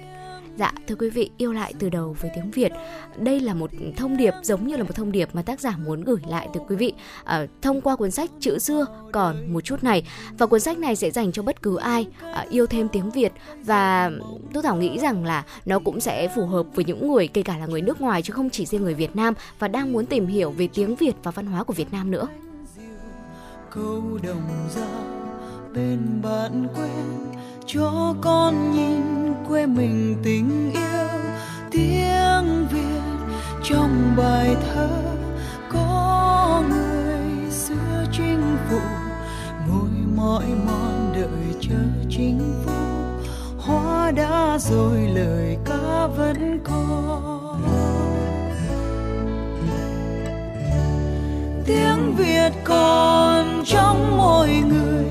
Dạ, 0.59 0.73
thưa 0.87 0.95
quý 0.95 1.09
vị, 1.09 1.29
yêu 1.37 1.53
lại 1.53 1.73
từ 1.79 1.89
đầu 1.89 2.15
với 2.19 2.31
tiếng 2.35 2.51
Việt. 2.51 2.71
Đây 3.17 3.39
là 3.39 3.53
một 3.53 3.71
thông 3.97 4.17
điệp 4.17 4.33
giống 4.43 4.67
như 4.67 4.77
là 4.77 4.83
một 4.83 4.95
thông 4.95 5.11
điệp 5.11 5.29
mà 5.33 5.41
tác 5.41 5.59
giả 5.59 5.77
muốn 5.85 6.03
gửi 6.03 6.19
lại 6.27 6.47
từ 6.53 6.61
quý 6.69 6.75
vị 6.75 6.93
à, 7.23 7.45
thông 7.61 7.81
qua 7.81 7.95
cuốn 7.95 8.11
sách 8.11 8.29
Chữ 8.39 8.59
xưa 8.59 8.85
còn 9.11 9.53
một 9.53 9.61
chút 9.61 9.83
này. 9.83 10.03
Và 10.37 10.45
cuốn 10.45 10.59
sách 10.59 10.77
này 10.77 10.95
sẽ 10.95 11.11
dành 11.11 11.31
cho 11.31 11.43
bất 11.43 11.61
cứ 11.61 11.77
ai 11.77 12.07
à, 12.33 12.45
yêu 12.49 12.65
thêm 12.65 12.89
tiếng 12.89 13.11
Việt 13.11 13.33
và 13.65 14.11
tôi 14.53 14.63
Thảo 14.63 14.75
nghĩ 14.75 14.99
rằng 14.99 15.25
là 15.25 15.43
nó 15.65 15.79
cũng 15.79 15.99
sẽ 15.99 16.27
phù 16.35 16.45
hợp 16.45 16.65
với 16.75 16.85
những 16.85 17.11
người 17.11 17.27
kể 17.27 17.41
cả 17.41 17.57
là 17.57 17.65
người 17.65 17.81
nước 17.81 18.01
ngoài 18.01 18.21
chứ 18.21 18.33
không 18.33 18.49
chỉ 18.49 18.65
riêng 18.65 18.83
người 18.83 18.93
Việt 18.93 19.15
Nam 19.15 19.33
và 19.59 19.67
đang 19.67 19.93
muốn 19.93 20.05
tìm 20.05 20.27
hiểu 20.27 20.51
về 20.51 20.67
tiếng 20.73 20.95
Việt 20.95 21.13
và 21.23 21.31
văn 21.31 21.45
hóa 21.45 21.63
của 21.63 21.73
Việt 21.73 21.93
Nam 21.93 22.11
nữa. 22.11 22.27
câu 23.71 24.19
đồng 24.23 24.67
ra 24.75 24.87
bên 25.73 25.99
bạn 26.23 26.67
quen 26.75 27.29
cho 27.73 28.15
con 28.21 28.71
nhìn 28.71 29.33
quê 29.47 29.65
mình 29.65 30.15
tình 30.23 30.71
yêu, 30.73 31.07
tiếng 31.71 32.67
việt 32.71 33.35
trong 33.63 34.13
bài 34.17 34.55
thơ. 34.61 34.89
Có 35.69 36.63
người 36.69 37.51
xưa 37.51 38.05
chinh 38.11 38.57
phục, 38.69 38.81
ngồi 39.67 39.89
mỏi 40.15 40.45
mòn 40.65 41.13
đợi 41.15 41.55
chờ 41.61 42.07
chính 42.09 42.53
phủ 42.65 42.71
hoa 43.57 44.11
đã 44.11 44.57
rồi 44.59 44.99
lời 45.13 45.57
ca 45.65 46.07
vẫn 46.07 46.59
còn. 46.63 47.61
Tiếng 51.65 52.15
Việt 52.17 52.51
còn 52.63 53.63
trong 53.65 54.17
mỗi 54.17 54.49
người 54.69 55.05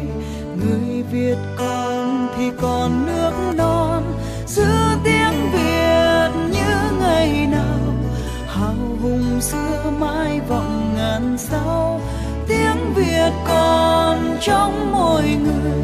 trong 14.40 14.92
mỗi 14.92 15.22
người. 15.22 15.82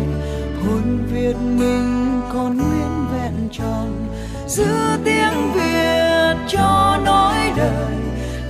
Hồn 0.66 1.06
Việt 1.12 1.36
mình 1.36 2.20
còn 2.32 2.56
nguyên 2.56 3.06
vẹn 3.12 3.48
tròn 3.52 4.08
giữ 4.46 4.66
tiếng 5.04 5.52
Việt 5.54 6.34
cho 6.48 6.98
nói 7.04 7.36
đời, 7.56 7.94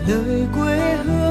lời 0.08 0.42
quê 0.54 0.96
hương 1.04 1.23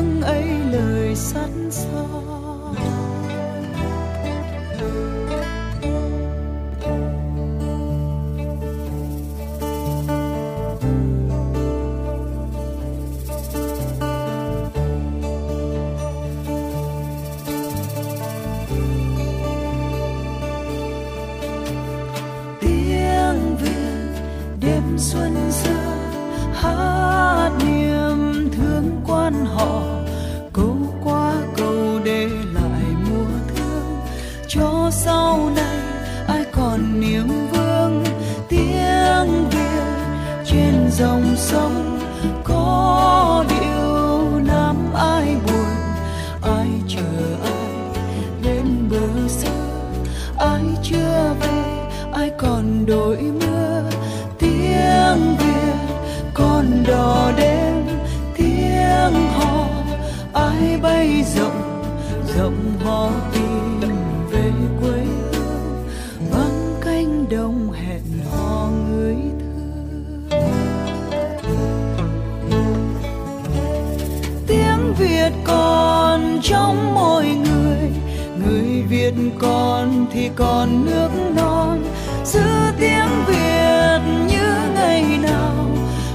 còn 80.35 80.85
nước 80.85 81.09
non 81.35 81.83
giữ 82.23 82.41
tiếng 82.79 83.25
Việt 83.27 83.99
như 84.27 84.53
ngày 84.75 85.19
nào. 85.21 85.67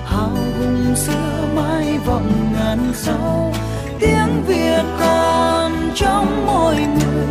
Hào 0.05 0.29
hùng 0.29 0.97
xưa 0.97 1.49
mãi 1.57 1.99
vọng 2.07 2.53
ngàn 2.55 2.93
sau, 2.95 3.53
tiếng 4.01 4.43
Việt 4.47 4.85
còn 5.01 5.73
trong 5.95 6.47
mỗi 6.47 6.77
người. 6.77 7.27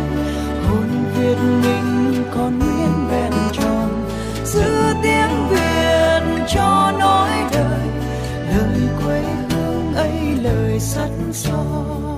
Hồn 0.68 0.88
Việt 1.16 1.38
mình 1.62 2.24
còn 2.34 2.58
nguyên 2.58 3.08
vẹn 3.10 3.32
tròn 3.52 4.08
giữ 4.44 4.94
tiếng 5.02 5.48
Việt 5.50 6.22
cho 6.54 6.92
nối 6.98 7.30
đời. 7.52 7.88
Lời 8.56 8.80
quê 9.04 9.22
hương 9.50 9.94
ấy 9.94 10.20
lời 10.42 10.80
sắt 10.80 11.10
son. 11.32 12.17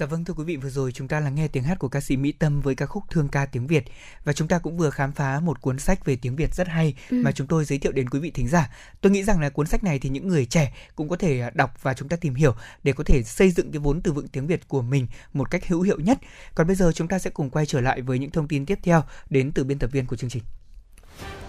Dạ 0.00 0.06
vâng 0.06 0.24
thưa 0.24 0.34
quý 0.34 0.44
vị, 0.44 0.56
vừa 0.56 0.70
rồi 0.70 0.92
chúng 0.92 1.08
ta 1.08 1.20
lắng 1.20 1.34
nghe 1.34 1.48
tiếng 1.48 1.62
hát 1.62 1.78
của 1.78 1.88
ca 1.88 2.00
sĩ 2.00 2.16
Mỹ 2.16 2.32
Tâm 2.32 2.60
với 2.60 2.74
ca 2.74 2.86
khúc 2.86 3.04
Thương 3.10 3.28
ca 3.28 3.46
tiếng 3.46 3.66
Việt 3.66 3.84
và 4.24 4.32
chúng 4.32 4.48
ta 4.48 4.58
cũng 4.58 4.76
vừa 4.76 4.90
khám 4.90 5.12
phá 5.12 5.40
một 5.40 5.60
cuốn 5.60 5.78
sách 5.78 6.04
về 6.04 6.16
tiếng 6.16 6.36
Việt 6.36 6.54
rất 6.54 6.68
hay 6.68 6.94
Ừ. 7.10 7.20
mà 7.24 7.32
chúng 7.32 7.46
tôi 7.46 7.64
giới 7.64 7.78
thiệu 7.78 7.92
đến 7.92 8.10
quý 8.10 8.20
vị 8.20 8.30
thính 8.30 8.48
giả. 8.48 8.70
Tôi 9.00 9.12
nghĩ 9.12 9.24
rằng 9.24 9.40
là 9.40 9.48
cuốn 9.48 9.66
sách 9.66 9.84
này 9.84 9.98
thì 9.98 10.08
những 10.08 10.28
người 10.28 10.46
trẻ 10.46 10.74
cũng 10.94 11.08
có 11.08 11.16
thể 11.16 11.50
đọc 11.54 11.82
và 11.82 11.94
chúng 11.94 12.08
ta 12.08 12.16
tìm 12.16 12.34
hiểu 12.34 12.54
để 12.82 12.92
có 12.92 13.04
thể 13.04 13.22
xây 13.22 13.50
dựng 13.50 13.72
cái 13.72 13.80
vốn 13.80 14.02
từ 14.02 14.12
vựng 14.12 14.28
tiếng 14.28 14.46
Việt 14.46 14.68
của 14.68 14.82
mình 14.82 15.06
một 15.32 15.50
cách 15.50 15.66
hữu 15.66 15.82
hiệu 15.82 16.00
nhất. 16.00 16.18
Còn 16.54 16.66
bây 16.66 16.76
giờ 16.76 16.92
chúng 16.94 17.08
ta 17.08 17.18
sẽ 17.18 17.30
cùng 17.30 17.50
quay 17.50 17.66
trở 17.66 17.80
lại 17.80 18.02
với 18.02 18.18
những 18.18 18.30
thông 18.30 18.48
tin 18.48 18.66
tiếp 18.66 18.78
theo 18.82 19.04
đến 19.30 19.52
từ 19.52 19.64
biên 19.64 19.78
tập 19.78 19.90
viên 19.92 20.06
của 20.06 20.16
chương 20.16 20.30
trình. 20.30 20.42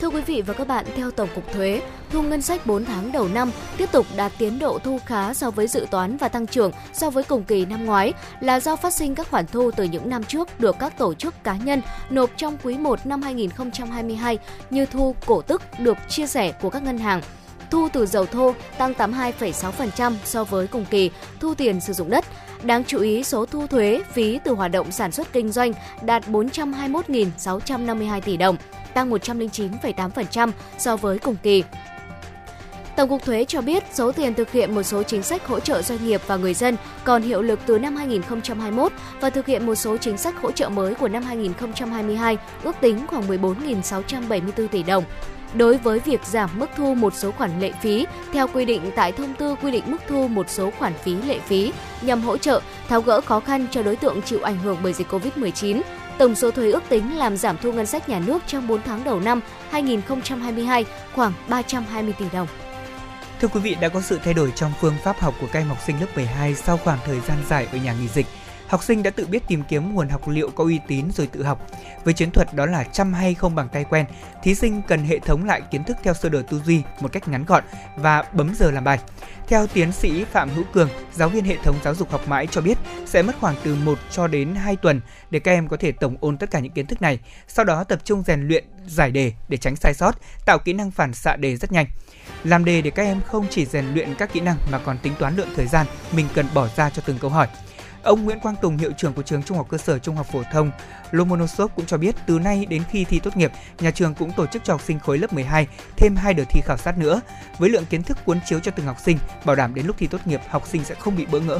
Thưa 0.02 0.10
quý 0.10 0.22
vị 0.22 0.42
và 0.42 0.54
các 0.54 0.68
bạn, 0.68 0.86
theo 0.96 1.12
Tổng 1.12 1.30
cục 1.36 1.54
Thuế, 1.54 1.82
thu 2.12 2.22
ngân 2.22 2.42
sách 2.42 2.66
4 2.66 2.86
tháng 2.86 3.12
đầu 3.12 3.28
năm 3.28 3.52
tiếp 3.78 3.92
tục 3.92 4.06
đạt 4.16 4.32
tiến 4.38 4.60
độ 4.60 4.80
thu 4.80 5.00
khá 5.06 5.34
so 5.34 5.52
với 5.52 5.68
dự 5.68 5.86
toán 5.92 6.18
và 6.18 6.28
tăng 6.28 6.48
trưởng 6.48 6.72
so 6.94 7.10
với 7.10 7.24
cùng 7.24 7.44
kỳ 7.44 7.66
năm 7.66 7.86
ngoái 7.86 8.14
là 8.40 8.60
do 8.60 8.76
phát 8.76 8.94
sinh 8.94 9.16
các 9.16 9.30
khoản 9.30 9.46
thu 9.48 9.72
từ 9.72 9.84
những 9.84 10.10
năm 10.10 10.24
trước 10.24 10.60
được 10.60 10.76
các 10.80 10.98
tổ 10.98 11.14
chức 11.14 11.44
cá 11.44 11.56
nhân 11.56 11.82
nộp 12.10 12.30
trong 12.38 12.58
quý 12.64 12.78
1 12.78 13.06
năm 13.06 13.22
2022 13.22 14.38
như 14.70 14.86
thu 14.86 15.16
cổ 15.26 15.42
tức 15.42 15.62
được 15.80 15.98
chia 16.10 16.28
sẻ 16.28 16.52
của 16.62 16.70
các 16.70 16.84
ngân 16.84 16.98
hàng, 16.98 17.22
thu 17.72 17.90
từ 17.94 18.06
dầu 18.06 18.26
thô 18.26 18.56
tăng 18.78 18.94
82,6% 18.94 20.14
so 20.24 20.44
với 20.44 20.68
cùng 20.68 20.86
kỳ, 20.90 21.12
thu 21.40 21.54
tiền 21.56 21.80
sử 21.80 21.94
dụng 21.94 22.10
đất. 22.10 22.26
Đáng 22.64 22.84
chú 22.84 23.00
ý, 23.00 23.24
số 23.24 23.46
thu 23.46 23.68
thuế 23.68 24.02
phí 24.14 24.40
từ 24.44 24.52
hoạt 24.52 24.72
động 24.72 24.92
sản 24.92 25.12
xuất 25.12 25.34
kinh 25.34 25.52
doanh 25.52 25.74
đạt 26.02 26.28
421.652 26.28 28.22
tỷ 28.22 28.38
đồng, 28.38 28.58
tăng 28.94 29.12
109,8% 29.12 30.52
so 30.78 30.98
với 30.98 31.20
cùng 31.20 31.36
kỳ. 31.44 31.64
Tổng 32.96 33.10
cục 33.10 33.26
Thuế 33.26 33.46
cho 33.46 33.62
biết 33.62 33.84
số 33.94 34.12
tiền 34.12 34.34
thực 34.34 34.52
hiện 34.52 34.76
một 34.76 34.84
số 34.84 35.04
chính 35.04 35.24
sách 35.24 35.48
hỗ 35.48 35.60
trợ 35.60 35.82
doanh 35.82 36.06
nghiệp 36.06 36.22
và 36.28 36.38
người 36.38 36.54
dân 36.54 36.78
còn 37.04 37.22
hiệu 37.22 37.42
lực 37.42 37.60
từ 37.66 37.80
năm 37.80 37.96
2021 37.96 38.92
và 39.22 39.30
thực 39.30 39.46
hiện 39.46 39.66
một 39.66 39.76
số 39.76 39.98
chính 39.98 40.18
sách 40.18 40.42
hỗ 40.42 40.52
trợ 40.52 40.70
mới 40.70 40.96
của 40.96 41.08
năm 41.08 41.24
2022 41.24 42.38
ước 42.64 42.76
tính 42.82 43.08
khoảng 43.08 43.28
14.674 43.28 44.68
tỷ 44.68 44.84
đồng. 44.84 45.04
Đối 45.54 45.78
với 45.78 46.00
việc 46.00 46.26
giảm 46.26 46.50
mức 46.54 46.70
thu 46.76 46.96
một 46.96 47.14
số 47.16 47.32
khoản 47.32 47.60
lệ 47.60 47.72
phí 47.82 48.06
theo 48.34 48.48
quy 48.48 48.66
định 48.66 48.92
tại 48.96 49.12
thông 49.12 49.34
tư 49.34 49.56
quy 49.62 49.72
định 49.72 49.84
mức 49.88 49.98
thu 50.08 50.28
một 50.28 50.50
số 50.50 50.72
khoản 50.80 50.94
phí 50.94 51.14
lệ 51.14 51.40
phí 51.40 51.74
nhằm 52.02 52.22
hỗ 52.22 52.38
trợ 52.38 52.62
tháo 52.88 53.02
gỡ 53.02 53.22
khó 53.22 53.40
khăn 53.40 53.66
cho 53.72 53.84
đối 53.84 53.96
tượng 53.96 54.22
chịu 54.22 54.40
ảnh 54.42 54.58
hưởng 54.58 54.78
bởi 54.84 54.94
dịch 54.94 55.08
Covid-19, 55.12 55.82
tổng 56.18 56.36
số 56.36 56.52
thuế 56.52 56.72
ước 56.72 56.84
tính 56.90 57.18
làm 57.18 57.38
giảm 57.38 57.58
thu 57.62 57.72
ngân 57.72 57.86
sách 57.86 58.10
nhà 58.10 58.20
nước 58.20 58.42
trong 58.48 58.68
4 58.68 58.82
tháng 58.82 59.04
đầu 59.04 59.20
năm 59.20 59.42
2022 59.70 60.86
khoảng 61.16 61.34
320 61.48 62.14
tỷ 62.20 62.26
đồng. 62.34 62.48
Thưa 63.42 63.48
quý 63.48 63.60
vị, 63.60 63.76
đã 63.82 63.90
có 63.90 64.02
sự 64.02 64.20
thay 64.24 64.34
đổi 64.34 64.52
trong 64.56 64.74
phương 64.82 64.96
pháp 65.04 65.20
học 65.20 65.34
của 65.42 65.48
các 65.52 65.60
em 65.60 65.68
học 65.68 65.78
sinh 65.86 66.00
lớp 66.00 66.08
12 66.16 66.56
sau 66.56 66.78
khoảng 66.78 67.00
thời 67.06 67.20
gian 67.20 67.38
dài 67.50 67.68
ở 67.72 67.78
nhà 67.78 67.94
nghỉ 67.94 68.08
dịch. 68.08 68.26
Học 68.72 68.84
sinh 68.84 69.04
đã 69.04 69.10
tự 69.10 69.28
biết 69.28 69.48
tìm 69.48 69.64
kiếm 69.70 69.94
nguồn 69.94 70.10
học 70.10 70.28
liệu 70.28 70.50
có 70.50 70.64
uy 70.64 70.80
tín 70.88 71.12
rồi 71.12 71.28
tự 71.28 71.44
học. 71.44 71.68
Với 72.04 72.14
chiến 72.14 72.32
thuật 72.32 72.54
đó 72.54 72.66
là 72.66 72.84
chăm 72.84 73.14
hay 73.14 73.34
không 73.34 73.56
bằng 73.56 73.68
tay 73.70 73.84
quen, 73.84 74.06
thí 74.44 74.56
sinh 74.56 74.82
cần 74.88 75.04
hệ 75.06 75.20
thống 75.20 75.46
lại 75.46 75.62
kiến 75.72 75.84
thức 75.84 75.98
theo 76.04 76.14
sơ 76.14 76.30
đồ 76.30 76.42
tư 76.42 76.62
duy 76.66 76.82
một 77.02 77.12
cách 77.12 77.28
ngắn 77.28 77.46
gọn 77.46 77.64
và 77.96 78.24
bấm 78.34 78.54
giờ 78.56 78.72
làm 78.72 78.84
bài. 78.84 79.00
Theo 79.48 79.68
tiến 79.68 79.92
sĩ 79.92 80.24
Phạm 80.24 80.50
Hữu 80.50 80.64
Cường, 80.74 80.90
giáo 81.14 81.30
viên 81.30 81.46
hệ 81.46 81.58
thống 81.64 81.76
giáo 81.84 81.96
dục 81.96 82.12
học 82.12 82.28
mãi 82.28 82.48
cho 82.52 82.62
biết 82.62 82.78
sẽ 83.06 83.22
mất 83.22 83.36
khoảng 83.40 83.56
từ 83.64 83.76
1 83.76 84.00
cho 84.12 84.28
đến 84.28 84.56
2 84.56 84.76
tuần 84.76 85.02
để 85.30 85.40
các 85.40 85.52
em 85.52 85.68
có 85.68 85.78
thể 85.78 85.92
tổng 85.92 86.16
ôn 86.20 86.38
tất 86.38 86.52
cả 86.52 86.60
những 86.60 86.74
kiến 86.74 86.86
thức 86.86 87.02
này, 87.02 87.20
sau 87.48 87.66
đó 87.66 87.84
tập 87.84 88.00
trung 88.04 88.24
rèn 88.28 88.48
luyện 88.48 88.66
giải 88.88 89.12
đề 89.12 89.34
để 89.48 89.58
tránh 89.58 89.76
sai 89.76 89.94
sót, 89.94 90.16
tạo 90.46 90.60
kỹ 90.60 90.74
năng 90.74 90.92
phản 90.92 91.14
xạ 91.14 91.36
đề 91.36 91.56
rất 91.56 91.72
nhanh. 91.72 91.86
Làm 92.44 92.66
đề 92.66 92.82
để 92.82 92.90
các 92.92 93.04
em 93.04 93.22
không 93.22 93.46
chỉ 93.50 93.66
rèn 93.66 93.86
luyện 93.94 94.16
các 94.16 94.34
kỹ 94.34 94.40
năng 94.40 94.58
mà 94.72 94.80
còn 94.80 94.98
tính 94.98 95.14
toán 95.20 95.36
lượng 95.36 95.50
thời 95.56 95.68
gian 95.68 95.86
mình 96.12 96.28
cần 96.34 96.46
bỏ 96.54 96.68
ra 96.76 96.90
cho 96.90 97.02
từng 97.06 97.18
câu 97.18 97.30
hỏi. 97.30 97.48
Ông 98.04 98.24
Nguyễn 98.24 98.40
Quang 98.40 98.56
Tùng, 98.62 98.78
hiệu 98.78 98.92
trưởng 98.92 99.14
của 99.14 99.22
trường 99.22 99.44
Trung 99.44 99.58
học 99.58 99.68
cơ 99.70 99.78
sở 99.78 100.00
Trung 100.00 100.16
học 100.16 100.28
phổ 100.32 100.44
thông 100.52 100.72
Lomonosov 101.12 101.72
cũng 101.76 101.86
cho 101.86 101.98
biết 101.98 102.16
từ 102.26 102.40
nay 102.40 102.66
đến 102.70 102.84
khi 102.90 103.06
thi 103.06 103.20
tốt 103.20 103.38
nghiệp, 103.38 103.52
nhà 103.80 103.92
trường 103.92 104.14
cũng 104.14 104.32
tổ 104.32 104.46
chức 104.46 104.64
cho 104.64 104.74
học 104.74 104.82
sinh 104.82 105.00
khối 105.00 105.18
lớp 105.18 105.34
12 105.34 105.68
thêm 105.98 106.16
hai 106.16 106.34
đợt 106.34 106.44
thi 106.50 106.62
khảo 106.66 106.78
sát 106.78 106.98
nữa 106.98 107.22
với 107.58 107.70
lượng 107.70 107.86
kiến 107.90 108.04
thức 108.04 108.18
cuốn 108.26 108.40
chiếu 108.46 108.60
cho 108.60 108.72
từng 108.72 108.86
học 108.86 108.98
sinh, 109.06 109.18
bảo 109.46 109.56
đảm 109.56 109.76
đến 109.76 109.88
lúc 109.88 109.96
thi 110.00 110.08
tốt 110.08 110.18
nghiệp 110.26 110.42
học 110.50 110.68
sinh 110.68 110.84
sẽ 110.84 110.96
không 110.96 111.16
bị 111.16 111.26
bỡ 111.26 111.40
ngỡ. 111.40 111.60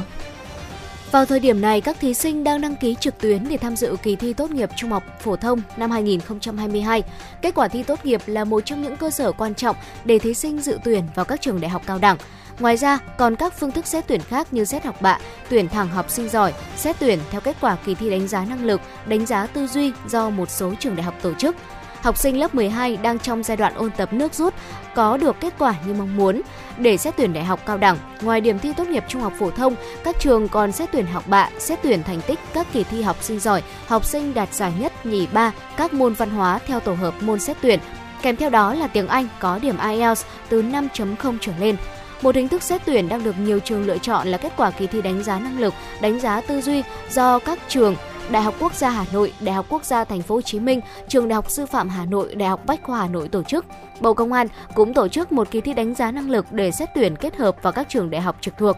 Vào 1.10 1.26
thời 1.26 1.40
điểm 1.40 1.60
này, 1.60 1.80
các 1.80 1.96
thí 2.00 2.14
sinh 2.14 2.44
đang 2.44 2.60
đăng 2.60 2.76
ký 2.76 2.96
trực 3.00 3.18
tuyến 3.18 3.48
để 3.48 3.56
tham 3.56 3.76
dự 3.76 3.96
kỳ 4.02 4.16
thi 4.16 4.32
tốt 4.32 4.50
nghiệp 4.50 4.70
trung 4.76 4.90
học 4.90 5.02
phổ 5.20 5.36
thông 5.36 5.60
năm 5.76 5.90
2022. 5.90 7.02
Kết 7.42 7.54
quả 7.54 7.68
thi 7.68 7.82
tốt 7.82 8.04
nghiệp 8.04 8.20
là 8.26 8.44
một 8.44 8.60
trong 8.64 8.82
những 8.82 8.96
cơ 8.96 9.10
sở 9.10 9.32
quan 9.32 9.54
trọng 9.54 9.76
để 10.04 10.18
thí 10.18 10.34
sinh 10.34 10.60
dự 10.60 10.78
tuyển 10.84 11.04
vào 11.14 11.24
các 11.24 11.40
trường 11.40 11.60
đại 11.60 11.70
học 11.70 11.82
cao 11.86 11.98
đẳng. 11.98 12.16
Ngoài 12.58 12.76
ra, 12.76 12.98
còn 13.18 13.36
các 13.36 13.52
phương 13.58 13.72
thức 13.72 13.86
xét 13.86 14.04
tuyển 14.06 14.20
khác 14.20 14.46
như 14.50 14.64
xét 14.64 14.84
học 14.84 15.02
bạ, 15.02 15.18
tuyển 15.48 15.68
thẳng 15.68 15.88
học 15.88 16.10
sinh 16.10 16.28
giỏi, 16.28 16.52
xét 16.76 16.96
tuyển 16.98 17.18
theo 17.30 17.40
kết 17.40 17.56
quả 17.60 17.76
kỳ 17.84 17.94
thi 17.94 18.10
đánh 18.10 18.28
giá 18.28 18.44
năng 18.44 18.64
lực, 18.64 18.80
đánh 19.06 19.26
giá 19.26 19.46
tư 19.46 19.66
duy 19.66 19.92
do 20.06 20.30
một 20.30 20.50
số 20.50 20.74
trường 20.80 20.96
đại 20.96 21.02
học 21.02 21.14
tổ 21.22 21.34
chức. 21.34 21.56
Học 22.02 22.18
sinh 22.18 22.40
lớp 22.40 22.54
12 22.54 22.96
đang 22.96 23.18
trong 23.18 23.42
giai 23.42 23.56
đoạn 23.56 23.74
ôn 23.74 23.90
tập 23.90 24.12
nước 24.12 24.34
rút, 24.34 24.54
có 24.94 25.16
được 25.16 25.36
kết 25.40 25.54
quả 25.58 25.74
như 25.86 25.94
mong 25.94 26.16
muốn. 26.16 26.42
Để 26.78 26.96
xét 26.96 27.16
tuyển 27.16 27.32
đại 27.32 27.44
học 27.44 27.60
cao 27.66 27.78
đẳng, 27.78 27.98
ngoài 28.22 28.40
điểm 28.40 28.58
thi 28.58 28.72
tốt 28.76 28.88
nghiệp 28.88 29.04
trung 29.08 29.22
học 29.22 29.32
phổ 29.38 29.50
thông, 29.50 29.74
các 30.04 30.16
trường 30.20 30.48
còn 30.48 30.72
xét 30.72 30.92
tuyển 30.92 31.06
học 31.06 31.24
bạ, 31.26 31.48
xét 31.58 31.78
tuyển 31.82 32.02
thành 32.02 32.20
tích 32.20 32.38
các 32.54 32.66
kỳ 32.72 32.84
thi 32.84 33.02
học 33.02 33.16
sinh 33.22 33.40
giỏi, 33.40 33.62
học 33.86 34.04
sinh 34.04 34.34
đạt 34.34 34.54
giải 34.54 34.72
nhất, 34.78 35.06
nhì 35.06 35.26
ba, 35.26 35.52
các 35.76 35.92
môn 35.92 36.12
văn 36.12 36.30
hóa 36.30 36.58
theo 36.66 36.80
tổ 36.80 36.94
hợp 36.94 37.14
môn 37.20 37.40
xét 37.40 37.56
tuyển. 37.60 37.80
Kèm 38.22 38.36
theo 38.36 38.50
đó 38.50 38.74
là 38.74 38.86
tiếng 38.86 39.08
Anh 39.08 39.28
có 39.40 39.58
điểm 39.58 39.76
IELTS 39.78 40.24
từ 40.48 40.62
5.0 40.62 41.38
trở 41.40 41.52
lên. 41.58 41.76
Một 42.22 42.34
hình 42.34 42.48
thức 42.48 42.62
xét 42.62 42.82
tuyển 42.86 43.08
đang 43.08 43.24
được 43.24 43.34
nhiều 43.38 43.60
trường 43.60 43.86
lựa 43.86 43.98
chọn 43.98 44.28
là 44.28 44.38
kết 44.38 44.52
quả 44.56 44.70
kỳ 44.70 44.86
thi 44.86 45.02
đánh 45.02 45.22
giá 45.22 45.38
năng 45.38 45.60
lực, 45.60 45.74
đánh 46.00 46.20
giá 46.20 46.40
tư 46.40 46.60
duy 46.60 46.82
do 47.10 47.38
các 47.38 47.58
trường 47.68 47.96
Đại 48.30 48.42
học 48.42 48.54
Quốc 48.60 48.74
gia 48.74 48.90
Hà 48.90 49.04
Nội, 49.12 49.32
Đại 49.40 49.54
học 49.54 49.66
Quốc 49.68 49.84
gia 49.84 50.04
Thành 50.04 50.22
phố 50.22 50.34
Hồ 50.34 50.40
Chí 50.40 50.60
Minh, 50.60 50.80
Trường 51.08 51.28
Đại 51.28 51.34
học 51.34 51.50
Sư 51.50 51.66
phạm 51.66 51.88
Hà 51.88 52.04
Nội, 52.04 52.34
Đại 52.34 52.48
học 52.48 52.66
Bách 52.66 52.82
khoa 52.82 52.98
Hà 53.00 53.08
Nội 53.08 53.28
tổ 53.28 53.42
chức. 53.42 53.66
Bộ 54.00 54.14
Công 54.14 54.32
an 54.32 54.46
cũng 54.74 54.94
tổ 54.94 55.08
chức 55.08 55.32
một 55.32 55.50
kỳ 55.50 55.60
thi 55.60 55.74
đánh 55.74 55.94
giá 55.94 56.10
năng 56.10 56.30
lực 56.30 56.52
để 56.52 56.70
xét 56.70 56.88
tuyển 56.94 57.16
kết 57.16 57.36
hợp 57.36 57.56
vào 57.62 57.72
các 57.72 57.86
trường 57.88 58.10
đại 58.10 58.20
học 58.20 58.36
trực 58.40 58.54
thuộc. 58.58 58.76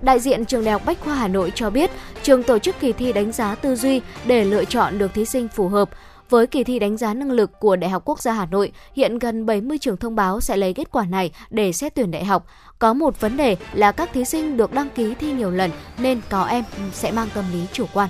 Đại 0.00 0.20
diện 0.20 0.44
trường 0.44 0.64
Đại 0.64 0.72
học 0.72 0.82
Bách 0.86 1.00
khoa 1.00 1.14
Hà 1.14 1.28
Nội 1.28 1.52
cho 1.54 1.70
biết, 1.70 1.90
trường 2.22 2.42
tổ 2.42 2.58
chức 2.58 2.80
kỳ 2.80 2.92
thi 2.92 3.12
đánh 3.12 3.32
giá 3.32 3.54
tư 3.54 3.76
duy 3.76 4.00
để 4.26 4.44
lựa 4.44 4.64
chọn 4.64 4.98
được 4.98 5.14
thí 5.14 5.24
sinh 5.24 5.48
phù 5.48 5.68
hợp. 5.68 5.88
Với 6.30 6.46
kỳ 6.46 6.64
thi 6.64 6.78
đánh 6.78 6.96
giá 6.96 7.14
năng 7.14 7.30
lực 7.30 7.50
của 7.60 7.76
Đại 7.76 7.90
học 7.90 8.02
Quốc 8.04 8.22
gia 8.22 8.32
Hà 8.32 8.46
Nội, 8.46 8.72
hiện 8.94 9.18
gần 9.18 9.46
70 9.46 9.78
trường 9.78 9.96
thông 9.96 10.16
báo 10.16 10.40
sẽ 10.40 10.56
lấy 10.56 10.74
kết 10.74 10.90
quả 10.90 11.04
này 11.04 11.30
để 11.50 11.72
xét 11.72 11.94
tuyển 11.94 12.10
đại 12.10 12.24
học. 12.24 12.46
Có 12.78 12.94
một 12.94 13.20
vấn 13.20 13.36
đề 13.36 13.56
là 13.72 13.92
các 13.92 14.10
thí 14.12 14.24
sinh 14.24 14.56
được 14.56 14.72
đăng 14.72 14.90
ký 14.90 15.14
thi 15.14 15.32
nhiều 15.32 15.50
lần 15.50 15.70
nên 15.98 16.20
có 16.30 16.44
em 16.44 16.64
sẽ 16.92 17.12
mang 17.12 17.28
tâm 17.34 17.44
lý 17.52 17.66
chủ 17.72 17.86
quan. 17.94 18.08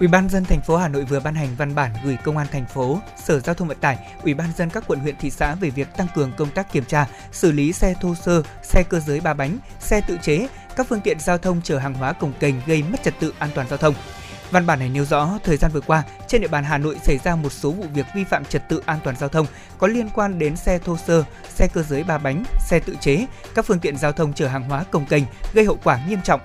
Ủy 0.00 0.08
ban 0.08 0.28
dân 0.28 0.44
thành 0.44 0.60
phố 0.60 0.76
Hà 0.76 0.88
Nội 0.88 1.04
vừa 1.04 1.20
ban 1.20 1.34
hành 1.34 1.48
văn 1.58 1.74
bản 1.74 1.90
gửi 2.04 2.16
Công 2.24 2.36
an 2.36 2.46
thành 2.52 2.66
phố, 2.66 2.98
Sở 3.24 3.40
Giao 3.40 3.54
thông 3.54 3.68
Vận 3.68 3.78
tải, 3.80 3.98
Ủy 4.22 4.34
ban 4.34 4.48
dân 4.56 4.70
các 4.70 4.84
quận 4.86 5.00
huyện 5.00 5.16
thị 5.20 5.30
xã 5.30 5.54
về 5.54 5.70
việc 5.70 5.96
tăng 5.96 6.06
cường 6.14 6.32
công 6.36 6.50
tác 6.50 6.72
kiểm 6.72 6.84
tra, 6.84 7.06
xử 7.32 7.52
lý 7.52 7.72
xe 7.72 7.94
thô 8.00 8.14
sơ, 8.14 8.42
xe 8.62 8.82
cơ 8.82 9.00
giới 9.00 9.20
ba 9.20 9.34
bánh, 9.34 9.58
xe 9.80 10.00
tự 10.00 10.18
chế, 10.22 10.48
các 10.76 10.86
phương 10.88 11.00
tiện 11.00 11.20
giao 11.20 11.38
thông 11.38 11.60
chở 11.64 11.78
hàng 11.78 11.94
hóa 11.94 12.12
cồng 12.12 12.32
kềnh 12.40 12.54
gây 12.66 12.82
mất 12.82 13.02
trật 13.02 13.14
tự 13.20 13.34
an 13.38 13.50
toàn 13.54 13.68
giao 13.68 13.78
thông. 13.78 13.94
Văn 14.50 14.66
bản 14.66 14.78
này 14.78 14.88
nêu 14.88 15.04
rõ, 15.04 15.38
thời 15.44 15.56
gian 15.56 15.70
vừa 15.70 15.80
qua, 15.80 16.02
trên 16.28 16.40
địa 16.40 16.48
bàn 16.48 16.64
Hà 16.64 16.78
Nội 16.78 16.96
xảy 17.02 17.18
ra 17.18 17.36
một 17.36 17.52
số 17.52 17.70
vụ 17.70 17.84
việc 17.94 18.06
vi 18.14 18.24
phạm 18.24 18.44
trật 18.44 18.68
tự 18.68 18.82
an 18.86 18.98
toàn 19.04 19.16
giao 19.16 19.28
thông 19.28 19.46
có 19.78 19.86
liên 19.86 20.08
quan 20.14 20.38
đến 20.38 20.56
xe 20.56 20.78
thô 20.78 20.96
sơ, 20.96 21.24
xe 21.48 21.68
cơ 21.74 21.82
giới 21.82 22.04
ba 22.04 22.18
bánh, 22.18 22.44
xe 22.60 22.80
tự 22.80 22.96
chế, 23.00 23.26
các 23.54 23.64
phương 23.64 23.78
tiện 23.78 23.96
giao 23.96 24.12
thông 24.12 24.32
chở 24.32 24.48
hàng 24.48 24.62
hóa 24.62 24.84
công 24.90 25.06
cành 25.06 25.22
gây 25.52 25.64
hậu 25.64 25.78
quả 25.84 25.98
nghiêm 26.08 26.22
trọng. 26.24 26.40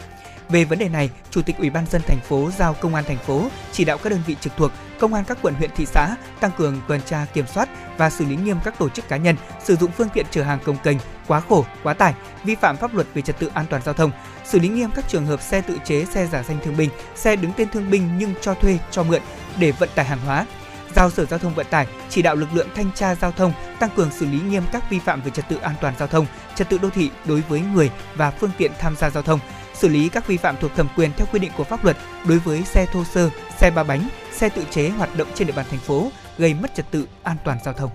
Về 0.50 0.66
vấn 0.66 0.80
đề 0.80 0.90
này, 0.90 1.10
Chủ 1.32 1.42
tịch 1.42 1.58
Ủy 1.58 1.70
ban 1.70 1.86
dân 1.86 2.02
thành 2.08 2.20
phố 2.20 2.50
giao 2.58 2.74
Công 2.74 2.96
an 2.96 3.04
thành 3.08 3.18
phố 3.18 3.48
chỉ 3.72 3.86
đạo 3.86 3.98
các 3.98 4.10
đơn 4.10 4.20
vị 4.28 4.36
trực 4.42 4.54
thuộc, 4.58 4.72
công 5.00 5.14
an 5.14 5.24
các 5.28 5.38
quận 5.42 5.54
huyện 5.54 5.70
thị 5.76 5.86
xã 5.86 6.16
tăng 6.40 6.52
cường 6.58 6.82
tuần 6.88 7.02
tra 7.06 7.26
kiểm 7.34 7.48
soát 7.48 7.70
và 7.98 8.10
xử 8.10 8.26
lý 8.26 8.36
nghiêm 8.36 8.58
các 8.64 8.80
tổ 8.80 8.90
chức 8.90 9.08
cá 9.08 9.18
nhân 9.18 9.36
sử 9.64 9.76
dụng 9.76 9.92
phương 9.92 10.10
tiện 10.14 10.26
chở 10.32 10.44
hàng 10.44 10.60
công 10.66 10.78
kênh 10.78 10.98
quá 11.28 11.40
khổ, 11.40 11.66
quá 11.84 11.94
tải, 11.94 12.14
vi 12.44 12.56
phạm 12.56 12.78
pháp 12.78 12.94
luật 12.94 13.08
về 13.14 13.22
trật 13.22 13.40
tự 13.40 13.52
an 13.54 13.66
toàn 13.70 13.82
giao 13.86 13.94
thông, 13.94 14.12
xử 14.46 14.60
lý 14.60 14.68
nghiêm 14.68 14.90
các 14.96 15.06
trường 15.10 15.26
hợp 15.26 15.42
xe 15.42 15.62
tự 15.62 15.78
chế, 15.86 16.06
xe 16.06 16.28
giả 16.28 16.44
danh 16.48 16.58
thương 16.64 16.78
binh, 16.78 16.90
xe 17.16 17.36
đứng 17.36 17.52
tên 17.58 17.70
thương 17.70 17.92
binh 17.92 18.18
nhưng 18.18 18.34
cho 18.42 18.54
thuê, 18.54 18.78
cho 18.92 19.04
mượn 19.04 19.22
để 19.60 19.72
vận 19.72 19.90
tải 19.96 20.06
hàng 20.06 20.20
hóa, 20.26 20.46
giao 20.96 21.10
Sở 21.12 21.26
Giao 21.26 21.40
thông 21.40 21.56
Vận 21.56 21.66
tải 21.70 21.88
chỉ 22.10 22.22
đạo 22.22 22.36
lực 22.36 22.54
lượng 22.54 22.68
thanh 22.76 22.92
tra 22.96 23.16
giao 23.16 23.32
thông 23.32 23.54
tăng 23.80 23.90
cường 23.96 24.12
xử 24.12 24.26
lý 24.26 24.40
nghiêm 24.40 24.64
các 24.72 24.90
vi 24.90 25.00
phạm 25.00 25.22
về 25.22 25.32
trật 25.32 25.50
tự 25.50 25.58
an 25.58 25.76
toàn 25.82 25.94
giao 26.00 26.08
thông, 26.08 26.26
trật 26.56 26.70
tự 26.70 26.78
đô 26.78 26.90
thị 26.90 27.12
đối 27.26 27.42
với 27.42 27.62
người 27.74 27.92
và 28.16 28.32
phương 28.32 28.52
tiện 28.58 28.72
tham 28.80 28.96
gia 28.96 29.10
giao 29.10 29.24
thông, 29.24 29.40
xử 29.76 29.88
lý 29.88 30.10
các 30.10 30.28
vi 30.28 30.38
phạm 30.38 30.56
thuộc 30.62 30.76
thẩm 30.76 30.88
quyền 30.98 31.12
theo 31.18 31.28
quy 31.34 31.40
định 31.40 31.52
của 31.58 31.64
pháp 31.64 31.84
luật 31.84 31.98
đối 32.28 32.38
với 32.38 32.64
xe 32.64 32.86
thô 32.94 33.04
sơ, 33.04 33.30
xe 33.58 33.72
ba 33.72 33.84
bánh, 33.84 34.10
xe 34.32 34.50
tự 34.50 34.64
chế 34.72 34.90
hoạt 34.90 35.18
động 35.18 35.28
trên 35.36 35.48
địa 35.48 35.54
bàn 35.56 35.66
thành 35.70 35.80
phố 35.80 36.12
gây 36.38 36.54
mất 36.54 36.76
trật 36.76 36.92
tự 36.92 37.08
an 37.24 37.38
toàn 37.46 37.58
giao 37.66 37.74
thông. 37.74 37.90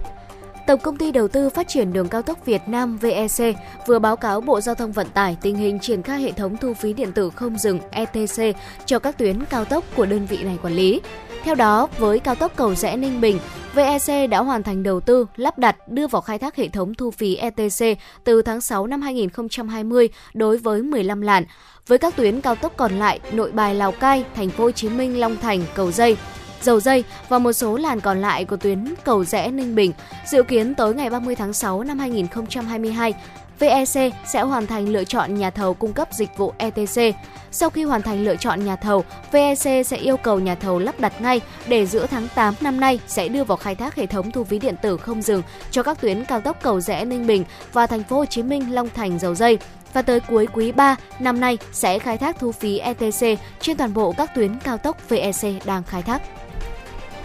Tổng 0.66 0.80
công 0.80 0.96
ty 0.96 1.12
đầu 1.12 1.28
tư 1.28 1.50
phát 1.50 1.68
triển 1.68 1.92
đường 1.92 2.08
cao 2.08 2.22
tốc 2.22 2.46
Việt 2.46 2.62
Nam 2.66 2.98
VEC 2.98 3.56
vừa 3.86 3.98
báo 3.98 4.16
cáo 4.16 4.40
Bộ 4.40 4.60
Giao 4.60 4.74
thông 4.74 4.92
Vận 4.92 5.08
tải 5.08 5.36
tình 5.40 5.56
hình 5.56 5.78
triển 5.80 6.02
khai 6.02 6.22
hệ 6.22 6.32
thống 6.32 6.56
thu 6.56 6.74
phí 6.74 6.92
điện 6.92 7.12
tử 7.12 7.30
không 7.30 7.58
dừng 7.58 7.80
ETC 7.90 8.56
cho 8.86 8.98
các 8.98 9.18
tuyến 9.18 9.44
cao 9.44 9.64
tốc 9.64 9.84
của 9.96 10.06
đơn 10.06 10.26
vị 10.26 10.42
này 10.42 10.58
quản 10.62 10.74
lý. 10.74 11.00
Theo 11.42 11.54
đó, 11.54 11.88
với 11.98 12.18
cao 12.18 12.34
tốc 12.34 12.52
cầu 12.56 12.74
rẽ 12.74 12.96
Ninh 12.96 13.20
Bình, 13.20 13.38
VEC 13.74 14.30
đã 14.30 14.38
hoàn 14.38 14.62
thành 14.62 14.82
đầu 14.82 15.00
tư, 15.00 15.26
lắp 15.36 15.58
đặt, 15.58 15.88
đưa 15.88 16.06
vào 16.06 16.22
khai 16.22 16.38
thác 16.38 16.56
hệ 16.56 16.68
thống 16.68 16.94
thu 16.94 17.10
phí 17.10 17.36
ETC 17.36 17.98
từ 18.24 18.42
tháng 18.42 18.60
6 18.60 18.86
năm 18.86 19.02
2020 19.02 20.08
đối 20.34 20.56
với 20.56 20.82
15 20.82 21.20
làn. 21.20 21.44
Với 21.86 21.98
các 21.98 22.16
tuyến 22.16 22.40
cao 22.40 22.54
tốc 22.54 22.72
còn 22.76 22.92
lại, 22.98 23.20
Nội 23.32 23.52
Bài 23.52 23.74
Lào 23.74 23.92
Cai, 23.92 24.24
Thành 24.34 24.50
phố 24.50 24.64
Hồ 24.64 24.70
Chí 24.70 24.88
Minh 24.88 25.20
Long 25.20 25.36
Thành, 25.36 25.62
Cầu 25.74 25.92
Dây, 25.92 26.16
Dầu 26.62 26.80
Dây 26.80 27.04
và 27.28 27.38
một 27.38 27.52
số 27.52 27.76
làn 27.76 28.00
còn 28.00 28.20
lại 28.20 28.44
của 28.44 28.56
tuyến 28.56 28.94
cầu 29.04 29.24
rẽ 29.24 29.50
Ninh 29.50 29.74
Bình. 29.74 29.92
Dự 30.26 30.42
kiến 30.42 30.74
tới 30.74 30.94
ngày 30.94 31.10
30 31.10 31.36
tháng 31.36 31.52
6 31.52 31.84
năm 31.84 31.98
2022, 31.98 33.14
VEC 33.60 34.12
sẽ 34.26 34.42
hoàn 34.42 34.66
thành 34.66 34.88
lựa 34.88 35.04
chọn 35.04 35.34
nhà 35.34 35.50
thầu 35.50 35.74
cung 35.74 35.92
cấp 35.92 36.08
dịch 36.12 36.36
vụ 36.36 36.52
ETC. 36.58 37.16
Sau 37.50 37.70
khi 37.70 37.84
hoàn 37.84 38.02
thành 38.02 38.24
lựa 38.24 38.36
chọn 38.36 38.64
nhà 38.64 38.76
thầu, 38.76 39.04
VEC 39.32 39.86
sẽ 39.86 39.96
yêu 39.96 40.16
cầu 40.16 40.40
nhà 40.40 40.54
thầu 40.54 40.78
lắp 40.78 41.00
đặt 41.00 41.20
ngay 41.20 41.40
để 41.66 41.86
giữa 41.86 42.06
tháng 42.06 42.28
8 42.34 42.54
năm 42.60 42.80
nay 42.80 43.00
sẽ 43.06 43.28
đưa 43.28 43.44
vào 43.44 43.56
khai 43.56 43.74
thác 43.74 43.94
hệ 43.94 44.06
thống 44.06 44.30
thu 44.30 44.44
phí 44.44 44.58
điện 44.58 44.74
tử 44.82 44.96
không 44.96 45.22
dừng 45.22 45.42
cho 45.70 45.82
các 45.82 46.00
tuyến 46.00 46.24
cao 46.24 46.40
tốc 46.40 46.56
cầu 46.62 46.80
rẽ 46.80 47.04
Ninh 47.04 47.26
Bình 47.26 47.44
và 47.72 47.86
thành 47.86 48.02
phố 48.02 48.16
Hồ 48.16 48.24
Chí 48.24 48.42
Minh 48.42 48.74
Long 48.74 48.88
Thành 48.94 49.18
Dầu 49.18 49.34
Dây 49.34 49.58
và 49.92 50.02
tới 50.02 50.20
cuối 50.20 50.46
quý 50.52 50.72
3 50.72 50.96
năm 51.18 51.40
nay 51.40 51.58
sẽ 51.72 51.98
khai 51.98 52.18
thác 52.18 52.38
thu 52.38 52.52
phí 52.52 52.78
ETC 52.78 53.38
trên 53.60 53.76
toàn 53.76 53.94
bộ 53.94 54.12
các 54.12 54.34
tuyến 54.34 54.58
cao 54.64 54.78
tốc 54.78 55.08
VEC 55.08 55.66
đang 55.66 55.82
khai 55.82 56.02
thác. 56.02 56.22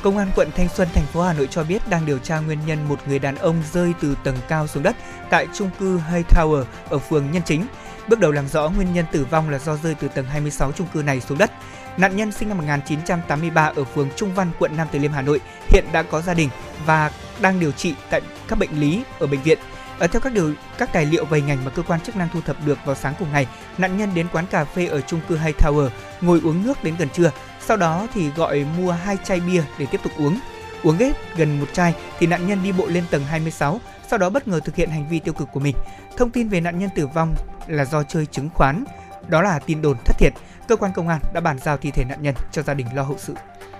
Công 0.06 0.18
an 0.18 0.32
quận 0.36 0.49
Thanh 0.56 0.70
Xuân, 0.70 0.88
thành 0.93 1.06
phố 1.06 1.22
Hà 1.22 1.34
Nội 1.34 1.47
cho 1.51 1.64
biết 1.64 1.89
đang 1.89 2.06
điều 2.06 2.20
tra 2.20 2.39
nguyên 2.39 2.60
nhân 2.66 2.88
một 2.88 2.99
người 3.08 3.20
đàn 3.20 3.36
ông 3.36 3.64
rơi 3.74 3.93
từ 4.01 4.16
tầng 4.24 4.38
cao 4.47 4.68
xuống 4.68 4.84
đất 4.84 4.95
tại 5.30 5.47
chung 5.53 5.70
cư 5.80 5.97
Hay 5.97 6.24
Tower 6.30 6.64
ở 6.89 6.99
phường 6.99 7.32
Nhân 7.32 7.41
Chính. 7.45 7.66
Bước 8.08 8.20
đầu 8.20 8.32
làm 8.32 8.47
rõ 8.47 8.70
nguyên 8.70 8.93
nhân 8.93 9.06
tử 9.12 9.26
vong 9.32 9.49
là 9.49 9.60
do 9.60 9.78
rơi 9.78 9.95
từ 9.95 10.08
tầng 10.08 10.26
26 10.26 10.72
chung 10.72 10.88
cư 10.93 11.03
này 11.03 11.22
xuống 11.22 11.38
đất. 11.38 11.51
Nạn 11.97 12.16
nhân 12.16 12.32
sinh 12.32 12.49
năm 12.49 12.58
1983 12.58 13.72
ở 13.76 13.84
phường 13.84 14.10
Trung 14.16 14.34
Văn, 14.34 14.51
quận 14.60 14.78
Nam 14.78 14.88
Từ 14.91 14.99
Liêm, 14.99 15.12
Hà 15.12 15.22
Nội, 15.22 15.39
hiện 15.70 15.86
đã 15.91 16.03
có 16.03 16.22
gia 16.22 16.34
đình 16.34 16.49
và 16.86 17.12
đang 17.41 17.60
điều 17.60 17.72
trị 17.72 17.95
tại 18.10 18.22
các 18.47 18.60
bệnh 18.60 18.80
lý 18.80 19.03
ở 19.20 19.28
bệnh 19.28 19.41
viện. 19.41 19.60
Ở 20.00 20.08
theo 20.08 20.22
các 20.22 20.34
điều 20.34 20.54
các 20.78 20.93
tài 20.93 21.06
liệu 21.06 21.26
về 21.26 21.41
ngành 21.41 21.66
mà 21.66 21.72
cơ 21.72 21.82
quan 21.82 22.02
chức 22.02 22.16
năng 22.16 22.30
thu 22.34 22.41
thập 22.41 22.66
được 22.66 22.78
vào 22.86 22.96
sáng 22.96 23.14
cùng 23.20 23.32
ngày, 23.32 23.48
nạn 23.78 23.98
nhân 23.98 24.10
đến 24.16 24.28
quán 24.32 24.46
cà 24.48 24.66
phê 24.66 24.86
ở 24.86 25.02
chung 25.02 25.20
cư 25.30 25.36
Hay 25.36 25.54
Tower 25.54 25.89
ngồi 26.22 26.41
uống 26.43 26.64
nước 26.64 26.84
đến 26.84 26.96
gần 26.98 27.10
trưa 27.10 27.32
sau 27.68 27.78
đó 27.78 28.08
thì 28.14 28.30
gọi 28.30 28.66
mua 28.78 28.91
hai 28.91 29.18
chai 29.24 29.39
bia 29.39 29.64
để 29.80 29.86
tiếp 29.91 30.00
tục 30.04 30.12
uống. 30.18 30.39
Uống 30.84 30.98
hết 30.98 31.14
gần 31.38 31.60
một 31.60 31.66
chai 31.74 31.96
thì 32.20 32.28
nạn 32.28 32.48
nhân 32.48 32.64
đi 32.64 32.72
bộ 32.72 32.86
lên 32.88 33.04
tầng 33.12 33.26
26, 33.26 33.80
sau 34.08 34.20
đó 34.20 34.30
bất 34.30 34.48
ngờ 34.48 34.60
thực 34.60 34.76
hiện 34.76 34.89
hành 34.89 35.08
vi 35.10 35.20
tiêu 35.20 35.34
cực 35.34 35.48
của 35.52 35.60
mình. 35.60 35.76
Thông 36.18 36.30
tin 36.30 36.50
về 36.50 36.62
nạn 36.62 36.80
nhân 36.80 36.89
tử 36.96 37.08
vong 37.08 37.36
là 37.68 37.86
do 37.86 38.04
chơi 38.04 38.26
chứng 38.26 38.50
khoán. 38.54 38.84
Đó 39.28 39.41
là 39.41 39.60
tin 39.60 39.82
đồn 39.82 39.98
thất 40.06 40.18
thiệt. 40.20 40.34
Cơ 40.68 40.76
quan 40.76 40.91
công 40.93 41.08
an 41.08 41.20
đã 41.34 41.41
bàn 41.41 41.58
giao 41.60 41.78
thi 41.78 41.91
thể 41.91 42.04
nạn 42.04 42.22
nhân 42.22 42.36
cho 42.52 42.62
gia 42.62 42.74
đình 42.74 42.88
lo 42.93 43.04
hậu 43.04 43.18
sự. 43.18 43.34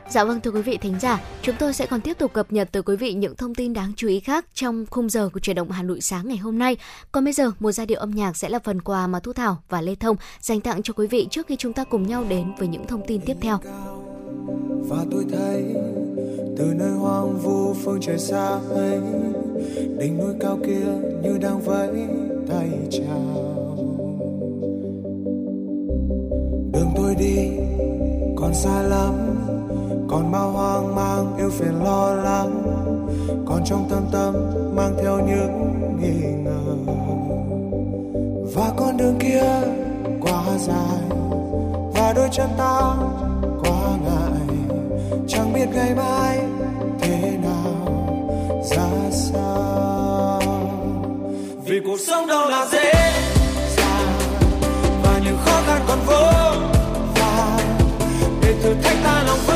Dạ 0.10 0.24
vâng 0.24 0.41
thưa 0.41 0.51
quý 0.51 0.62
vị 0.62 0.78
thính 0.78 0.99
giả, 0.99 1.22
chúng 1.41 1.56
tôi 1.60 1.74
sẽ 1.74 1.86
còn 1.86 2.01
tiếp 2.01 2.18
tục 2.18 2.34
cập 2.34 2.53
nhật 2.53 2.72
tới 2.72 2.84
quý 2.84 2.95
vị 2.95 3.14
những 3.14 3.36
thông 3.36 3.56
tin 3.56 3.74
đáng 3.74 3.93
chú 3.95 4.08
ý 4.08 4.20
khác 4.20 4.45
trong 4.53 4.86
khung 4.89 5.10
giờ 5.10 5.30
của 5.34 5.39
truyền 5.39 5.56
động 5.56 5.72
Hà 5.72 5.84
Nội 5.84 6.01
sáng 6.01 6.28
ngày 6.28 6.38
hôm 6.38 6.60
nay. 6.60 6.78
Còn 7.12 7.24
bây 7.24 7.34
giờ, 7.34 7.51
một 7.60 7.72
giai 7.72 7.86
điệu 7.86 7.99
âm 7.99 8.12
nhạc 8.12 8.38
sẽ 8.38 8.49
là 8.49 8.60
phần 8.60 8.82
quà 8.82 9.08
mà 9.08 9.20
Thu 9.20 9.34
Thảo 9.34 9.58
và 9.70 9.82
Lê 9.82 9.95
Thông 9.95 10.18
dành 10.41 10.62
tặng 10.62 10.84
cho 10.84 10.93
quý 10.93 11.08
vị 11.08 11.28
trước 11.32 11.47
khi 11.47 11.56
chúng 11.56 11.74
ta 11.74 11.84
cùng 11.84 12.08
nhau 12.08 12.26
đến 12.30 12.51
với 12.58 12.68
những 12.68 12.88
thông 12.88 13.01
tin 13.08 13.22
tiếp 13.22 13.38
theo. 13.41 13.60
Và 14.89 15.06
tôi 15.12 15.26
thấy 15.32 15.76
từ 16.58 16.66
nơi 16.76 16.91
hoang 16.91 17.38
vu 17.39 17.74
phương 17.74 17.99
trời 18.01 18.18
xa 18.20 18.60
ấy 18.70 18.99
đỉnh 19.99 20.18
núi 20.18 20.34
cao 20.39 20.60
kia 20.68 20.86
như 21.24 21.38
đang 21.41 21.62
vẫy 21.62 22.08
tay 22.49 22.70
chào 22.91 23.51
đường 26.74 26.91
tôi 26.95 27.16
đi 27.16 27.49
còn 28.45 28.53
xa 28.53 28.81
lắm, 28.81 29.13
còn 30.09 30.31
bao 30.31 30.51
hoang 30.51 30.95
mang 30.95 31.37
yêu 31.37 31.49
phiền 31.49 31.83
lo 31.83 32.13
lắng, 32.13 32.63
còn 33.45 33.61
trong 33.65 33.87
tâm 33.89 34.05
tâm 34.11 34.33
mang 34.75 34.95
theo 35.03 35.19
những 35.19 35.73
nghi 35.99 36.27
ngờ. 36.43 36.93
Và 38.55 38.71
con 38.77 38.97
đường 38.97 39.15
kia 39.19 39.43
quá 40.21 40.43
dài, 40.57 41.19
và 41.93 42.13
đôi 42.15 42.27
chân 42.31 42.49
ta 42.57 42.95
quá 43.61 43.97
ngại, 44.05 44.57
chẳng 45.27 45.53
biết 45.53 45.65
ngày 45.73 45.95
mai 45.95 46.39
thế 46.99 47.37
nào, 47.43 48.07
ra 48.71 49.09
sao? 49.11 50.41
Vì 51.65 51.79
cuộc 51.85 51.99
sống 52.07 52.27
đâu 52.27 52.49
là 52.49 52.67
dễ 52.71 52.93
dàng, 53.77 54.13
và 55.03 55.21
những 55.25 55.37
khó 55.45 55.61
khăn 55.65 55.81
còn 55.87 55.99
vô 56.07 56.74
thử 58.66 58.74
thách 58.84 58.97
ta 59.03 59.24
lòng 59.28 59.55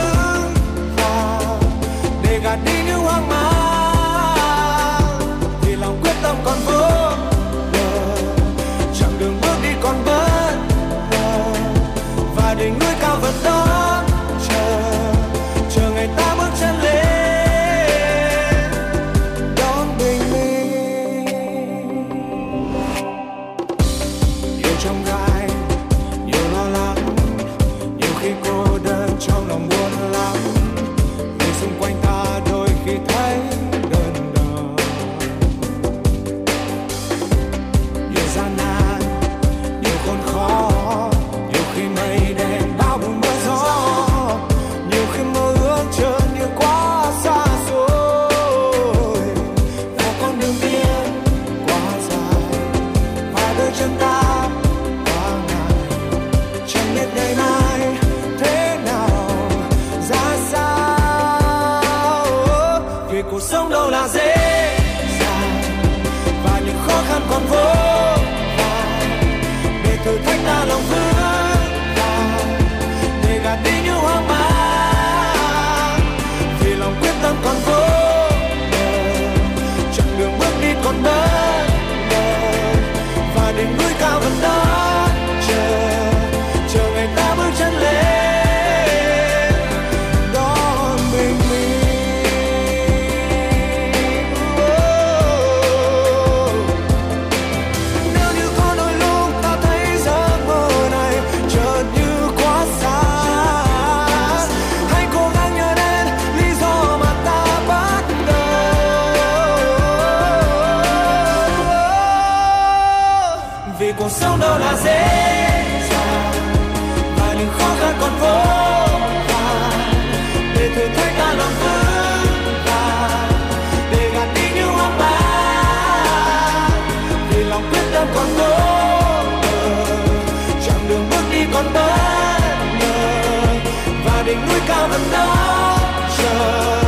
đỉnh 134.29 134.47
núi 134.49 134.59
cao 134.67 134.87
vẫn 134.87 135.01
đó. 135.11 135.77
Chờ 136.17 136.81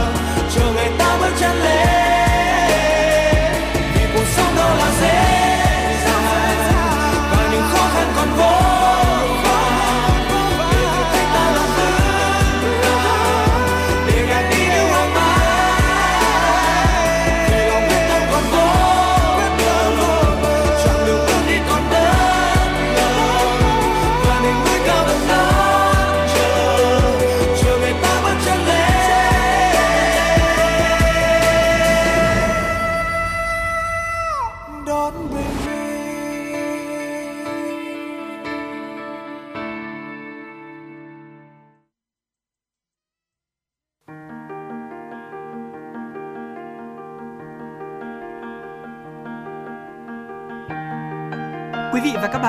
chờ 0.55 0.73
ngày 0.75 0.91
ta 0.97 1.17
bước 1.21 1.31
chân 1.39 1.55
lên. 1.63 2.10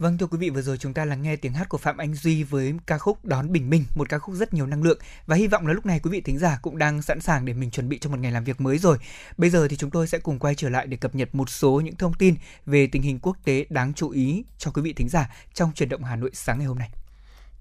Vâng 0.00 0.18
thưa 0.18 0.26
quý 0.26 0.38
vị 0.38 0.50
vừa 0.50 0.62
rồi 0.62 0.78
chúng 0.78 0.94
ta 0.94 1.04
lắng 1.04 1.22
nghe 1.22 1.36
tiếng 1.36 1.52
hát 1.52 1.68
của 1.68 1.78
Phạm 1.78 1.96
Anh 1.96 2.14
Duy 2.14 2.42
với 2.42 2.74
ca 2.86 2.98
khúc 2.98 3.24
Đón 3.24 3.52
Bình 3.52 3.70
Minh, 3.70 3.84
một 3.94 4.08
ca 4.08 4.18
khúc 4.18 4.34
rất 4.34 4.54
nhiều 4.54 4.66
năng 4.66 4.82
lượng 4.82 4.98
và 5.26 5.36
hy 5.36 5.46
vọng 5.46 5.66
là 5.66 5.72
lúc 5.72 5.86
này 5.86 6.00
quý 6.02 6.10
vị 6.10 6.20
thính 6.20 6.38
giả 6.38 6.58
cũng 6.62 6.78
đang 6.78 7.02
sẵn 7.02 7.20
sàng 7.20 7.44
để 7.44 7.52
mình 7.52 7.70
chuẩn 7.70 7.88
bị 7.88 7.98
cho 7.98 8.10
một 8.10 8.18
ngày 8.18 8.32
làm 8.32 8.44
việc 8.44 8.60
mới 8.60 8.78
rồi. 8.78 8.98
Bây 9.36 9.50
giờ 9.50 9.68
thì 9.68 9.76
chúng 9.76 9.90
tôi 9.90 10.06
sẽ 10.06 10.18
cùng 10.18 10.38
quay 10.38 10.54
trở 10.54 10.68
lại 10.68 10.86
để 10.86 10.96
cập 10.96 11.14
nhật 11.14 11.34
một 11.34 11.50
số 11.50 11.80
những 11.84 11.96
thông 11.96 12.14
tin 12.14 12.34
về 12.66 12.86
tình 12.86 13.02
hình 13.02 13.18
quốc 13.18 13.36
tế 13.44 13.66
đáng 13.70 13.94
chú 13.94 14.10
ý 14.10 14.44
cho 14.58 14.70
quý 14.70 14.82
vị 14.82 14.92
thính 14.92 15.08
giả 15.08 15.30
trong 15.54 15.72
chuyển 15.74 15.88
động 15.88 16.04
Hà 16.04 16.16
Nội 16.16 16.30
sáng 16.34 16.58
ngày 16.58 16.66
hôm 16.66 16.78
nay. 16.78 16.99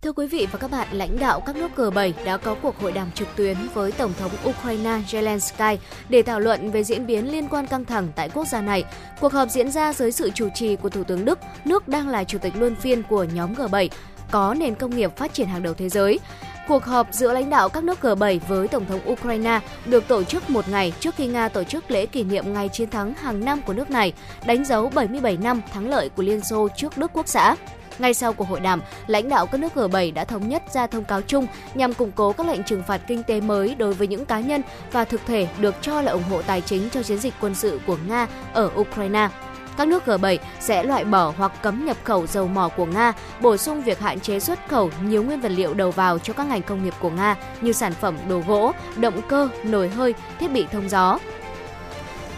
Thưa 0.02 0.12
quý 0.12 0.28
vị 0.28 0.47
và 0.52 0.60
các 0.60 0.72
bạn, 0.72 0.88
lãnh 0.91 1.20
đạo 1.20 1.39
các 1.39 1.56
nước 1.56 1.72
G7 1.76 2.12
đã 2.26 2.38
có 2.38 2.56
cuộc 2.62 2.80
hội 2.80 2.91
đàm 2.91 3.12
trực 3.12 3.28
tuyến 3.36 3.58
với 3.74 3.91
Tổng 3.91 4.14
thống 4.20 4.32
Ukraine 4.50 5.02
Zelensky 5.08 5.78
để 6.10 6.22
thảo 6.22 6.39
luận 6.39 6.72
về 6.72 6.84
diễn 6.84 7.08
biến 7.08 7.32
liên 7.32 7.47
quan 7.47 7.68
căng 7.68 7.86
thẳng 7.86 8.08
tại 8.16 8.30
quốc 8.34 8.47
gia 8.47 8.62
này. 8.62 8.84
Cuộc 9.20 9.34
họp 9.34 9.50
diễn 9.50 9.72
ra 9.72 9.93
dưới 9.93 10.12
sự 10.12 10.30
chủ 10.30 10.50
trì 10.56 10.76
của 10.76 10.89
Thủ 10.89 11.04
tướng 11.04 11.26
Đức, 11.26 11.39
nước 11.66 11.88
đang 11.88 12.10
là 12.10 12.24
chủ 12.24 12.38
tịch 12.38 12.54
luân 12.56 12.76
phiên 12.76 13.04
của 13.04 13.24
nhóm 13.24 13.54
G7, 13.54 13.89
có 14.32 14.54
nền 14.54 14.76
công 14.76 14.95
nghiệp 14.95 15.18
phát 15.18 15.34
triển 15.34 15.47
hàng 15.47 15.64
đầu 15.64 15.74
thế 15.74 15.89
giới. 15.89 16.20
Cuộc 16.68 16.84
họp 16.84 17.08
giữa 17.12 17.34
lãnh 17.34 17.50
đạo 17.50 17.70
các 17.70 17.84
nước 17.84 18.00
G7 18.02 18.39
với 18.47 18.68
Tổng 18.68 18.86
thống 18.86 19.12
Ukraine 19.12 19.60
được 19.86 20.08
tổ 20.08 20.24
chức 20.24 20.50
một 20.50 20.70
ngày 20.70 20.93
trước 21.00 21.16
khi 21.16 21.28
Nga 21.28 21.50
tổ 21.50 21.64
chức 21.64 21.91
lễ 21.91 22.06
kỷ 22.06 22.24
niệm 22.24 22.54
ngày 22.54 22.70
chiến 22.70 22.89
thắng 22.89 23.14
hàng 23.14 23.45
năm 23.45 23.62
của 23.62 23.74
nước 23.74 23.89
này, 23.89 24.14
đánh 24.45 24.66
dấu 24.66 24.89
77 24.89 25.38
năm 25.38 25.62
thắng 25.74 25.89
lợi 25.89 26.10
của 26.10 26.24
Liên 26.24 26.41
Xô 26.41 26.68
trước 26.76 26.97
Đức 26.97 27.12
Quốc 27.14 27.28
xã. 27.28 27.56
Ngay 28.00 28.14
sau 28.14 28.34
cuộc 28.34 28.47
hội 28.47 28.60
đàm, 28.60 28.82
lãnh 29.08 29.30
đạo 29.30 29.45
các 29.45 29.58
nước 29.58 29.76
G7 29.76 30.14
đã 30.14 30.26
thống 30.26 30.50
nhất 30.50 30.64
ra 30.74 30.88
thông 30.88 31.04
cáo 31.04 31.22
chung 31.22 31.47
nhằm 31.74 31.93
củng 31.93 32.12
cố 32.12 32.34
các 32.34 32.47
lệnh 32.47 32.64
trừng 32.64 32.84
phạt 32.84 33.02
kinh 33.08 33.24
tế 33.24 33.41
mới 33.41 33.76
đối 33.76 33.93
với 33.93 34.08
những 34.08 34.26
cá 34.26 34.39
nhân 34.39 34.62
và 34.91 35.06
thực 35.06 35.22
thể 35.26 35.47
được 35.60 35.76
cho 35.82 36.02
là 36.02 36.12
ủng 36.12 36.24
hộ 36.30 36.41
tài 36.41 36.62
chính 36.62 36.89
cho 36.89 37.04
chiến 37.04 37.18
dịch 37.18 37.34
quân 37.41 37.56
sự 37.56 37.80
của 37.88 37.97
Nga 38.08 38.28
ở 38.54 38.72
Ukraine. 38.76 39.30
Các 39.78 39.88
nước 39.88 40.04
G7 40.06 40.38
sẽ 40.60 40.84
loại 40.84 41.06
bỏ 41.06 41.34
hoặc 41.38 41.52
cấm 41.62 41.86
nhập 41.86 41.97
khẩu 42.04 42.28
dầu 42.28 42.47
mỏ 42.47 42.70
của 42.70 42.86
Nga, 42.86 43.14
bổ 43.41 43.58
sung 43.58 43.82
việc 43.82 44.00
hạn 44.00 44.20
chế 44.20 44.39
xuất 44.39 44.60
khẩu 44.68 44.89
nhiều 45.04 45.24
nguyên 45.24 45.41
vật 45.41 45.50
liệu 45.50 45.74
đầu 45.74 45.91
vào 45.91 46.20
cho 46.20 46.34
các 46.34 46.47
ngành 46.47 46.62
công 46.62 46.84
nghiệp 46.84 46.93
của 47.00 47.10
Nga 47.10 47.36
như 47.62 47.72
sản 47.72 47.93
phẩm 47.93 48.18
đồ 48.30 48.41
gỗ, 48.47 48.72
động 48.97 49.22
cơ, 49.28 49.50
nồi 49.64 49.89
hơi, 49.89 50.14
thiết 50.39 50.52
bị 50.52 50.66
thông 50.72 50.89
gió. 50.89 51.20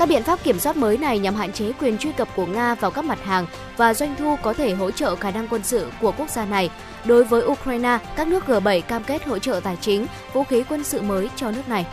Các 0.01 0.09
biện 0.09 0.23
pháp 0.23 0.43
kiểm 0.43 0.59
soát 0.59 0.77
mới 0.77 0.97
này 0.97 1.19
nhằm 1.19 1.35
hạn 1.35 1.53
chế 1.53 1.71
quyền 1.79 1.97
truy 1.97 2.11
cập 2.11 2.27
của 2.35 2.45
Nga 2.45 2.75
vào 2.75 2.91
các 2.91 3.05
mặt 3.05 3.19
hàng 3.23 3.45
và 3.77 3.93
doanh 3.93 4.15
thu 4.15 4.35
có 4.41 4.53
thể 4.53 4.73
hỗ 4.73 4.91
trợ 4.91 5.15
khả 5.15 5.31
năng 5.31 5.47
quân 5.47 5.63
sự 5.63 5.91
của 6.01 6.11
quốc 6.11 6.29
gia 6.29 6.45
này. 6.45 6.69
Đối 7.05 7.23
với 7.23 7.45
Ukraine, 7.45 7.97
các 8.15 8.27
nước 8.27 8.43
G7 8.47 8.81
cam 8.81 9.03
kết 9.03 9.25
hỗ 9.25 9.39
trợ 9.39 9.59
tài 9.63 9.77
chính, 9.81 10.05
vũ 10.33 10.43
khí 10.43 10.63
quân 10.69 10.83
sự 10.83 11.01
mới 11.01 11.29
cho 11.35 11.51
nước 11.51 11.69
này. 11.69 11.85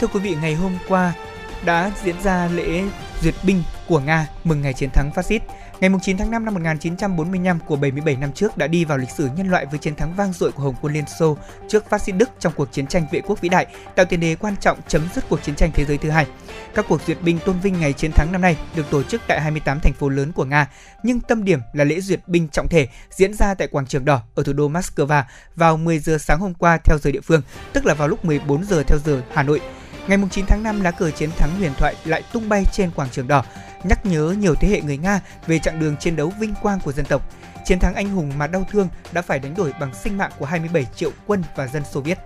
Thưa 0.00 0.06
quý 0.06 0.20
vị, 0.20 0.36
ngày 0.42 0.54
hôm 0.54 0.78
qua 0.88 1.12
đã 1.64 1.90
diễn 2.04 2.14
ra 2.22 2.48
lễ 2.54 2.82
duyệt 3.22 3.34
binh 3.42 3.62
của 3.88 4.00
Nga 4.00 4.26
mừng 4.44 4.62
ngày 4.62 4.72
chiến 4.72 4.90
thắng 4.90 5.10
phát 5.14 5.26
xít. 5.26 5.42
Ngày 5.80 5.90
9 6.02 6.16
tháng 6.16 6.30
5 6.30 6.44
năm 6.44 6.54
1945 6.54 7.58
của 7.66 7.76
77 7.76 8.16
năm 8.16 8.32
trước 8.32 8.56
đã 8.56 8.66
đi 8.66 8.84
vào 8.84 8.98
lịch 8.98 9.10
sử 9.10 9.28
nhân 9.36 9.48
loại 9.48 9.66
với 9.66 9.78
chiến 9.78 9.94
thắng 9.94 10.14
vang 10.14 10.32
dội 10.32 10.52
của 10.52 10.62
Hồng 10.62 10.74
quân 10.82 10.92
Liên 10.92 11.04
Xô 11.18 11.36
trước 11.68 11.90
phát 11.90 12.02
xít 12.02 12.12
Đức 12.12 12.30
trong 12.38 12.52
cuộc 12.56 12.72
chiến 12.72 12.86
tranh 12.86 13.06
vệ 13.12 13.20
quốc 13.20 13.40
vĩ 13.40 13.48
đại, 13.48 13.66
tạo 13.94 14.06
tiền 14.06 14.20
đề 14.20 14.34
quan 14.34 14.56
trọng 14.60 14.78
chấm 14.88 15.08
dứt 15.14 15.24
cuộc 15.28 15.42
chiến 15.42 15.54
tranh 15.54 15.70
thế 15.74 15.84
giới 15.84 15.98
thứ 15.98 16.10
hai. 16.10 16.26
Các 16.74 16.84
cuộc 16.88 17.02
duyệt 17.06 17.18
binh 17.22 17.38
tôn 17.46 17.60
vinh 17.60 17.80
ngày 17.80 17.92
chiến 17.92 18.12
thắng 18.12 18.32
năm 18.32 18.40
nay 18.40 18.56
được 18.76 18.90
tổ 18.90 19.02
chức 19.02 19.20
tại 19.26 19.40
28 19.40 19.80
thành 19.80 19.92
phố 19.92 20.08
lớn 20.08 20.32
của 20.32 20.44
Nga, 20.44 20.68
nhưng 21.02 21.20
tâm 21.20 21.44
điểm 21.44 21.60
là 21.72 21.84
lễ 21.84 22.00
duyệt 22.00 22.20
binh 22.26 22.48
trọng 22.48 22.68
thể 22.68 22.88
diễn 23.10 23.34
ra 23.34 23.54
tại 23.54 23.68
quảng 23.68 23.86
trường 23.86 24.04
đỏ 24.04 24.22
ở 24.34 24.42
thủ 24.42 24.52
đô 24.52 24.68
Moscow 24.68 25.22
vào 25.56 25.76
10 25.76 25.98
giờ 25.98 26.18
sáng 26.18 26.40
hôm 26.40 26.54
qua 26.54 26.78
theo 26.84 26.98
giờ 26.98 27.10
địa 27.10 27.20
phương, 27.20 27.42
tức 27.72 27.86
là 27.86 27.94
vào 27.94 28.08
lúc 28.08 28.24
14 28.24 28.64
giờ 28.64 28.82
theo 28.82 28.98
giờ 29.04 29.22
Hà 29.34 29.42
Nội. 29.42 29.60
Ngày 30.08 30.18
9 30.30 30.46
tháng 30.46 30.62
5, 30.62 30.80
lá 30.80 30.90
cờ 30.90 31.10
chiến 31.10 31.30
thắng 31.38 31.58
huyền 31.58 31.72
thoại 31.78 31.94
lại 32.04 32.22
tung 32.32 32.48
bay 32.48 32.64
trên 32.72 32.90
quảng 32.90 33.08
trường 33.12 33.28
đỏ, 33.28 33.44
nhắc 33.84 34.06
nhớ 34.06 34.34
nhiều 34.38 34.54
thế 34.54 34.68
hệ 34.68 34.80
người 34.80 34.96
Nga 34.96 35.20
về 35.46 35.58
chặng 35.58 35.80
đường 35.80 35.96
chiến 35.96 36.16
đấu 36.16 36.32
vinh 36.38 36.54
quang 36.62 36.80
của 36.80 36.92
dân 36.92 37.06
tộc. 37.06 37.22
Chiến 37.64 37.78
thắng 37.78 37.94
anh 37.94 38.08
hùng 38.08 38.32
mà 38.36 38.46
đau 38.46 38.64
thương 38.70 38.88
đã 39.12 39.22
phải 39.22 39.38
đánh 39.38 39.54
đổi 39.54 39.72
bằng 39.80 39.94
sinh 39.94 40.18
mạng 40.18 40.30
của 40.38 40.46
27 40.46 40.86
triệu 40.96 41.10
quân 41.26 41.42
và 41.56 41.66
dân 41.66 41.84
Xô 41.84 42.00
Viết. 42.00 42.18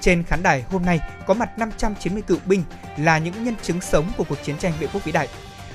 Trên 0.00 0.22
khán 0.22 0.42
đài 0.42 0.62
hôm 0.62 0.84
nay 0.84 1.00
có 1.26 1.34
mặt 1.34 1.58
590 1.58 2.22
cựu 2.22 2.38
binh 2.46 2.62
là 2.96 3.18
những 3.18 3.44
nhân 3.44 3.54
chứng 3.62 3.80
sống 3.80 4.12
của 4.16 4.24
cuộc 4.24 4.38
chiến 4.44 4.58
tranh 4.58 4.72
vệ 4.80 4.86
quốc 4.92 5.04
vĩ 5.04 5.12
đại. 5.12 5.28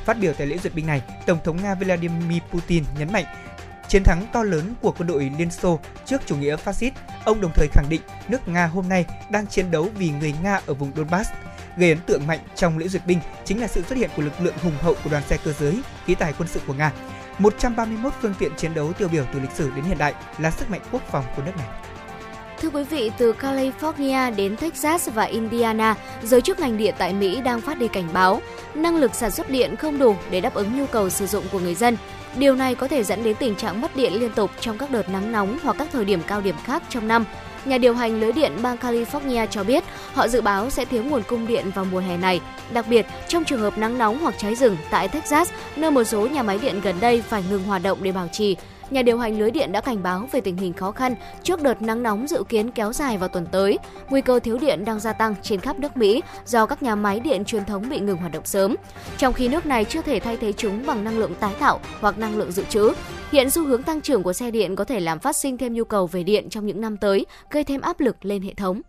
Phát 0.05 0.17
biểu 0.19 0.33
tại 0.33 0.47
lễ 0.47 0.57
duyệt 0.57 0.75
binh 0.75 0.87
này, 0.87 1.01
Tổng 1.25 1.39
thống 1.43 1.63
Nga 1.63 1.75
Vladimir 1.75 2.41
Putin 2.51 2.83
nhấn 2.99 3.13
mạnh 3.13 3.25
chiến 3.89 4.03
thắng 4.03 4.25
to 4.33 4.43
lớn 4.43 4.73
của 4.81 4.91
quân 4.91 5.07
đội 5.07 5.31
Liên 5.37 5.51
Xô 5.51 5.79
trước 6.05 6.21
chủ 6.25 6.35
nghĩa 6.35 6.55
phát 6.55 6.75
xít. 6.75 6.93
Ông 7.25 7.41
đồng 7.41 7.51
thời 7.55 7.67
khẳng 7.71 7.89
định 7.89 8.01
nước 8.27 8.47
Nga 8.47 8.65
hôm 8.65 8.89
nay 8.89 9.05
đang 9.29 9.47
chiến 9.47 9.71
đấu 9.71 9.89
vì 9.97 10.09
người 10.09 10.33
Nga 10.43 10.61
ở 10.65 10.73
vùng 10.73 10.91
Donbass. 10.95 11.29
Gây 11.77 11.89
ấn 11.89 11.99
tượng 12.05 12.27
mạnh 12.27 12.39
trong 12.55 12.77
lễ 12.77 12.87
duyệt 12.87 13.05
binh 13.05 13.19
chính 13.45 13.61
là 13.61 13.67
sự 13.67 13.83
xuất 13.83 13.97
hiện 13.97 14.09
của 14.15 14.21
lực 14.21 14.41
lượng 14.41 14.53
hùng 14.63 14.77
hậu 14.81 14.95
của 15.03 15.09
đoàn 15.09 15.23
xe 15.23 15.37
cơ 15.43 15.53
giới, 15.53 15.81
khí 16.05 16.15
tài 16.15 16.33
quân 16.37 16.47
sự 16.47 16.61
của 16.67 16.73
Nga. 16.73 16.91
131 17.39 18.13
phương 18.21 18.33
tiện 18.39 18.55
chiến 18.57 18.73
đấu 18.73 18.93
tiêu 18.93 19.07
biểu 19.07 19.25
từ 19.33 19.39
lịch 19.39 19.51
sử 19.51 19.71
đến 19.75 19.85
hiện 19.85 19.97
đại 19.97 20.13
là 20.37 20.51
sức 20.51 20.69
mạnh 20.69 20.81
quốc 20.91 21.01
phòng 21.11 21.25
của 21.35 21.43
nước 21.43 21.57
này. 21.57 21.67
Thưa 22.61 22.69
quý 22.69 22.83
vị, 22.83 23.11
từ 23.17 23.33
California 23.33 24.35
đến 24.35 24.57
Texas 24.57 25.09
và 25.13 25.23
Indiana, 25.23 25.95
giới 26.23 26.41
chức 26.41 26.59
ngành 26.59 26.77
điện 26.77 26.95
tại 26.97 27.13
Mỹ 27.13 27.41
đang 27.41 27.61
phát 27.61 27.79
đi 27.79 27.87
cảnh 27.87 28.07
báo 28.13 28.41
năng 28.73 28.95
lực 28.95 29.15
sản 29.15 29.31
xuất 29.31 29.49
điện 29.49 29.75
không 29.75 29.97
đủ 29.99 30.15
để 30.31 30.41
đáp 30.41 30.53
ứng 30.53 30.77
nhu 30.77 30.85
cầu 30.85 31.09
sử 31.09 31.27
dụng 31.27 31.43
của 31.51 31.59
người 31.59 31.75
dân. 31.75 31.97
Điều 32.35 32.55
này 32.55 32.75
có 32.75 32.87
thể 32.87 33.03
dẫn 33.03 33.23
đến 33.23 33.35
tình 33.39 33.55
trạng 33.55 33.81
mất 33.81 33.95
điện 33.95 34.13
liên 34.13 34.31
tục 34.31 34.51
trong 34.59 34.77
các 34.77 34.91
đợt 34.91 35.09
nắng 35.09 35.31
nóng 35.31 35.57
hoặc 35.63 35.75
các 35.79 35.87
thời 35.91 36.05
điểm 36.05 36.21
cao 36.27 36.41
điểm 36.41 36.55
khác 36.63 36.83
trong 36.89 37.07
năm. 37.07 37.25
Nhà 37.65 37.77
điều 37.77 37.93
hành 37.95 38.19
lưới 38.19 38.31
điện 38.31 38.51
bang 38.61 38.77
California 38.77 39.47
cho 39.47 39.63
biết 39.63 39.83
họ 40.13 40.27
dự 40.27 40.41
báo 40.41 40.69
sẽ 40.69 40.85
thiếu 40.85 41.03
nguồn 41.03 41.23
cung 41.23 41.47
điện 41.47 41.71
vào 41.75 41.85
mùa 41.85 41.99
hè 41.99 42.17
này. 42.17 42.41
Đặc 42.73 42.85
biệt, 42.89 43.05
trong 43.27 43.43
trường 43.43 43.61
hợp 43.61 43.77
nắng 43.77 43.97
nóng 43.97 44.19
hoặc 44.19 44.35
cháy 44.37 44.55
rừng 44.55 44.77
tại 44.89 45.07
Texas, 45.07 45.49
nơi 45.75 45.91
một 45.91 46.03
số 46.03 46.27
nhà 46.27 46.43
máy 46.43 46.59
điện 46.61 46.81
gần 46.81 46.95
đây 46.99 47.21
phải 47.21 47.43
ngừng 47.49 47.63
hoạt 47.63 47.83
động 47.83 47.97
để 48.01 48.11
bảo 48.11 48.27
trì, 48.31 48.55
nhà 48.91 49.01
điều 49.01 49.17
hành 49.17 49.39
lưới 49.39 49.51
điện 49.51 49.71
đã 49.71 49.81
cảnh 49.81 50.03
báo 50.03 50.27
về 50.31 50.41
tình 50.41 50.57
hình 50.57 50.73
khó 50.73 50.91
khăn 50.91 51.15
trước 51.43 51.61
đợt 51.61 51.81
nắng 51.81 52.03
nóng 52.03 52.27
dự 52.27 52.43
kiến 52.49 52.71
kéo 52.71 52.93
dài 52.93 53.17
vào 53.17 53.29
tuần 53.29 53.45
tới. 53.51 53.77
Nguy 54.09 54.21
cơ 54.21 54.39
thiếu 54.39 54.57
điện 54.57 54.85
đang 54.85 54.99
gia 54.99 55.13
tăng 55.13 55.35
trên 55.41 55.59
khắp 55.59 55.79
nước 55.79 55.97
Mỹ 55.97 56.21
do 56.45 56.65
các 56.65 56.83
nhà 56.83 56.95
máy 56.95 57.19
điện 57.19 57.45
truyền 57.45 57.65
thống 57.65 57.89
bị 57.89 57.99
ngừng 57.99 58.17
hoạt 58.17 58.31
động 58.31 58.45
sớm, 58.45 58.75
trong 59.17 59.33
khi 59.33 59.47
nước 59.47 59.65
này 59.65 59.85
chưa 59.85 60.01
thể 60.01 60.19
thay 60.19 60.37
thế 60.37 60.53
chúng 60.53 60.85
bằng 60.85 61.03
năng 61.03 61.17
lượng 61.17 61.35
tái 61.39 61.53
tạo 61.59 61.79
hoặc 61.99 62.17
năng 62.17 62.37
lượng 62.37 62.51
dự 62.51 62.63
trữ. 62.69 62.91
Hiện 63.31 63.49
xu 63.49 63.65
hướng 63.65 63.83
tăng 63.83 64.01
trưởng 64.01 64.23
của 64.23 64.33
xe 64.33 64.51
điện 64.51 64.75
có 64.75 64.83
thể 64.83 64.99
làm 64.99 65.19
phát 65.19 65.35
sinh 65.35 65.57
thêm 65.57 65.73
nhu 65.73 65.83
cầu 65.83 66.07
về 66.07 66.23
điện 66.23 66.49
trong 66.49 66.65
những 66.65 66.81
năm 66.81 66.97
tới, 66.97 67.25
gây 67.51 67.63
thêm 67.63 67.81
áp 67.81 67.99
lực 67.99 68.25
lên 68.25 68.41
hệ 68.41 68.53
thống. 68.53 68.81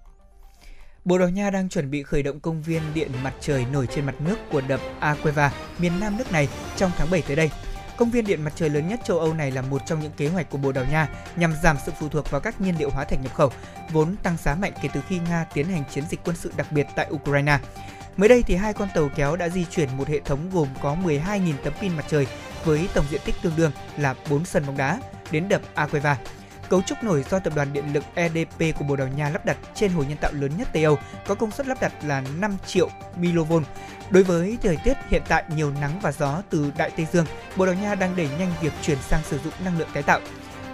Bồ 1.04 1.18
Đào 1.18 1.28
Nha 1.28 1.50
đang 1.50 1.68
chuẩn 1.68 1.90
bị 1.90 2.02
khởi 2.02 2.22
động 2.22 2.40
công 2.40 2.62
viên 2.62 2.82
điện 2.94 3.10
mặt 3.24 3.34
trời 3.40 3.64
nổi 3.72 3.86
trên 3.90 4.06
mặt 4.06 4.14
nước 4.26 4.36
của 4.50 4.60
đập 4.60 4.80
Aqueva, 5.00 5.52
miền 5.78 5.92
nam 6.00 6.16
nước 6.18 6.32
này 6.32 6.48
trong 6.76 6.90
tháng 6.96 7.10
7 7.10 7.22
tới 7.22 7.36
đây. 7.36 7.50
Công 8.00 8.10
viên 8.10 8.24
điện 8.24 8.44
mặt 8.44 8.52
trời 8.56 8.70
lớn 8.70 8.88
nhất 8.88 9.00
châu 9.04 9.18
Âu 9.18 9.34
này 9.34 9.50
là 9.50 9.62
một 9.62 9.86
trong 9.86 10.00
những 10.00 10.12
kế 10.16 10.28
hoạch 10.28 10.50
của 10.50 10.58
Bồ 10.58 10.72
Đào 10.72 10.84
Nha 10.84 11.08
nhằm 11.36 11.54
giảm 11.62 11.76
sự 11.86 11.92
phụ 12.00 12.08
thuộc 12.08 12.30
vào 12.30 12.40
các 12.40 12.60
nhiên 12.60 12.74
liệu 12.78 12.90
hóa 12.90 13.04
thạch 13.04 13.22
nhập 13.22 13.34
khẩu, 13.34 13.52
vốn 13.92 14.16
tăng 14.22 14.36
giá 14.36 14.54
mạnh 14.54 14.72
kể 14.82 14.88
từ 14.92 15.00
khi 15.08 15.18
Nga 15.28 15.46
tiến 15.54 15.66
hành 15.66 15.84
chiến 15.90 16.04
dịch 16.10 16.20
quân 16.24 16.36
sự 16.36 16.52
đặc 16.56 16.72
biệt 16.72 16.86
tại 16.96 17.06
Ukraine. 17.10 17.58
Mới 18.16 18.28
đây 18.28 18.42
thì 18.42 18.56
hai 18.56 18.72
con 18.72 18.88
tàu 18.94 19.08
kéo 19.16 19.36
đã 19.36 19.48
di 19.48 19.64
chuyển 19.64 19.96
một 19.96 20.08
hệ 20.08 20.20
thống 20.20 20.50
gồm 20.52 20.68
có 20.82 20.96
12.000 21.04 21.52
tấm 21.64 21.72
pin 21.80 21.96
mặt 21.96 22.04
trời 22.08 22.26
với 22.64 22.88
tổng 22.94 23.04
diện 23.10 23.20
tích 23.24 23.34
tương 23.42 23.56
đương 23.56 23.72
là 23.96 24.14
4 24.30 24.44
sân 24.44 24.66
bóng 24.66 24.76
đá 24.76 25.00
đến 25.30 25.48
đập 25.48 25.62
Aqueva. 25.74 26.16
Cấu 26.70 26.82
trúc 26.82 27.04
nổi 27.04 27.24
do 27.30 27.38
tập 27.38 27.52
đoàn 27.56 27.72
điện 27.72 27.84
lực 27.92 28.04
EDP 28.14 28.78
của 28.78 28.84
Bồ 28.84 28.96
Đào 28.96 29.08
Nha 29.08 29.30
lắp 29.30 29.46
đặt 29.46 29.56
trên 29.74 29.92
hồ 29.92 30.02
nhân 30.08 30.18
tạo 30.20 30.32
lớn 30.32 30.50
nhất 30.56 30.68
Tây 30.72 30.84
Âu 30.84 30.98
có 31.26 31.34
công 31.34 31.50
suất 31.50 31.66
lắp 31.66 31.80
đặt 31.80 31.92
là 32.04 32.22
5 32.38 32.56
triệu 32.66 32.88
mV. 33.16 33.52
Đối 34.10 34.22
với 34.22 34.58
thời 34.62 34.76
tiết 34.84 34.94
hiện 35.08 35.22
tại 35.28 35.44
nhiều 35.54 35.72
nắng 35.80 35.98
và 36.02 36.12
gió 36.12 36.42
từ 36.50 36.72
Đại 36.76 36.90
Tây 36.90 37.06
Dương, 37.12 37.26
Bồ 37.56 37.66
Đào 37.66 37.74
Nha 37.74 37.94
đang 37.94 38.16
đẩy 38.16 38.28
nhanh 38.38 38.52
việc 38.60 38.72
chuyển 38.82 38.98
sang 38.98 39.22
sử 39.22 39.38
dụng 39.38 39.52
năng 39.64 39.78
lượng 39.78 39.88
tái 39.94 40.02
tạo. 40.02 40.20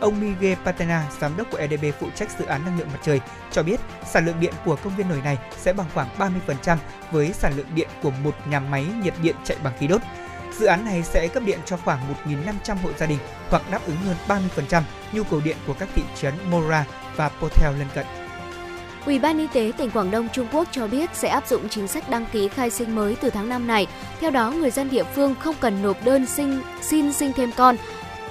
Ông 0.01 0.21
Miguel 0.21 0.59
Patena, 0.65 1.05
giám 1.21 1.37
đốc 1.37 1.51
của 1.51 1.59
EDB 1.59 1.85
phụ 2.01 2.09
trách 2.15 2.31
dự 2.39 2.45
án 2.45 2.65
năng 2.65 2.79
lượng 2.79 2.89
mặt 2.93 3.01
trời, 3.03 3.21
cho 3.53 3.63
biết 3.63 3.81
sản 4.07 4.27
lượng 4.27 4.41
điện 4.41 4.55
của 4.65 4.77
công 4.77 4.97
viên 4.97 5.09
nổi 5.09 5.21
này 5.25 5.39
sẽ 5.57 5.73
bằng 5.73 5.87
khoảng 5.95 6.09
30% 6.19 6.77
với 7.11 7.33
sản 7.33 7.53
lượng 7.57 7.75
điện 7.75 7.89
của 8.03 8.11
một 8.11 8.35
nhà 8.49 8.61
máy 8.61 8.87
nhiệt 9.03 9.15
điện 9.23 9.37
chạy 9.45 9.57
bằng 9.63 9.75
khí 9.79 9.87
đốt. 9.87 10.01
Dự 10.59 10.67
án 10.67 10.85
này 10.85 11.03
sẽ 11.03 11.29
cấp 11.29 11.43
điện 11.47 11.59
cho 11.67 11.77
khoảng 11.77 12.01
1.500 12.27 12.77
hộ 12.83 12.91
gia 12.99 13.07
đình 13.07 13.19
hoặc 13.51 13.63
đáp 13.71 13.81
ứng 13.87 13.97
hơn 13.97 14.41
30% 14.69 14.83
nhu 15.13 15.25
cầu 15.25 15.41
điện 15.45 15.57
của 15.67 15.75
các 15.79 15.89
thị 15.95 16.03
trấn 16.21 16.35
Mora 16.51 16.87
và 17.17 17.29
Potel 17.29 17.79
lân 17.79 17.89
cận. 17.95 18.07
Ủy 19.07 19.19
ban 19.19 19.39
Y 19.39 19.47
tế 19.47 19.73
tỉnh 19.79 19.91
Quảng 19.91 20.11
Đông 20.11 20.29
Trung 20.33 20.47
Quốc 20.53 20.69
cho 20.71 20.87
biết 20.87 21.11
sẽ 21.15 21.29
áp 21.29 21.49
dụng 21.49 21.69
chính 21.69 21.89
sách 21.89 22.11
đăng 22.11 22.27
ký 22.33 22.49
khai 22.49 22.71
sinh 22.71 22.95
mới 22.95 23.17
từ 23.21 23.31
tháng 23.31 23.49
5 23.49 23.67
này. 23.67 23.87
Theo 24.21 24.31
đó, 24.31 24.51
người 24.51 24.71
dân 24.71 24.91
địa 24.91 25.05
phương 25.15 25.35
không 25.41 25.55
cần 25.61 25.83
nộp 25.83 26.05
đơn 26.05 26.27
sinh 26.27 26.63
xin 26.83 27.13
sinh 27.13 27.33
thêm 27.33 27.51
con 27.57 27.77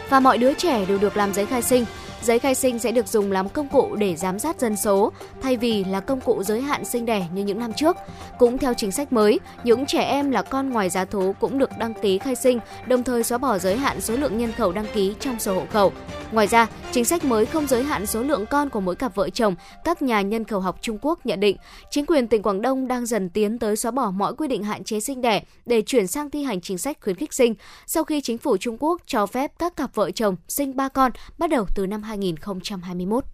và 0.10 0.20
mọi 0.20 0.38
đứa 0.38 0.54
trẻ 0.54 0.86
đều 0.86 0.98
được 0.98 1.18
làm 1.18 1.34
giấy 1.34 1.46
khai 1.46 1.62
sinh. 1.62 1.86
Giấy 2.26 2.40
khai 2.40 2.56
sinh 2.56 2.80
sẽ 2.80 2.92
được 2.92 3.08
dùng 3.08 3.32
làm 3.32 3.50
công 3.50 3.68
cụ 3.68 3.96
để 3.96 4.16
giám 4.16 4.40
sát 4.40 4.60
dân 4.60 4.78
số, 4.78 5.12
thay 5.42 5.58
vì 5.58 5.84
là 5.84 6.00
công 6.00 6.22
cụ 6.22 6.44
giới 6.44 6.62
hạn 6.62 6.86
sinh 6.86 7.06
đẻ 7.06 7.26
như 7.34 7.44
những 7.44 7.60
năm 7.60 7.74
trước. 7.74 7.96
Cũng 8.40 8.58
theo 8.58 8.74
chính 8.74 8.92
sách 8.92 9.14
mới, 9.14 9.40
những 9.64 9.86
trẻ 9.86 10.02
em 10.02 10.32
là 10.32 10.42
con 10.42 10.70
ngoài 10.70 10.90
giá 10.90 11.06
thú 11.06 11.36
cũng 11.40 11.58
được 11.58 11.70
đăng 11.80 11.94
ký 11.94 12.18
khai 12.18 12.36
sinh, 12.36 12.60
đồng 12.88 13.04
thời 13.04 13.24
xóa 13.24 13.38
bỏ 13.38 13.58
giới 13.58 13.78
hạn 13.78 14.02
số 14.02 14.16
lượng 14.16 14.38
nhân 14.38 14.52
khẩu 14.52 14.72
đăng 14.72 14.86
ký 14.94 15.14
trong 15.20 15.40
sổ 15.40 15.54
hộ 15.54 15.66
khẩu. 15.72 15.92
Ngoài 16.32 16.48
ra, 16.48 16.68
chính 16.92 17.06
sách 17.06 17.24
mới 17.24 17.46
không 17.46 17.68
giới 17.68 17.84
hạn 17.84 18.06
số 18.06 18.22
lượng 18.22 18.46
con 18.46 18.70
của 18.70 18.80
mỗi 18.80 18.96
cặp 18.96 19.16
vợ 19.16 19.30
chồng. 19.30 19.56
Các 19.84 20.02
nhà 20.02 20.22
nhân 20.22 20.44
khẩu 20.44 20.60
học 20.60 20.78
Trung 20.82 20.98
Quốc 21.02 21.26
nhận 21.26 21.40
định, 21.40 21.58
chính 21.90 22.06
quyền 22.06 22.28
tỉnh 22.28 22.42
Quảng 22.42 22.62
Đông 22.62 22.88
đang 22.88 23.06
dần 23.06 23.30
tiến 23.30 23.60
tới 23.60 23.76
xóa 23.76 23.92
bỏ 23.92 24.12
mọi 24.12 24.36
quy 24.36 24.48
định 24.48 24.64
hạn 24.64 24.84
chế 24.84 25.00
sinh 25.00 25.22
đẻ 25.22 25.44
để 25.66 25.82
chuyển 25.82 26.08
sang 26.08 26.30
thi 26.30 26.44
hành 26.44 26.62
chính 26.62 26.78
sách 26.78 26.98
khuyến 27.02 27.16
khích 27.16 27.34
sinh. 27.34 27.56
Sau 27.88 28.04
khi 28.04 28.22
chính 28.22 28.38
phủ 28.38 28.58
Trung 28.58 28.78
Quốc 28.80 29.02
cho 29.06 29.26
phép 29.26 29.52
các 29.60 29.76
cặp 29.76 29.96
vợ 29.96 30.12
chồng 30.12 30.36
sinh 30.48 30.76
ba 30.76 30.90
con 30.90 31.12
bắt 31.38 31.50
đầu 31.50 31.66
từ 31.76 31.88
năm 31.88 32.04
2021. 32.22 33.26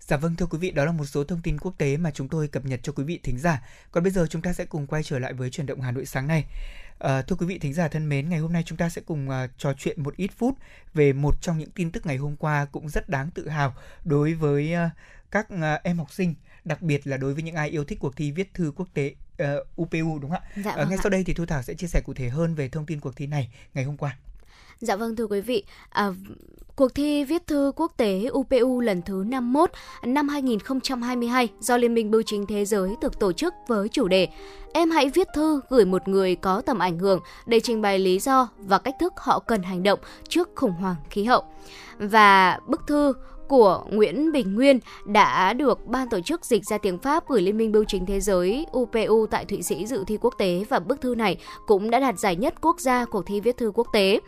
Dạ 0.00 0.16
vâng 0.16 0.36
thưa 0.36 0.46
quý 0.46 0.58
vị, 0.58 0.70
đó 0.70 0.84
là 0.84 0.92
một 0.92 1.04
số 1.04 1.24
thông 1.24 1.40
tin 1.42 1.58
quốc 1.58 1.74
tế 1.78 1.96
mà 1.96 2.10
chúng 2.10 2.28
tôi 2.28 2.48
cập 2.48 2.64
nhật 2.64 2.80
cho 2.82 2.92
quý 2.92 3.04
vị 3.04 3.20
thính 3.22 3.38
giả. 3.38 3.62
Còn 3.90 4.02
bây 4.02 4.12
giờ 4.12 4.26
chúng 4.30 4.42
ta 4.42 4.52
sẽ 4.52 4.64
cùng 4.64 4.86
quay 4.86 5.02
trở 5.02 5.18
lại 5.18 5.32
với 5.32 5.50
chuyển 5.50 5.66
động 5.66 5.80
Hà 5.80 5.90
Nội 5.90 6.06
sáng 6.06 6.26
nay. 6.26 6.44
À, 6.98 7.22
thưa 7.22 7.36
quý 7.36 7.46
vị 7.46 7.58
thính 7.58 7.74
giả 7.74 7.88
thân 7.88 8.08
mến, 8.08 8.28
ngày 8.28 8.38
hôm 8.38 8.52
nay 8.52 8.62
chúng 8.66 8.78
ta 8.78 8.88
sẽ 8.88 9.02
cùng 9.06 9.28
uh, 9.28 9.50
trò 9.58 9.72
chuyện 9.78 10.02
một 10.02 10.16
ít 10.16 10.30
phút 10.36 10.58
về 10.94 11.12
một 11.12 11.42
trong 11.42 11.58
những 11.58 11.70
tin 11.70 11.90
tức 11.90 12.06
ngày 12.06 12.16
hôm 12.16 12.36
qua 12.36 12.64
cũng 12.64 12.88
rất 12.88 13.08
đáng 13.08 13.30
tự 13.30 13.48
hào 13.48 13.74
đối 14.04 14.34
với 14.34 14.74
uh, 14.74 14.90
các 15.30 15.46
uh, 15.54 15.82
em 15.82 15.98
học 15.98 16.12
sinh, 16.12 16.34
đặc 16.64 16.82
biệt 16.82 17.06
là 17.06 17.16
đối 17.16 17.34
với 17.34 17.42
những 17.42 17.54
ai 17.54 17.68
yêu 17.68 17.84
thích 17.84 17.98
cuộc 18.00 18.16
thi 18.16 18.32
viết 18.32 18.54
thư 18.54 18.72
quốc 18.76 18.88
tế 18.94 19.14
uh, 19.42 19.46
UPU 19.82 20.18
đúng 20.18 20.30
không 20.30 20.42
ạ? 20.42 20.50
Dạ 20.64 20.76
vâng 20.76 20.88
ngay 20.88 20.98
ạ. 20.98 21.02
sau 21.02 21.10
đây 21.10 21.24
thì 21.24 21.34
Thu 21.34 21.46
Thảo 21.46 21.62
sẽ 21.62 21.74
chia 21.74 21.86
sẻ 21.86 22.00
cụ 22.04 22.14
thể 22.14 22.28
hơn 22.28 22.54
về 22.54 22.68
thông 22.68 22.86
tin 22.86 23.00
cuộc 23.00 23.16
thi 23.16 23.26
này 23.26 23.50
ngày 23.74 23.84
hôm 23.84 23.96
qua. 23.96 24.16
Dạ 24.80 24.96
vâng 24.96 25.16
thưa 25.16 25.26
quý 25.26 25.40
vị, 25.40 25.64
à, 25.88 26.12
cuộc 26.76 26.94
thi 26.94 27.24
viết 27.24 27.46
thư 27.46 27.72
quốc 27.76 27.92
tế 27.96 28.28
UPU 28.32 28.80
lần 28.80 29.02
thứ 29.02 29.24
51 29.26 29.70
năm 30.04 30.28
2022 30.28 31.48
do 31.60 31.76
Liên 31.76 31.94
minh 31.94 32.10
Bưu 32.10 32.22
chính 32.22 32.46
Thế 32.46 32.64
giới 32.64 32.90
được 33.00 33.18
tổ 33.20 33.32
chức 33.32 33.54
với 33.68 33.88
chủ 33.88 34.08
đề 34.08 34.28
Em 34.72 34.90
hãy 34.90 35.10
viết 35.14 35.28
thư 35.34 35.60
gửi 35.68 35.84
một 35.84 36.08
người 36.08 36.36
có 36.36 36.60
tầm 36.60 36.78
ảnh 36.78 36.98
hưởng 36.98 37.20
để 37.46 37.60
trình 37.60 37.82
bày 37.82 37.98
lý 37.98 38.18
do 38.18 38.48
và 38.58 38.78
cách 38.78 38.94
thức 39.00 39.12
họ 39.16 39.38
cần 39.38 39.62
hành 39.62 39.82
động 39.82 39.98
trước 40.28 40.50
khủng 40.54 40.72
hoảng 40.72 40.96
khí 41.10 41.24
hậu. 41.24 41.42
Và 41.98 42.58
bức 42.66 42.80
thư 42.86 43.12
của 43.48 43.84
Nguyễn 43.90 44.32
Bình 44.32 44.54
Nguyên 44.54 44.78
đã 45.06 45.52
được 45.52 45.86
ban 45.86 46.08
tổ 46.08 46.20
chức 46.20 46.44
dịch 46.44 46.62
ra 46.64 46.78
tiếng 46.78 46.98
Pháp 46.98 47.28
gửi 47.28 47.42
Liên 47.42 47.56
minh 47.56 47.72
Bưu 47.72 47.84
chính 47.84 48.06
Thế 48.06 48.20
giới 48.20 48.66
UPU 48.72 49.26
tại 49.30 49.44
Thụy 49.44 49.62
Sĩ 49.62 49.86
dự 49.86 50.04
thi 50.06 50.18
quốc 50.20 50.34
tế 50.38 50.64
và 50.68 50.78
bức 50.78 51.00
thư 51.00 51.14
này 51.14 51.36
cũng 51.66 51.90
đã 51.90 52.00
đạt 52.00 52.18
giải 52.18 52.36
nhất 52.36 52.54
quốc 52.60 52.80
gia 52.80 53.04
cuộc 53.04 53.26
thi 53.26 53.40
viết 53.40 53.56
thư 53.56 53.72
quốc 53.74 53.86
tế. 53.92 54.20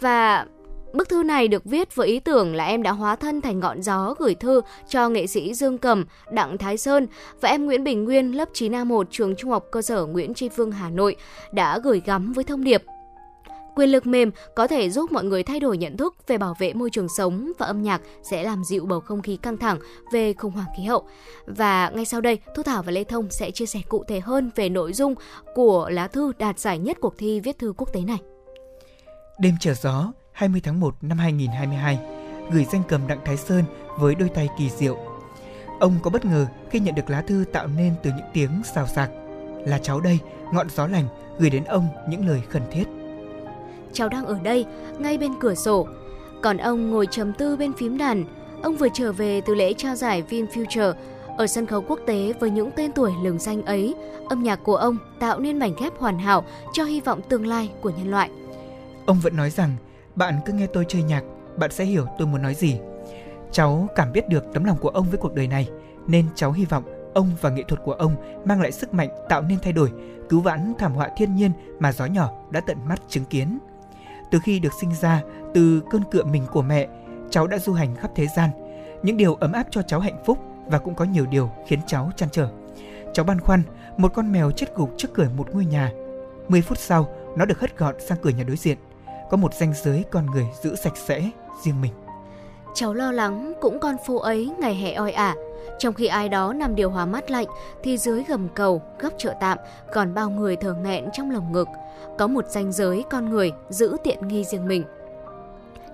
Và 0.00 0.46
Bức 0.92 1.08
thư 1.08 1.22
này 1.22 1.48
được 1.48 1.64
viết 1.64 1.94
với 1.94 2.08
ý 2.08 2.20
tưởng 2.20 2.54
là 2.54 2.64
em 2.64 2.82
đã 2.82 2.92
hóa 2.92 3.16
thân 3.16 3.40
thành 3.40 3.60
ngọn 3.60 3.82
gió 3.82 4.14
gửi 4.18 4.34
thư 4.34 4.60
cho 4.88 5.08
nghệ 5.08 5.26
sĩ 5.26 5.54
Dương 5.54 5.78
Cầm, 5.78 6.04
Đặng 6.30 6.58
Thái 6.58 6.76
Sơn 6.76 7.06
và 7.40 7.48
em 7.48 7.66
Nguyễn 7.66 7.84
Bình 7.84 8.04
Nguyên 8.04 8.36
lớp 8.36 8.48
9A1 8.54 9.04
trường 9.10 9.36
Trung 9.36 9.50
học 9.50 9.64
cơ 9.70 9.82
sở 9.82 10.06
Nguyễn 10.06 10.34
Tri 10.34 10.48
Phương 10.48 10.72
Hà 10.72 10.90
Nội 10.90 11.16
đã 11.52 11.78
gửi 11.78 12.02
gắm 12.06 12.32
với 12.32 12.44
thông 12.44 12.64
điệp 12.64 12.82
Quyền 13.76 13.88
lực 13.88 14.06
mềm 14.06 14.30
có 14.54 14.66
thể 14.66 14.90
giúp 14.90 15.12
mọi 15.12 15.24
người 15.24 15.42
thay 15.42 15.60
đổi 15.60 15.78
nhận 15.78 15.96
thức 15.96 16.14
về 16.26 16.38
bảo 16.38 16.54
vệ 16.58 16.72
môi 16.72 16.90
trường 16.90 17.08
sống 17.08 17.52
và 17.58 17.66
âm 17.66 17.82
nhạc 17.82 18.02
sẽ 18.22 18.42
làm 18.42 18.64
dịu 18.64 18.86
bầu 18.86 19.00
không 19.00 19.22
khí 19.22 19.36
căng 19.36 19.56
thẳng 19.56 19.78
về 20.12 20.32
khủng 20.32 20.52
hoảng 20.52 20.66
khí 20.76 20.84
hậu. 20.84 21.08
Và 21.46 21.90
ngay 21.94 22.04
sau 22.04 22.20
đây, 22.20 22.38
Thu 22.54 22.62
Thảo 22.62 22.82
và 22.82 22.92
Lê 22.92 23.04
Thông 23.04 23.30
sẽ 23.30 23.50
chia 23.50 23.66
sẻ 23.66 23.80
cụ 23.88 24.04
thể 24.08 24.20
hơn 24.20 24.50
về 24.56 24.68
nội 24.68 24.92
dung 24.92 25.14
của 25.54 25.88
lá 25.90 26.08
thư 26.08 26.32
đạt 26.38 26.58
giải 26.58 26.78
nhất 26.78 26.96
cuộc 27.00 27.18
thi 27.18 27.40
viết 27.40 27.58
thư 27.58 27.72
quốc 27.76 27.92
tế 27.92 28.00
này. 28.00 28.18
Đêm 29.38 29.54
trở 29.60 29.74
gió, 29.74 30.12
20 30.32 30.60
tháng 30.64 30.80
1 30.80 30.94
năm 31.02 31.18
2022, 31.18 31.98
gửi 32.50 32.66
danh 32.72 32.82
cầm 32.88 33.06
Đặng 33.06 33.18
Thái 33.24 33.36
Sơn 33.36 33.64
với 33.98 34.14
đôi 34.14 34.28
tay 34.28 34.48
kỳ 34.58 34.70
diệu. 34.70 34.96
Ông 35.80 35.98
có 36.02 36.10
bất 36.10 36.24
ngờ 36.24 36.46
khi 36.70 36.80
nhận 36.80 36.94
được 36.94 37.10
lá 37.10 37.22
thư 37.22 37.44
tạo 37.52 37.66
nên 37.66 37.94
từ 38.02 38.10
những 38.10 38.26
tiếng 38.32 38.62
xào 38.74 38.86
xạc. 38.86 39.10
Là 39.66 39.78
cháu 39.78 40.00
đây, 40.00 40.18
ngọn 40.52 40.70
gió 40.70 40.86
lành, 40.86 41.08
gửi 41.38 41.50
đến 41.50 41.64
ông 41.64 41.88
những 42.08 42.26
lời 42.28 42.42
khẩn 42.48 42.62
thiết. 42.70 42.84
Cháu 43.92 44.08
đang 44.08 44.26
ở 44.26 44.38
đây, 44.42 44.66
ngay 44.98 45.18
bên 45.18 45.32
cửa 45.40 45.54
sổ. 45.54 45.86
Còn 46.42 46.56
ông 46.56 46.90
ngồi 46.90 47.06
trầm 47.10 47.32
tư 47.32 47.56
bên 47.56 47.72
phím 47.72 47.98
đàn. 47.98 48.24
Ông 48.62 48.76
vừa 48.76 48.88
trở 48.94 49.12
về 49.12 49.40
từ 49.40 49.54
lễ 49.54 49.72
trao 49.72 49.94
giải 49.94 50.22
VinFuture 50.30 50.94
ở 51.36 51.46
sân 51.46 51.66
khấu 51.66 51.82
quốc 51.88 52.00
tế 52.06 52.32
với 52.40 52.50
những 52.50 52.70
tên 52.76 52.92
tuổi 52.92 53.12
lừng 53.22 53.38
danh 53.38 53.62
ấy. 53.62 53.94
Âm 54.28 54.42
nhạc 54.42 54.56
của 54.56 54.76
ông 54.76 54.96
tạo 55.20 55.40
nên 55.40 55.58
mảnh 55.58 55.74
ghép 55.80 55.98
hoàn 55.98 56.18
hảo 56.18 56.44
cho 56.72 56.84
hy 56.84 57.00
vọng 57.00 57.20
tương 57.28 57.46
lai 57.46 57.70
của 57.80 57.90
nhân 57.90 58.10
loại. 58.10 58.30
Ông 59.06 59.20
vẫn 59.20 59.36
nói 59.36 59.50
rằng, 59.50 59.76
bạn 60.14 60.40
cứ 60.46 60.52
nghe 60.52 60.66
tôi 60.66 60.84
chơi 60.88 61.02
nhạc, 61.02 61.22
bạn 61.56 61.70
sẽ 61.72 61.84
hiểu 61.84 62.06
tôi 62.18 62.26
muốn 62.26 62.42
nói 62.42 62.54
gì. 62.54 62.78
Cháu 63.52 63.88
cảm 63.94 64.12
biết 64.12 64.28
được 64.28 64.44
tấm 64.54 64.64
lòng 64.64 64.78
của 64.78 64.88
ông 64.88 65.06
với 65.10 65.18
cuộc 65.18 65.34
đời 65.34 65.46
này, 65.46 65.68
nên 66.06 66.26
cháu 66.34 66.52
hy 66.52 66.64
vọng 66.64 66.84
ông 67.14 67.30
và 67.40 67.50
nghệ 67.50 67.62
thuật 67.68 67.80
của 67.84 67.92
ông 67.92 68.16
mang 68.44 68.60
lại 68.60 68.72
sức 68.72 68.94
mạnh 68.94 69.08
tạo 69.28 69.42
nên 69.42 69.58
thay 69.62 69.72
đổi, 69.72 69.92
cứu 70.28 70.40
vãn 70.40 70.72
thảm 70.78 70.92
họa 70.92 71.08
thiên 71.16 71.34
nhiên 71.34 71.52
mà 71.78 71.92
gió 71.92 72.06
nhỏ 72.06 72.30
đã 72.50 72.60
tận 72.60 72.76
mắt 72.88 73.00
chứng 73.08 73.24
kiến. 73.24 73.58
Từ 74.30 74.38
khi 74.44 74.58
được 74.58 74.72
sinh 74.80 74.90
ra, 75.00 75.22
từ 75.54 75.82
cơn 75.90 76.02
cựa 76.10 76.24
mình 76.24 76.46
của 76.52 76.62
mẹ, 76.62 76.88
cháu 77.30 77.46
đã 77.46 77.58
du 77.58 77.72
hành 77.72 77.96
khắp 77.96 78.10
thế 78.14 78.26
gian. 78.36 78.50
Những 79.02 79.16
điều 79.16 79.34
ấm 79.34 79.52
áp 79.52 79.66
cho 79.70 79.82
cháu 79.82 80.00
hạnh 80.00 80.22
phúc 80.24 80.38
và 80.66 80.78
cũng 80.78 80.94
có 80.94 81.04
nhiều 81.04 81.26
điều 81.26 81.50
khiến 81.66 81.80
cháu 81.86 82.10
chăn 82.16 82.28
trở. 82.32 82.48
Cháu 83.12 83.24
băn 83.24 83.40
khoăn, 83.40 83.62
một 83.96 84.14
con 84.14 84.32
mèo 84.32 84.50
chết 84.50 84.66
gục 84.74 84.90
trước 84.96 85.08
cửa 85.14 85.28
một 85.36 85.48
ngôi 85.52 85.64
nhà. 85.64 85.92
10 86.48 86.62
phút 86.62 86.78
sau, 86.78 87.08
nó 87.36 87.44
được 87.44 87.60
hất 87.60 87.78
gọn 87.78 87.94
sang 88.08 88.18
cửa 88.22 88.30
nhà 88.30 88.44
đối 88.44 88.56
diện. 88.56 88.78
Có 89.30 89.36
một 89.36 89.54
ranh 89.54 89.72
giới 89.74 90.04
con 90.10 90.26
người 90.26 90.46
giữ 90.62 90.76
sạch 90.76 90.96
sẽ 90.96 91.30
riêng 91.64 91.80
mình. 91.80 91.92
Cháu 92.74 92.94
lo 92.94 93.12
lắng 93.12 93.52
cũng 93.60 93.78
con 93.80 93.96
phố 94.06 94.18
ấy 94.18 94.50
ngày 94.58 94.74
hè 94.74 94.92
oi 94.92 95.12
ả. 95.12 95.34
Trong 95.78 95.94
khi 95.94 96.06
ai 96.06 96.28
đó 96.28 96.52
nằm 96.52 96.74
điều 96.74 96.90
hòa 96.90 97.06
mát 97.06 97.30
lạnh 97.30 97.46
thì 97.82 97.98
dưới 97.98 98.24
gầm 98.28 98.48
cầu, 98.54 98.82
góc 99.00 99.12
chợ 99.18 99.34
tạm 99.40 99.58
còn 99.92 100.14
bao 100.14 100.30
người 100.30 100.56
thở 100.56 100.74
nghẹn 100.74 101.08
trong 101.12 101.30
lồng 101.30 101.52
ngực. 101.52 101.68
Có 102.18 102.26
một 102.26 102.44
ranh 102.48 102.72
giới 102.72 103.04
con 103.10 103.30
người 103.30 103.52
giữ 103.68 103.96
tiện 104.04 104.28
nghi 104.28 104.44
riêng 104.44 104.68
mình. 104.68 104.84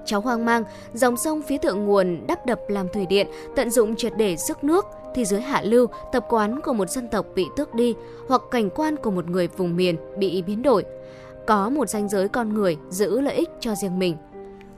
Cháu 0.05 0.21
hoang 0.21 0.45
mang, 0.45 0.65
dòng 0.93 1.17
sông 1.17 1.43
phía 1.43 1.59
thượng 1.59 1.85
nguồn 1.85 2.27
đắp 2.27 2.47
đập 2.47 2.61
làm 2.69 2.89
thủy 2.89 3.07
điện, 3.07 3.27
tận 3.57 3.71
dụng 3.71 3.97
triệt 3.97 4.13
để 4.17 4.37
sức 4.37 4.65
nước 4.65 4.87
thì 5.15 5.25
dưới 5.25 5.41
hạ 5.41 5.63
lưu, 5.65 5.87
tập 6.13 6.27
quán 6.29 6.61
của 6.61 6.73
một 6.73 6.91
dân 6.91 7.09
tộc 7.09 7.27
bị 7.35 7.47
tước 7.57 7.75
đi 7.75 7.95
hoặc 8.29 8.43
cảnh 8.51 8.71
quan 8.71 8.97
của 8.97 9.11
một 9.11 9.29
người 9.29 9.49
vùng 9.49 9.77
miền 9.77 9.97
bị 10.17 10.43
biến 10.43 10.63
đổi. 10.63 10.85
Có 11.47 11.71
một 11.71 11.89
ranh 11.89 12.09
giới 12.09 12.29
con 12.29 12.55
người 12.55 12.77
giữ 12.91 13.21
lợi 13.21 13.35
ích 13.35 13.51
cho 13.61 13.75
riêng 13.75 13.99
mình. 13.99 14.17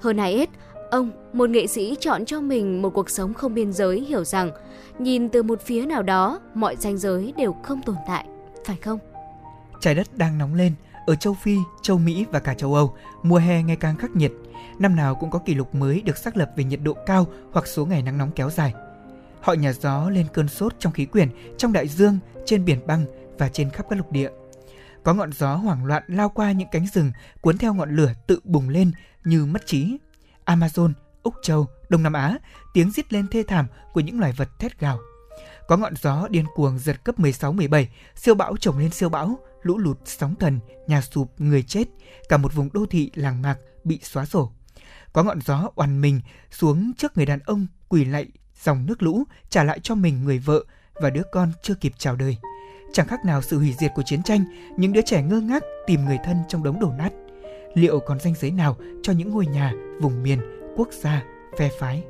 Hơn 0.01 0.17
ai 0.17 0.37
hết, 0.37 0.51
ông, 0.91 1.11
một 1.33 1.51
nghệ 1.51 1.67
sĩ 1.67 1.97
chọn 2.01 2.25
cho 2.25 2.41
mình 2.41 2.83
một 2.83 2.91
cuộc 2.91 3.11
sống 3.11 3.35
không 3.35 3.55
biên 3.55 3.73
giới 3.73 4.01
hiểu 4.01 4.25
rằng 4.25 4.51
nhìn 4.99 5.29
từ 5.29 5.43
một 5.43 5.61
phía 5.61 5.87
nào 5.87 6.03
đó, 6.03 6.41
mọi 6.55 6.77
ranh 6.77 6.99
giới 6.99 7.33
đều 7.37 7.57
không 7.63 7.83
tồn 7.83 7.97
tại, 8.07 8.27
phải 8.65 8.77
không? 8.77 8.99
Trái 9.81 9.95
đất 9.95 10.07
đang 10.17 10.39
nóng 10.39 10.55
lên, 10.55 10.73
ở 11.07 11.15
châu 11.15 11.35
Phi, 11.35 11.57
châu 11.83 11.99
Mỹ 11.99 12.27
và 12.33 12.41
cả 12.41 12.55
châu 12.55 12.75
Âu, 12.75 12.95
mùa 13.23 13.39
hè 13.39 13.63
ngày 13.63 13.77
càng 13.77 13.97
khắc 13.97 14.17
nghiệt. 14.17 14.33
Năm 14.79 14.97
nào 14.97 15.15
cũng 15.15 15.31
có 15.31 15.39
kỷ 15.39 15.55
lục 15.55 15.75
mới 15.75 16.01
được 16.01 16.17
xác 16.17 16.37
lập 16.37 16.51
về 16.57 16.65
nhiệt 16.65 16.81
độ 16.83 16.93
cao 17.07 17.27
hoặc 17.53 17.67
số 17.67 17.87
ngày 17.87 18.03
nắng 18.03 18.19
nóng 18.19 18.31
kéo 18.31 18.51
dài. 18.51 18.75
Họ 19.41 19.53
nhà 19.53 19.73
gió 19.73 20.11
lên 20.11 20.27
cơn 20.33 20.49
sốt 20.49 20.75
trong 20.79 20.93
khí 20.93 21.05
quyển, 21.05 21.29
trong 21.59 21.73
đại 21.73 21.89
dương, 21.89 22.19
trên 22.47 22.65
biển 22.65 22.87
băng 22.87 23.05
và 23.39 23.49
trên 23.49 23.71
khắp 23.71 23.87
các 23.91 23.97
lục 23.97 24.13
địa. 24.13 24.31
Có 25.05 25.15
ngọn 25.15 25.33
gió 25.33 25.57
hoảng 25.57 25.85
loạn 25.85 26.03
lao 26.07 26.29
qua 26.29 26.53
những 26.53 26.69
cánh 26.73 26.87
rừng, 26.87 27.13
cuốn 27.41 27.59
theo 27.59 27.75
ngọn 27.75 27.97
lửa 27.97 28.13
tự 28.27 28.41
bùng 28.45 28.69
lên 28.69 28.93
như 29.25 29.47
mất 29.47 29.67
trí. 29.67 29.97
Amazon, 30.45 30.93
Úc 31.23 31.35
Châu, 31.43 31.67
Đông 31.89 32.03
Nam 32.03 32.13
Á, 32.13 32.39
tiếng 32.75 32.91
rít 32.91 33.13
lên 33.13 33.29
thê 33.29 33.43
thảm 33.49 33.67
của 33.93 34.01
những 34.01 34.21
loài 34.21 34.33
vật 34.33 34.49
thét 34.59 34.81
gào. 34.81 34.99
Có 35.69 35.77
ngọn 35.77 35.97
gió 35.97 36.29
điên 36.29 36.45
cuồng 36.55 36.79
giật 36.79 37.05
cấp 37.05 37.19
16-17, 37.19 37.87
siêu 38.15 38.35
bão 38.35 38.57
chồng 38.61 38.79
lên 38.79 38.91
siêu 38.91 39.09
bão, 39.09 39.39
lũ 39.63 39.79
lụt, 39.79 39.99
sóng 40.05 40.35
thần, 40.35 40.61
nhà 40.87 41.01
sụp, 41.01 41.41
người 41.41 41.63
chết, 41.63 41.89
cả 42.29 42.37
một 42.37 42.55
vùng 42.55 42.69
đô 42.73 42.87
thị 42.87 43.11
làng 43.15 43.43
mạc 43.43 43.57
bị 43.85 44.01
xóa 44.03 44.25
sổ. 44.25 44.53
Có 45.13 45.23
ngọn 45.23 45.41
gió 45.41 45.71
oằn 45.75 46.01
mình 46.01 46.21
xuống 46.51 46.93
trước 46.99 47.17
người 47.17 47.27
đàn 47.27 47.41
ông 47.41 47.67
quỳ 47.89 48.05
lạy 48.05 48.27
dòng 48.63 48.87
nước 48.87 49.03
lũ 49.03 49.25
trả 49.51 49.65
lại 49.65 49.81
cho 49.83 49.95
mình 49.95 50.25
người 50.25 50.39
vợ 50.39 50.65
và 50.95 51.11
đứa 51.11 51.23
con 51.33 51.53
chưa 51.63 51.75
kịp 51.75 51.93
chào 51.99 52.17
đời. 52.17 52.37
Chẳng 52.95 53.07
khác 53.07 53.25
nào 53.25 53.43
sự 53.43 53.59
hủy 53.59 53.75
diệt 53.79 53.93
của 53.95 54.03
chiến 54.03 54.23
tranh, 54.23 54.45
những 54.77 54.93
đứa 54.93 55.01
trẻ 55.01 55.23
ngơ 55.23 55.41
ngác 55.41 55.65
tìm 55.87 56.05
người 56.05 56.19
thân 56.25 56.37
trong 56.49 56.63
đống 56.63 56.81
đổ 56.81 56.91
nát. 56.99 57.11
Liệu 57.75 58.01
còn 58.01 58.21
danh 58.21 58.35
giới 58.41 58.51
nào 58.51 58.77
cho 59.03 59.13
những 59.13 59.31
ngôi 59.31 59.47
nhà, 59.47 59.73
vùng 60.01 60.23
miền, 60.23 60.39
quốc 60.77 60.89
gia, 60.93 61.23
phe 61.59 61.71
phái? 61.79 62.05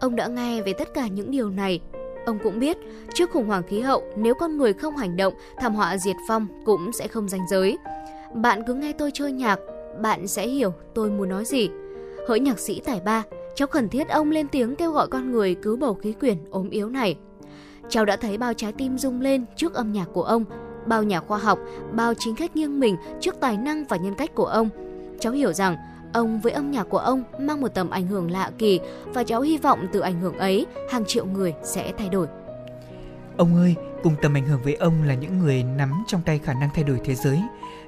Ông 0.00 0.16
đã 0.16 0.26
nghe 0.26 0.62
về 0.62 0.72
tất 0.72 0.94
cả 0.94 1.06
những 1.06 1.30
điều 1.30 1.50
này. 1.50 1.80
Ông 2.26 2.38
cũng 2.44 2.58
biết, 2.58 2.76
trước 3.14 3.30
khủng 3.30 3.46
hoảng 3.46 3.62
khí 3.62 3.80
hậu, 3.80 4.02
nếu 4.16 4.34
con 4.34 4.56
người 4.56 4.72
không 4.72 4.96
hành 4.96 5.16
động, 5.16 5.34
thảm 5.58 5.74
họa 5.74 5.98
diệt 5.98 6.16
vong 6.28 6.46
cũng 6.64 6.92
sẽ 6.92 7.08
không 7.08 7.28
danh 7.28 7.48
giới. 7.50 7.78
Bạn 8.34 8.62
cứ 8.66 8.74
nghe 8.74 8.92
tôi 8.92 9.10
chơi 9.14 9.32
nhạc, 9.32 9.58
bạn 10.02 10.26
sẽ 10.26 10.48
hiểu 10.48 10.72
tôi 10.94 11.10
muốn 11.10 11.28
nói 11.28 11.44
gì. 11.44 11.68
Hỡi 12.28 12.40
nhạc 12.40 12.58
sĩ 12.58 12.80
tài 12.84 13.00
ba, 13.00 13.22
cháu 13.54 13.68
cần 13.68 13.88
thiết 13.88 14.08
ông 14.08 14.30
lên 14.30 14.48
tiếng 14.48 14.76
kêu 14.76 14.92
gọi 14.92 15.08
con 15.08 15.32
người 15.32 15.54
cứu 15.54 15.76
bầu 15.76 15.94
khí 15.94 16.12
quyển 16.12 16.38
ốm 16.50 16.70
yếu 16.70 16.88
này. 16.88 17.16
Cháu 17.88 18.04
đã 18.04 18.16
thấy 18.16 18.38
bao 18.38 18.54
trái 18.54 18.72
tim 18.72 18.98
rung 18.98 19.20
lên 19.20 19.44
trước 19.56 19.74
âm 19.74 19.92
nhạc 19.92 20.08
của 20.12 20.22
ông, 20.22 20.44
bao 20.86 21.02
nhà 21.02 21.20
khoa 21.20 21.38
học, 21.38 21.58
bao 21.92 22.14
chính 22.18 22.36
khách 22.36 22.56
nghiêng 22.56 22.80
mình 22.80 22.96
trước 23.20 23.34
tài 23.40 23.56
năng 23.56 23.84
và 23.84 23.96
nhân 23.96 24.14
cách 24.14 24.34
của 24.34 24.46
ông. 24.46 24.68
Cháu 25.20 25.32
hiểu 25.32 25.52
rằng 25.52 25.76
ông 26.12 26.40
với 26.40 26.52
âm 26.52 26.70
nhạc 26.70 26.84
của 26.84 26.98
ông 26.98 27.22
mang 27.40 27.60
một 27.60 27.68
tầm 27.68 27.90
ảnh 27.90 28.06
hưởng 28.06 28.30
lạ 28.30 28.50
kỳ 28.58 28.80
và 29.04 29.24
cháu 29.24 29.40
hy 29.40 29.58
vọng 29.58 29.86
từ 29.92 30.00
ảnh 30.00 30.20
hưởng 30.20 30.38
ấy 30.38 30.66
hàng 30.90 31.04
triệu 31.04 31.26
người 31.26 31.54
sẽ 31.62 31.92
thay 31.98 32.08
đổi. 32.08 32.26
Ông 33.36 33.56
ơi, 33.56 33.74
cùng 34.02 34.14
tầm 34.22 34.34
ảnh 34.34 34.46
hưởng 34.46 34.60
với 34.64 34.74
ông 34.74 35.02
là 35.02 35.14
những 35.14 35.38
người 35.38 35.62
nắm 35.62 35.92
trong 36.06 36.20
tay 36.26 36.38
khả 36.38 36.54
năng 36.54 36.70
thay 36.74 36.84
đổi 36.84 37.00
thế 37.04 37.14
giới. 37.14 37.40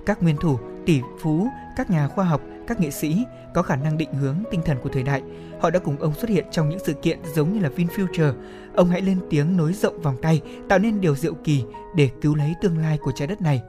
Các 0.06 0.22
nguyên 0.22 0.36
thủ, 0.36 0.58
tỷ 0.86 1.00
phú, 1.20 1.46
các 1.76 1.90
nhà 1.90 2.08
khoa 2.08 2.24
học, 2.24 2.40
các 2.66 2.80
nghệ 2.80 2.90
sĩ 2.90 3.24
có 3.54 3.62
khả 3.62 3.76
năng 3.76 3.98
định 3.98 4.12
hướng 4.12 4.36
tinh 4.50 4.60
thần 4.64 4.76
của 4.82 4.88
thời 4.88 5.02
đại. 5.02 5.22
Họ 5.60 5.70
đã 5.70 5.78
cùng 5.78 5.96
ông 6.00 6.14
xuất 6.14 6.30
hiện 6.30 6.44
trong 6.50 6.68
những 6.68 6.78
sự 6.84 6.92
kiện 6.92 7.18
giống 7.34 7.52
như 7.52 7.60
là 7.60 7.70
VinFuture. 7.76 8.32
Ông 8.74 8.88
hãy 8.88 9.00
lên 9.00 9.18
tiếng 9.30 9.56
nối 9.56 9.72
rộng 9.72 10.02
vòng 10.02 10.16
tay, 10.22 10.40
tạo 10.68 10.78
nên 10.78 11.00
điều 11.00 11.16
diệu 11.16 11.34
kỳ 11.34 11.64
để 11.96 12.10
cứu 12.20 12.34
lấy 12.34 12.54
tương 12.62 12.78
lai 12.78 12.98
của 12.98 13.12
trái 13.12 13.28
đất 13.28 13.42
này. 13.42 13.62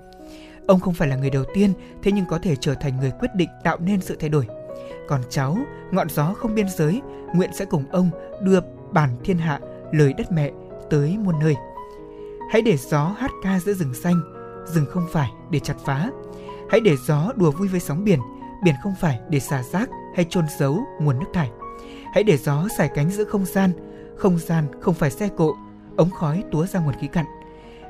Ông 0.68 0.80
không 0.80 0.94
phải 0.94 1.08
là 1.08 1.16
người 1.16 1.30
đầu 1.30 1.44
tiên, 1.54 1.74
thế 2.04 2.12
nhưng 2.12 2.26
có 2.26 2.40
thể 2.40 2.56
trở 2.56 2.74
thành 2.74 2.98
người 2.98 3.12
quyết 3.20 3.30
định 3.36 3.50
tạo 3.64 3.78
nên 3.80 4.02
sự 4.02 4.16
thay 4.20 4.30
đổi. 4.30 4.48
Còn 5.08 5.22
cháu, 5.30 5.58
ngọn 5.92 6.10
gió 6.10 6.34
không 6.34 6.56
biên 6.56 6.66
giới, 6.78 7.02
nguyện 7.36 7.50
sẽ 7.54 7.66
cùng 7.66 7.84
ông 7.92 8.10
đưa 8.42 8.60
bản 8.92 9.10
thiên 9.24 9.38
hạ, 9.38 9.60
lời 9.92 10.14
đất 10.18 10.32
mẹ 10.32 10.52
tới 10.90 11.18
muôn 11.18 11.40
nơi. 11.40 11.56
Hãy 12.52 12.62
để 12.62 12.78
gió 12.78 13.16
hát 13.18 13.32
ca 13.44 13.60
giữa 13.60 13.74
rừng 13.74 13.94
xanh, 13.94 14.22
rừng 14.66 14.86
không 14.90 15.08
phải 15.12 15.30
để 15.52 15.60
chặt 15.60 15.76
phá. 15.86 16.10
Hãy 16.70 16.80
để 16.80 16.96
gió 17.08 17.32
đùa 17.36 17.52
vui 17.52 17.68
với 17.68 17.80
sóng 17.80 18.04
biển, 18.04 18.20
biển 18.64 18.76
không 18.84 18.94
phải 19.02 19.20
để 19.30 19.40
xả 19.40 19.64
rác 19.64 19.90
hay 20.16 20.26
chôn 20.30 20.46
giấu 20.60 20.80
nguồn 21.00 21.20
nước 21.20 21.30
thải. 21.34 21.52
Hãy 22.14 22.24
để 22.24 22.38
gió 22.38 22.68
xải 22.78 22.90
cánh 22.96 23.10
giữa 23.10 23.24
không 23.24 23.46
gian, 23.46 23.72
không 24.22 24.38
gian 24.38 24.66
không 24.80 24.94
phải 24.94 25.12
xe 25.12 25.30
cộ, 25.38 25.56
ống 25.98 26.10
khói 26.10 26.44
túa 26.52 26.66
ra 26.66 26.80
nguồn 26.80 26.94
khí 27.00 27.08
cặn. 27.08 27.26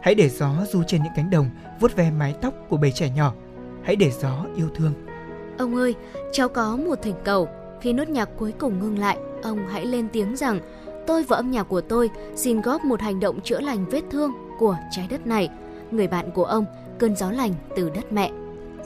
Hãy 0.01 0.15
để 0.15 0.29
gió 0.29 0.51
du 0.71 0.83
trên 0.87 1.03
những 1.03 1.13
cánh 1.15 1.29
đồng, 1.29 1.49
vuốt 1.79 1.95
ve 1.95 2.11
mái 2.11 2.35
tóc 2.41 2.53
của 2.69 2.77
bầy 2.77 2.91
trẻ 2.91 3.09
nhỏ. 3.09 3.33
Hãy 3.83 3.95
để 3.95 4.11
gió 4.11 4.45
yêu 4.55 4.69
thương. 4.75 4.93
Ông 5.57 5.75
ơi, 5.75 5.95
cháu 6.31 6.49
có 6.49 6.77
một 6.77 6.95
thỉnh 7.01 7.15
cầu. 7.23 7.47
Khi 7.81 7.93
nốt 7.93 8.09
nhạc 8.09 8.29
cuối 8.37 8.53
cùng 8.59 8.79
ngưng 8.79 8.99
lại, 8.99 9.17
ông 9.43 9.67
hãy 9.67 9.85
lên 9.85 10.07
tiếng 10.13 10.35
rằng 10.35 10.59
tôi 11.07 11.23
và 11.23 11.37
âm 11.37 11.51
nhạc 11.51 11.63
của 11.63 11.81
tôi 11.81 12.09
xin 12.35 12.61
góp 12.61 12.85
một 12.85 13.01
hành 13.01 13.19
động 13.19 13.41
chữa 13.41 13.59
lành 13.59 13.85
vết 13.85 14.01
thương 14.11 14.31
của 14.59 14.77
trái 14.91 15.07
đất 15.09 15.27
này. 15.27 15.49
Người 15.91 16.07
bạn 16.07 16.31
của 16.31 16.45
ông, 16.45 16.65
cơn 16.99 17.15
gió 17.15 17.31
lành 17.31 17.53
từ 17.75 17.89
đất 17.89 18.13
mẹ. 18.13 18.31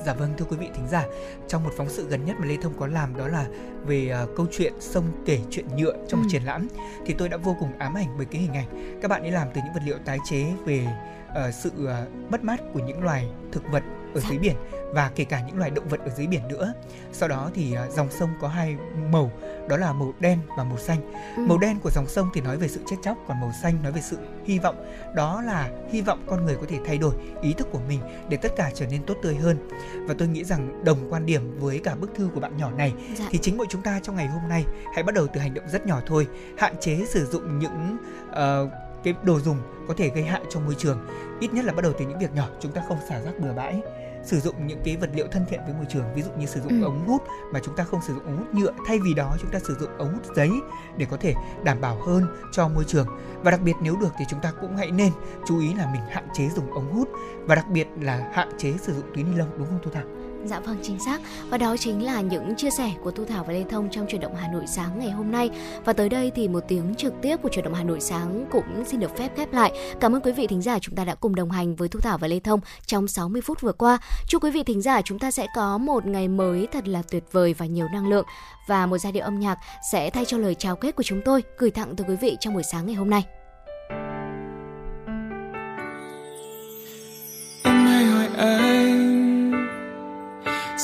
Dạ 0.06 0.14
vâng 0.14 0.34
thưa 0.38 0.46
quý 0.50 0.58
vị 0.58 0.70
thính 0.74 0.88
giả, 0.88 1.06
trong 1.48 1.64
một 1.64 1.70
phóng 1.78 1.90
sự 1.90 2.08
gần 2.10 2.26
nhất 2.26 2.36
mà 2.40 2.46
Lê 2.46 2.58
Thông 2.62 2.74
có 2.80 2.88
làm 2.88 3.18
đó 3.18 3.28
là 3.28 3.46
về 3.86 4.24
uh, 4.24 4.30
câu 4.36 4.46
chuyện 4.52 4.74
sông 4.80 5.04
kể 5.26 5.40
chuyện 5.52 5.66
nhựa 5.78 5.94
trong 6.08 6.20
ừ. 6.20 6.24
một 6.24 6.28
triển 6.32 6.44
lãm 6.44 6.68
thì 7.06 7.16
tôi 7.18 7.30
đã 7.30 7.38
vô 7.38 7.56
cùng 7.60 7.78
ám 7.78 7.94
ảnh 7.94 8.08
bởi 8.18 8.26
cái 8.26 8.42
hình 8.42 8.54
ảnh. 8.54 9.00
Các 9.02 9.08
bạn 9.08 9.22
ấy 9.22 9.32
làm 9.32 9.48
từ 9.54 9.62
những 9.64 9.74
vật 9.74 9.82
liệu 9.86 9.98
tái 10.06 10.18
chế 10.30 10.46
về 10.66 10.88
uh, 11.30 11.54
sự 11.54 11.72
uh, 11.84 12.32
mất 12.32 12.44
mát 12.44 12.62
của 12.74 12.80
những 12.80 13.04
loài 13.04 13.30
thực 13.52 13.64
vật 13.72 13.84
ở 14.16 14.22
dưới 14.30 14.38
biển 14.38 14.56
và 14.96 15.12
kể 15.16 15.24
cả 15.24 15.42
những 15.48 15.58
loài 15.58 15.72
động 15.72 15.88
vật 15.88 16.00
ở 16.00 16.10
dưới 16.10 16.28
biển 16.28 16.48
nữa. 16.48 16.74
Sau 17.12 17.30
đó 17.30 17.52
thì 17.54 17.76
uh, 17.88 17.94
dòng 17.94 18.12
sông 18.12 18.30
có 18.42 18.48
hai 18.48 18.76
màu, 19.12 19.32
đó 19.70 19.78
là 19.78 19.94
màu 19.94 20.14
đen 20.20 20.40
và 20.58 20.64
màu 20.64 20.78
xanh. 20.78 21.12
Ừ. 21.38 21.46
Màu 21.48 21.58
đen 21.58 21.80
của 21.80 21.90
dòng 21.90 22.08
sông 22.08 22.30
thì 22.34 22.42
nói 22.42 22.58
về 22.58 22.68
sự 22.68 22.80
chết 22.90 22.96
chóc, 23.02 23.18
còn 23.28 23.42
màu 23.42 23.52
xanh 23.62 23.84
nói 23.84 23.92
về 23.92 24.02
sự 24.02 24.18
hy 24.46 24.60
vọng. 24.60 24.76
Đó 25.16 25.42
là 25.42 25.70
hy 25.92 26.02
vọng 26.02 26.24
con 26.28 26.46
người 26.46 26.56
có 26.56 26.66
thể 26.70 26.80
thay 26.86 26.98
đổi 26.98 27.14
ý 27.42 27.54
thức 27.54 27.68
của 27.72 27.80
mình 27.88 28.00
để 28.30 28.38
tất 28.38 28.52
cả 28.58 28.72
trở 28.74 28.88
nên 28.88 29.04
tốt 29.06 29.18
tươi 29.22 29.36
hơn. 29.36 29.70
Và 30.08 30.16
tôi 30.18 30.28
nghĩ 30.28 30.44
rằng 30.44 30.84
đồng 30.84 31.14
quan 31.14 31.26
điểm 31.26 31.60
với 31.60 31.80
cả 31.80 31.96
bức 31.96 32.16
thư 32.16 32.30
của 32.34 32.40
bạn 32.40 32.58
nhỏ 32.58 32.72
này 32.72 32.94
dạ. 33.16 33.26
thì 33.32 33.38
chính 33.38 33.58
mỗi 33.58 33.68
chúng 33.70 33.82
ta 33.82 34.00
trong 34.04 34.16
ngày 34.16 34.28
hôm 34.28 34.50
nay 34.50 34.66
hãy 34.94 35.04
bắt 35.04 35.16
đầu 35.16 35.28
từ 35.28 35.40
hành 35.40 35.54
động 35.54 35.70
rất 35.70 35.88
nhỏ 35.88 36.02
thôi, 36.06 36.28
hạn 36.58 36.76
chế 36.80 37.06
sử 37.06 37.26
dụng 37.26 37.60
những 37.60 37.98
uh, 38.30 38.72
cái 39.04 39.14
đồ 39.24 39.40
dùng 39.40 39.58
có 39.88 39.94
thể 39.98 40.10
gây 40.10 40.24
hại 40.24 40.42
cho 40.50 40.60
môi 40.60 40.76
trường 40.76 41.08
ít 41.40 41.54
nhất 41.54 41.66
là 41.66 41.74
bắt 41.74 41.82
đầu 41.82 41.94
từ 42.00 42.06
những 42.06 42.20
việc 42.20 42.34
nhỏ 42.34 42.48
chúng 42.60 42.72
ta 42.72 42.82
không 42.88 42.98
xả 43.10 43.22
rác 43.22 43.40
bừa 43.40 43.54
bãi 43.54 43.82
sử 44.26 44.40
dụng 44.40 44.68
những 44.68 44.80
cái 44.84 44.98
vật 44.98 45.10
liệu 45.14 45.28
thân 45.32 45.46
thiện 45.50 45.60
với 45.66 45.74
môi 45.74 45.86
trường 45.90 46.14
ví 46.16 46.22
dụ 46.22 46.30
như 46.40 46.46
sử 46.46 46.62
dụng 46.62 46.82
ừ. 46.82 46.86
ống 46.86 47.08
hút 47.08 47.24
mà 47.54 47.60
chúng 47.64 47.76
ta 47.76 47.84
không 47.84 48.02
sử 48.08 48.14
dụng 48.14 48.26
ống 48.26 48.38
hút 48.38 48.54
nhựa 48.54 48.72
thay 48.88 49.00
vì 49.00 49.14
đó 49.14 49.36
chúng 49.42 49.52
ta 49.52 49.60
sử 49.60 49.76
dụng 49.80 49.98
ống 49.98 50.14
hút 50.14 50.36
giấy 50.36 50.50
để 50.98 51.06
có 51.12 51.18
thể 51.18 51.34
đảm 51.64 51.82
bảo 51.82 51.98
hơn 52.08 52.28
cho 52.52 52.68
môi 52.68 52.84
trường 52.84 53.08
và 53.44 53.52
đặc 53.52 53.62
biệt 53.62 53.74
nếu 53.82 53.96
được 54.02 54.12
thì 54.20 54.26
chúng 54.30 54.42
ta 54.42 54.52
cũng 54.62 54.78
hãy 54.78 54.92
nên 54.92 55.12
chú 55.48 55.60
ý 55.60 55.74
là 55.74 55.90
mình 55.94 56.02
hạn 56.10 56.28
chế 56.34 56.50
dùng 56.50 56.74
ống 56.74 56.94
hút 56.94 57.10
và 57.46 57.56
đặc 57.56 57.66
biệt 57.70 57.88
là 58.02 58.30
hạn 58.34 58.50
chế 58.58 58.74
sử 58.82 58.94
dụng 58.94 59.06
túi 59.16 59.24
ni 59.24 59.36
lông 59.36 59.58
đúng 59.58 59.68
không 59.68 59.80
Thu 59.84 59.92
Thảo? 59.92 60.04
Dạ 60.48 60.60
vâng 60.60 60.78
chính 60.84 61.00
xác 61.00 61.22
và 61.50 61.58
đó 61.58 61.76
chính 61.78 62.06
là 62.06 62.22
những 62.22 62.56
chia 62.56 62.70
sẻ 62.70 62.92
của 63.04 63.12
Thu 63.12 63.26
Thảo 63.26 63.44
và 63.44 63.54
Lê 63.54 63.64
Thông 63.70 63.90
trong 63.92 64.06
chuyển 64.10 64.22
động 64.22 64.36
Hà 64.36 64.48
Nội 64.48 64.64
sáng 64.68 65.00
ngày 65.00 65.12
hôm 65.12 65.32
nay 65.32 65.50
và 65.86 65.94
tới 65.94 66.10
đây 66.10 66.32
thì 66.36 66.48
một 66.48 66.64
tiếng 66.68 66.96
trực 66.96 67.14
tiếp 67.22 67.38
của 67.42 67.50
chuyển 67.50 67.66
động 67.66 67.74
Hà 67.74 67.84
Nội 67.84 68.02
sáng 68.02 68.46
cũng 68.52 68.86
xin 68.88 69.00
được 69.00 69.18
phép 69.18 69.30
khép 69.36 69.54
lại. 69.54 69.72
Cảm 70.00 70.16
ơn 70.16 70.22
quý 70.22 70.32
vị 70.32 70.48
thính 70.48 70.62
giả 70.62 70.80
chúng 70.80 70.96
ta 70.96 71.06
đã 71.06 71.16
cùng 71.16 71.36
đồng 71.36 71.52
hành 71.52 71.76
với 71.76 71.88
Thu 71.88 72.00
Thảo 72.00 72.18
và 72.18 72.28
Lê 72.28 72.40
Thông 72.40 72.60
trong 72.86 73.08
60 73.08 73.42
phút 73.42 73.62
vừa 73.62 73.74
qua. 73.74 73.98
Chúc 74.28 74.44
quý 74.44 74.52
vị 74.52 74.64
thính 74.64 74.82
giả 74.82 75.02
chúng 75.02 75.20
ta 75.20 75.32
sẽ 75.32 75.48
có 75.56 75.78
một 75.78 76.06
ngày 76.06 76.28
mới 76.28 76.68
thật 76.72 76.88
là 76.88 77.02
tuyệt 77.12 77.24
vời 77.32 77.54
và 77.54 77.66
nhiều 77.66 77.88
năng 77.94 78.10
lượng 78.10 78.26
và 78.68 78.86
một 78.86 78.98
giai 78.98 79.12
điệu 79.12 79.24
âm 79.24 79.40
nhạc 79.40 79.58
sẽ 79.92 80.10
thay 80.10 80.26
cho 80.26 80.38
lời 80.38 80.56
chào 80.56 80.76
kết 80.76 80.96
của 80.96 81.04
chúng 81.04 81.22
tôi 81.26 81.44
gửi 81.58 81.72
tặng 81.72 81.96
tới 81.96 82.08
quý 82.10 82.16
vị 82.16 82.38
trong 82.40 82.54
buổi 82.54 82.64
sáng 82.64 82.86
ngày 82.86 82.96
hôm 82.96 83.10
nay. 83.10 83.26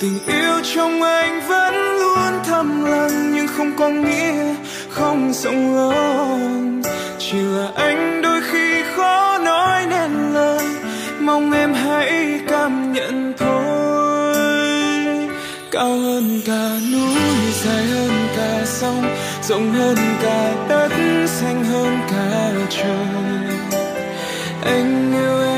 tình 0.00 0.18
yêu 0.26 0.60
trong 0.74 1.02
anh 1.02 1.40
vẫn 1.48 1.74
luôn 1.74 2.44
thầm 2.44 2.84
lặng, 2.84 3.32
nhưng 3.34 3.46
không 3.46 3.72
có 3.78 3.88
nghĩa 3.88 4.54
không 4.90 5.32
rộng 5.32 5.76
lớn. 5.76 6.82
Chỉ 7.18 7.38
là 7.38 7.68
anh 7.74 8.22
đôi 8.22 8.40
khi 8.50 8.82
khó 8.96 9.38
nói 9.38 9.86
nên 9.90 10.34
lời, 10.34 10.66
mong 11.20 11.52
em 11.52 11.74
hãy 11.74 12.40
cảm 12.48 12.92
nhận 12.92 13.32
thôi. 13.38 14.34
Cao 15.70 15.88
hơn 15.88 16.40
cả 16.46 16.70
núi, 16.92 17.20
dài 17.64 17.84
hơn 17.84 18.28
cả 18.36 18.64
sông, 18.64 19.04
rộng 19.42 19.72
hơn 19.72 19.96
cả 20.22 20.54
đất, 20.68 20.92
xanh 21.26 21.64
hơn 21.64 21.98
cả 22.10 22.50
trời. 22.70 22.86
Anh 24.64 25.12
yêu 25.12 25.42
em. 25.42 25.57